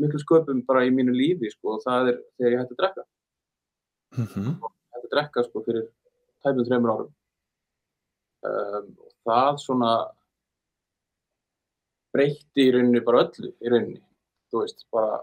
miklu 0.00 0.20
sköpum 0.22 0.62
bara 0.66 0.84
í 0.86 0.92
mínu 0.94 1.14
lífi 1.14 1.50
sko, 1.52 1.76
og 1.76 1.84
það 1.84 2.12
er 2.12 2.20
þegar 2.38 2.54
ég 2.54 2.62
hætti 2.62 2.76
að 2.76 2.80
drekka. 2.80 3.04
Mm 4.16 4.26
-hmm. 4.26 4.54
hætti 4.94 5.06
að 5.06 5.12
drekka 5.14 5.44
sko, 5.48 5.64
fyrir 5.66 5.88
tæmum 6.42 6.68
þreymur 6.68 6.94
árum. 6.94 7.12
Um, 8.42 8.86
og 8.98 9.10
það 9.26 9.60
svona 9.62 9.92
breytti 12.12 12.66
í 12.66 12.72
rauninni 12.74 13.04
bara 13.04 13.24
öllu 13.26 13.52
í 13.52 13.68
rauninni. 13.68 14.02
Þú 14.50 14.64
veist, 14.64 14.86
bara 14.92 15.20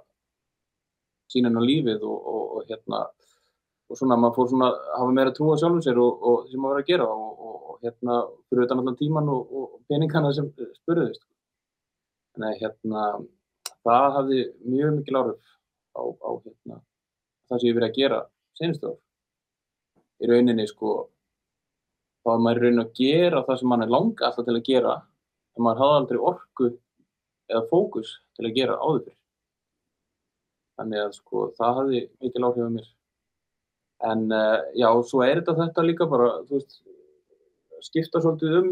sínan 1.30 1.60
á 1.60 1.62
lífið 1.62 2.02
og, 2.02 2.20
og, 2.34 2.46
og 2.58 2.70
hérna 2.70 3.08
og 3.90 3.98
svona 3.98 4.18
maður 4.20 4.36
fór 4.38 4.50
svona 4.52 4.70
að 4.70 4.80
hafa 5.00 5.16
meira 5.18 5.34
trú 5.34 5.50
á 5.50 5.56
sjálfum 5.58 5.82
sér 5.86 6.00
og, 6.02 6.24
og 6.30 6.48
sem 6.50 6.62
maður 6.62 6.76
var 6.78 6.84
að 6.84 6.90
gera 6.92 7.08
og, 7.10 7.30
og, 7.48 7.56
og 7.72 7.84
hérna 7.86 8.18
fyrir 8.50 8.62
auðvitað 8.62 8.82
allan 8.84 9.00
tíman 9.00 9.32
og, 9.34 9.70
peningana 9.90 10.34
sem 10.38 10.50
spurðist 10.78 11.24
en 12.38 12.46
hérna 12.60 13.06
það 13.86 14.10
hafði 14.18 14.42
mjög 14.66 14.98
mikil 14.98 15.20
áhrif 15.20 15.54
á, 15.98 16.04
á 16.06 16.30
hérna, 16.44 16.82
það 17.50 17.62
sem 17.62 17.70
ég 17.70 17.78
verið 17.80 17.90
að 17.90 17.98
gera 17.98 18.20
senastu 18.60 18.92
ár. 18.92 19.00
Í 20.20 20.30
rauninni 20.30 20.68
sko 20.70 20.94
þá 22.24 22.34
er 22.34 22.44
maður 22.44 22.60
í 22.60 22.66
rauninni 22.66 22.86
að 22.86 22.94
gera 23.00 23.44
það 23.48 23.62
sem 23.62 23.72
mann 23.72 23.86
er 23.86 23.94
langa 23.96 24.28
alltaf 24.28 24.46
til 24.46 24.58
að 24.58 24.68
gera 24.70 24.96
en 25.56 25.66
maður 25.66 25.84
hafði 25.84 26.00
aldrei 26.02 26.22
orku 26.32 26.70
eða 27.50 27.66
fókus 27.72 28.14
til 28.38 28.46
að 28.46 28.56
gera 28.60 28.78
áður 28.78 29.04
fyrir 29.08 29.18
þannig 30.80 31.04
að 31.08 31.14
sko 31.18 31.50
það 31.58 31.78
hafði 31.80 32.02
mikil 32.22 32.46
áhrif 32.48 32.70
á 32.70 32.76
mér 32.78 32.90
en 34.08 34.22
uh, 34.32 34.60
já, 34.78 34.88
svo 35.04 35.24
er 35.26 35.42
þetta 35.42 35.58
þetta 35.58 35.86
líka 35.86 36.08
bara, 36.10 36.30
þú 36.48 36.60
veist 36.60 36.80
skipta 37.84 38.22
svolítið 38.24 38.56
um 38.60 38.70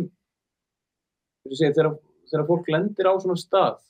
segja, 1.51 1.73
þegar, 1.75 1.91
þegar 2.29 2.47
fólk 2.47 2.69
lendir 2.71 3.09
á 3.09 3.13
svona 3.19 3.39
stað 3.39 3.81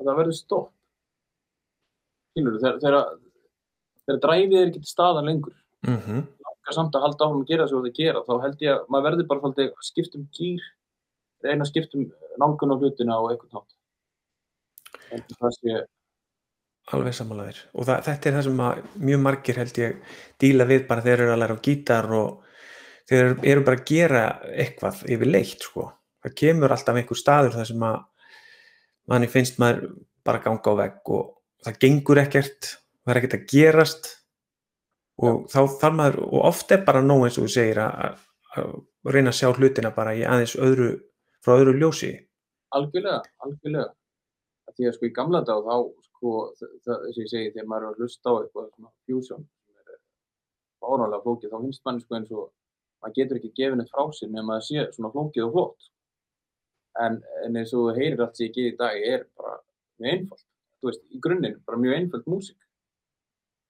að 0.00 0.08
það 0.08 0.18
verður 0.20 0.38
stopp 0.38 0.70
Kynur, 2.34 2.56
þegar, 2.58 2.78
þegar, 2.82 3.10
þegar 4.04 4.22
dræfið 4.24 4.56
er 4.60 4.70
ekki 4.72 4.90
staðan 4.90 5.28
lengur 5.30 5.54
mm 5.86 5.98
-hmm. 6.00 6.24
samt 6.74 6.96
að 6.96 7.04
halda 7.06 7.28
áfram 7.28 7.44
að 7.44 7.50
gera 7.52 7.66
það 7.66 7.70
sem 7.70 7.84
það 7.84 8.00
gera 8.00 8.24
þá 8.26 8.34
held 8.42 8.64
ég 8.66 8.72
að 8.74 8.88
maður 8.88 9.06
verður 9.08 9.28
bara 9.30 9.52
að 9.52 9.86
skipta 9.88 10.18
um 10.18 10.26
gýr 10.38 10.64
reyna 11.44 11.62
að 11.64 11.70
skipta 11.70 11.98
um 11.98 12.06
nálgun 12.40 12.74
á 12.74 12.80
hlutina 12.80 13.20
og 13.20 13.30
eitthvað 13.30 13.52
nátt 13.54 13.72
en 15.12 15.24
það 15.38 15.56
sé 15.60 15.84
Alveg 16.92 17.14
samanlæðir 17.16 17.60
og 17.72 17.86
það, 17.88 18.00
þetta 18.04 18.28
er 18.28 18.34
það 18.36 18.46
sem 18.46 18.58
mjög 19.08 19.20
margir 19.24 19.60
held 19.62 19.78
ég 19.80 20.16
díla 20.42 20.66
við 20.68 20.82
bara 20.88 21.04
þeir 21.04 21.22
eru 21.22 21.32
að 21.32 21.38
læra 21.40 21.56
á 21.56 21.64
gítar 21.64 22.08
og 22.12 22.58
þeir 23.08 23.30
eru 23.52 23.62
bara 23.64 23.78
að 23.80 23.86
gera 23.88 24.24
eitthvað 24.52 25.00
yfir 25.14 25.30
leitt 25.30 25.64
sko. 25.64 25.86
Það 26.24 26.36
kemur 26.40 26.74
alltaf 26.74 26.98
einhver 27.00 27.20
staður 27.20 27.56
þar 27.56 27.70
sem 27.70 27.86
að 27.88 27.96
manni 29.12 29.30
finnst 29.32 29.58
maður 29.60 29.88
bara 30.24 30.42
ganga 30.44 30.76
á 30.76 30.80
vegg 30.80 31.10
og 31.16 31.24
það 31.64 31.80
gengur 31.84 32.20
ekkert, 32.20 32.70
það 33.04 33.14
er 33.14 33.20
ekkert 33.20 33.38
að 33.38 33.48
gerast 33.52 34.12
og 35.24 35.44
þá 35.52 35.58
þarf 35.80 35.98
maður, 35.98 36.22
og 36.26 36.46
oft 36.50 36.72
er 36.74 36.84
bara 36.86 37.04
nóg 37.04 37.26
eins 37.26 37.36
og 37.38 37.46
þú 37.46 37.54
segir 37.54 37.80
að, 37.84 38.22
að 38.56 38.72
reyna 39.14 39.32
að 39.32 39.40
sjá 39.40 39.50
hlutina 39.52 39.92
bara 39.94 40.14
í 40.16 40.24
aðeins 40.26 40.56
öðru, 40.58 40.88
frá 41.44 41.58
öðru 41.58 41.76
ljósi. 41.78 42.12
Algjörlega, 42.74 43.20
algjörlega. 43.44 43.92
Því 44.74 44.88
að 44.88 44.96
sko 44.96 45.06
í 45.06 45.14
gamla 45.14 45.40
dag 45.46 45.66
þá 45.66 45.74
sko, 46.08 46.30
þess 46.58 46.90
að 46.90 47.04
ég 47.10 47.30
segi, 47.30 47.50
þegar 47.54 47.68
maður 47.70 47.86
er 47.86 47.90
að 47.90 48.00
hlusta 48.02 48.32
á 48.32 48.34
eitthvað 48.40 48.70
svona 48.72 48.92
fusion 49.06 49.44
sem 49.44 49.74
er 49.80 49.98
áráðlega 50.84 51.24
flókið, 51.24 51.52
þá 51.52 51.58
finnst 51.64 51.84
mann 51.86 52.00
sko 52.02 52.18
eins 52.18 52.32
og 52.34 52.46
maður 53.04 53.16
getur 53.18 53.40
ekki 53.40 53.52
gefin 53.60 53.84
eitt 53.84 53.92
frá 53.92 54.04
sér 54.16 54.32
með 54.32 54.48
maður 54.48 54.66
sé 54.68 54.86
svona 54.96 55.12
flókið 55.14 55.46
og 55.46 55.52
flott. 55.54 55.90
En, 57.04 57.20
en 57.44 57.58
eins 57.60 57.74
og 57.74 57.92
heyrir 57.94 58.22
allt 58.22 58.38
sem 58.38 58.48
ég 58.48 58.56
geði 58.56 58.72
í 58.72 58.78
dag 58.80 59.06
er 59.12 59.26
bara 59.38 59.54
mjög 60.02 60.14
einfalt. 60.14 60.46
Þú 60.78 60.90
veist, 60.90 61.04
í 61.10 61.20
grunninn, 61.22 61.60
bara 61.66 61.80
mjög 61.82 61.96
einfalt 61.98 62.30
músík. 62.30 62.58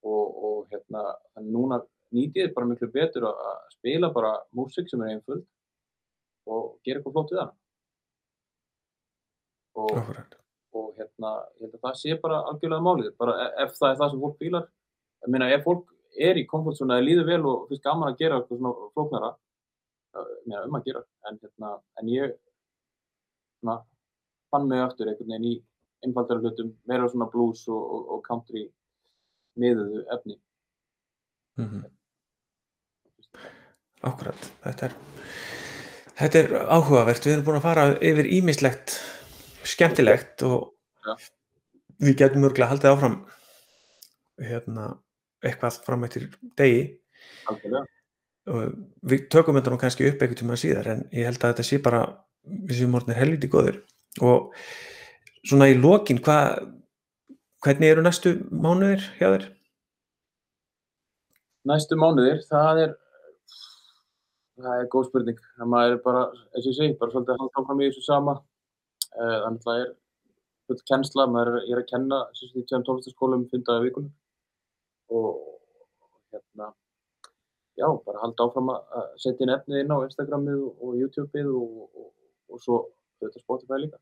Og, 0.04 0.24
og 0.46 0.72
hérna 0.72 1.04
núna 1.40 1.80
nýtið 2.14 2.46
er 2.46 2.54
bara 2.56 2.68
miklu 2.68 2.88
betur 2.92 3.28
að 3.30 3.52
spila 3.76 4.12
bara 4.14 4.36
músík 4.56 4.88
sem 4.90 5.02
er 5.04 5.16
einfalt 5.16 5.44
og 6.44 6.74
gera 6.84 7.00
eitthvað 7.00 7.16
flott 7.16 7.32
við 7.32 7.40
það 7.40 7.52
og 9.74 10.43
og 10.80 10.92
hérna, 10.98 11.34
ég 11.60 11.66
held 11.66 11.78
að 11.78 11.86
það 11.86 11.98
sé 12.00 12.18
bara 12.22 12.42
algjörlega 12.50 12.86
málið, 12.86 13.10
bara 13.20 13.34
e, 13.44 13.48
ef 13.64 13.76
það 13.78 13.90
er 13.90 13.98
það 14.00 14.12
sem 14.12 14.24
fólk 14.24 14.38
fílar, 14.42 14.68
ég 15.24 15.34
meina 15.34 15.50
ef 15.54 15.64
fólk 15.64 15.90
er 16.28 16.38
í 16.38 16.46
komfortzónu 16.46 16.94
eða 16.94 17.06
líður 17.08 17.30
vel 17.30 17.40
og 17.50 17.66
finnst 17.68 17.84
gaman 17.84 18.12
að 18.12 18.20
gera 18.20 18.38
eitthvað 18.38 18.60
svona 18.60 18.90
flóknara 18.94 19.30
mér 20.48 20.68
um 20.68 20.78
að 20.78 20.88
gera 20.88 21.02
en, 21.28 21.38
hérna, 21.42 21.70
en 22.00 22.10
ég 22.12 22.34
svona, 23.60 23.78
fann 24.52 24.68
mig 24.70 24.82
aftur 24.84 25.10
einhvern 25.10 25.32
veginn 25.32 25.50
í 25.50 25.54
einfaldara 26.04 26.42
hlutum, 26.42 26.74
meira 26.88 27.08
svona 27.10 27.30
blues 27.32 27.64
og, 27.72 27.80
og, 27.80 28.06
og 28.16 28.22
country 28.26 28.66
miðuðu 29.60 30.04
efni. 30.14 30.38
Mm 31.58 31.68
-hmm. 31.70 31.90
Akkurat, 34.04 34.48
þetta 34.64 34.86
er, 34.86 34.94
þetta 36.18 36.38
er 36.38 36.54
áhugavert, 36.68 37.26
við 37.26 37.32
erum 37.32 37.44
búin 37.44 37.60
að 37.60 37.68
fara 37.68 37.84
yfir 38.10 38.26
ímislegt 38.38 38.98
skemmtilegt 39.68 40.44
og 40.46 40.74
ja. 41.06 41.16
við 42.04 42.20
getum 42.22 42.44
mörgulega 42.44 42.72
haldið 42.72 42.92
áfram 42.92 43.16
hérna, 44.42 44.86
eitthvað 45.44 45.80
fram 45.86 46.06
eftir 46.08 46.28
degi 46.58 46.86
Alkjörlega. 47.50 47.84
og 48.50 48.78
við 49.10 49.26
tökum 49.32 49.58
þetta 49.58 49.74
nú 49.74 49.80
kannski 49.80 50.08
upp 50.10 50.22
einhvern 50.22 50.40
tíma 50.42 50.58
síðar 50.60 50.90
en 50.94 51.04
ég 51.14 51.28
held 51.28 51.40
að 51.40 51.54
þetta 51.54 51.68
sé 51.68 51.80
bara 51.84 52.04
við 52.44 52.80
séum 52.80 52.96
orðinir 52.98 53.20
helviti 53.20 53.50
góður 53.52 53.80
og 54.24 54.54
svona 55.44 55.70
í 55.72 55.78
lokin 55.78 56.20
hvað 56.24 56.66
hvernig 57.64 57.94
eru 57.94 58.04
næstu 58.04 58.34
mánuðir 58.50 59.04
hjá 59.18 59.28
þér? 59.30 59.46
Næstu 61.64 61.96
mánuðir, 61.96 62.42
það 62.50 62.82
er 62.82 62.90
það 64.60 64.80
er 64.80 64.90
góð 64.92 65.06
spurning 65.08 65.38
það 65.56 65.86
er 65.86 65.96
bara, 66.04 66.26
eins 66.52 66.66
og 66.66 66.70
ég 66.70 66.76
segi, 66.78 66.98
bara 66.98 67.14
svolítið 67.14 67.34
að 67.34 67.40
halda 67.42 67.62
áfram 67.62 67.80
í 67.80 67.88
þessu 67.88 68.04
sama 68.06 68.36
þannig 69.14 69.60
að 69.60 69.66
það 69.66 69.82
er 69.82 69.90
full 70.68 70.80
kennsla, 70.90 71.26
maður 71.30 71.58
er 71.62 71.80
að 71.80 71.90
kenna 71.90 72.20
í 72.34 72.64
tveim 72.64 72.84
tónlistaskólum 72.86 73.44
fundaði 73.50 73.88
vikunum 73.88 74.12
og 75.14 75.42
hérna 76.32 76.70
já, 77.78 77.86
bara 78.06 78.22
halda 78.22 78.46
áfram 78.46 78.72
að 78.72 79.10
setja 79.22 79.44
inn 79.44 79.54
efnið 79.54 79.82
inn 79.82 79.94
á 79.94 79.98
Instagramið 80.06 80.64
og 80.72 80.96
YouTubeið 81.00 81.50
og, 81.52 81.80
og, 81.84 82.10
og 82.50 82.62
svo 82.62 82.80
þetta 83.22 83.42
Spotify 83.42 83.80
líka. 83.82 84.00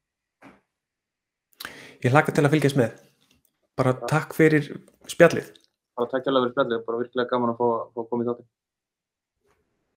Ég 2.02 2.14
hlaka 2.14 2.34
til 2.34 2.44
að 2.46 2.54
fylgjast 2.56 2.78
með. 2.78 2.96
Bara 3.78 3.94
takk 4.10 4.34
fyrir 4.36 4.66
spjallið. 5.10 5.52
Bara 5.96 6.10
takk 6.10 6.26
fyrir 6.26 6.52
spjallið, 6.54 6.84
bara 6.86 7.00
virkilega 7.02 7.30
gaman 7.30 7.54
að 7.54 7.60
fá 7.60 7.66
að 8.02 8.08
koma 8.10 8.24
í 8.24 8.28
þátti 8.30 8.48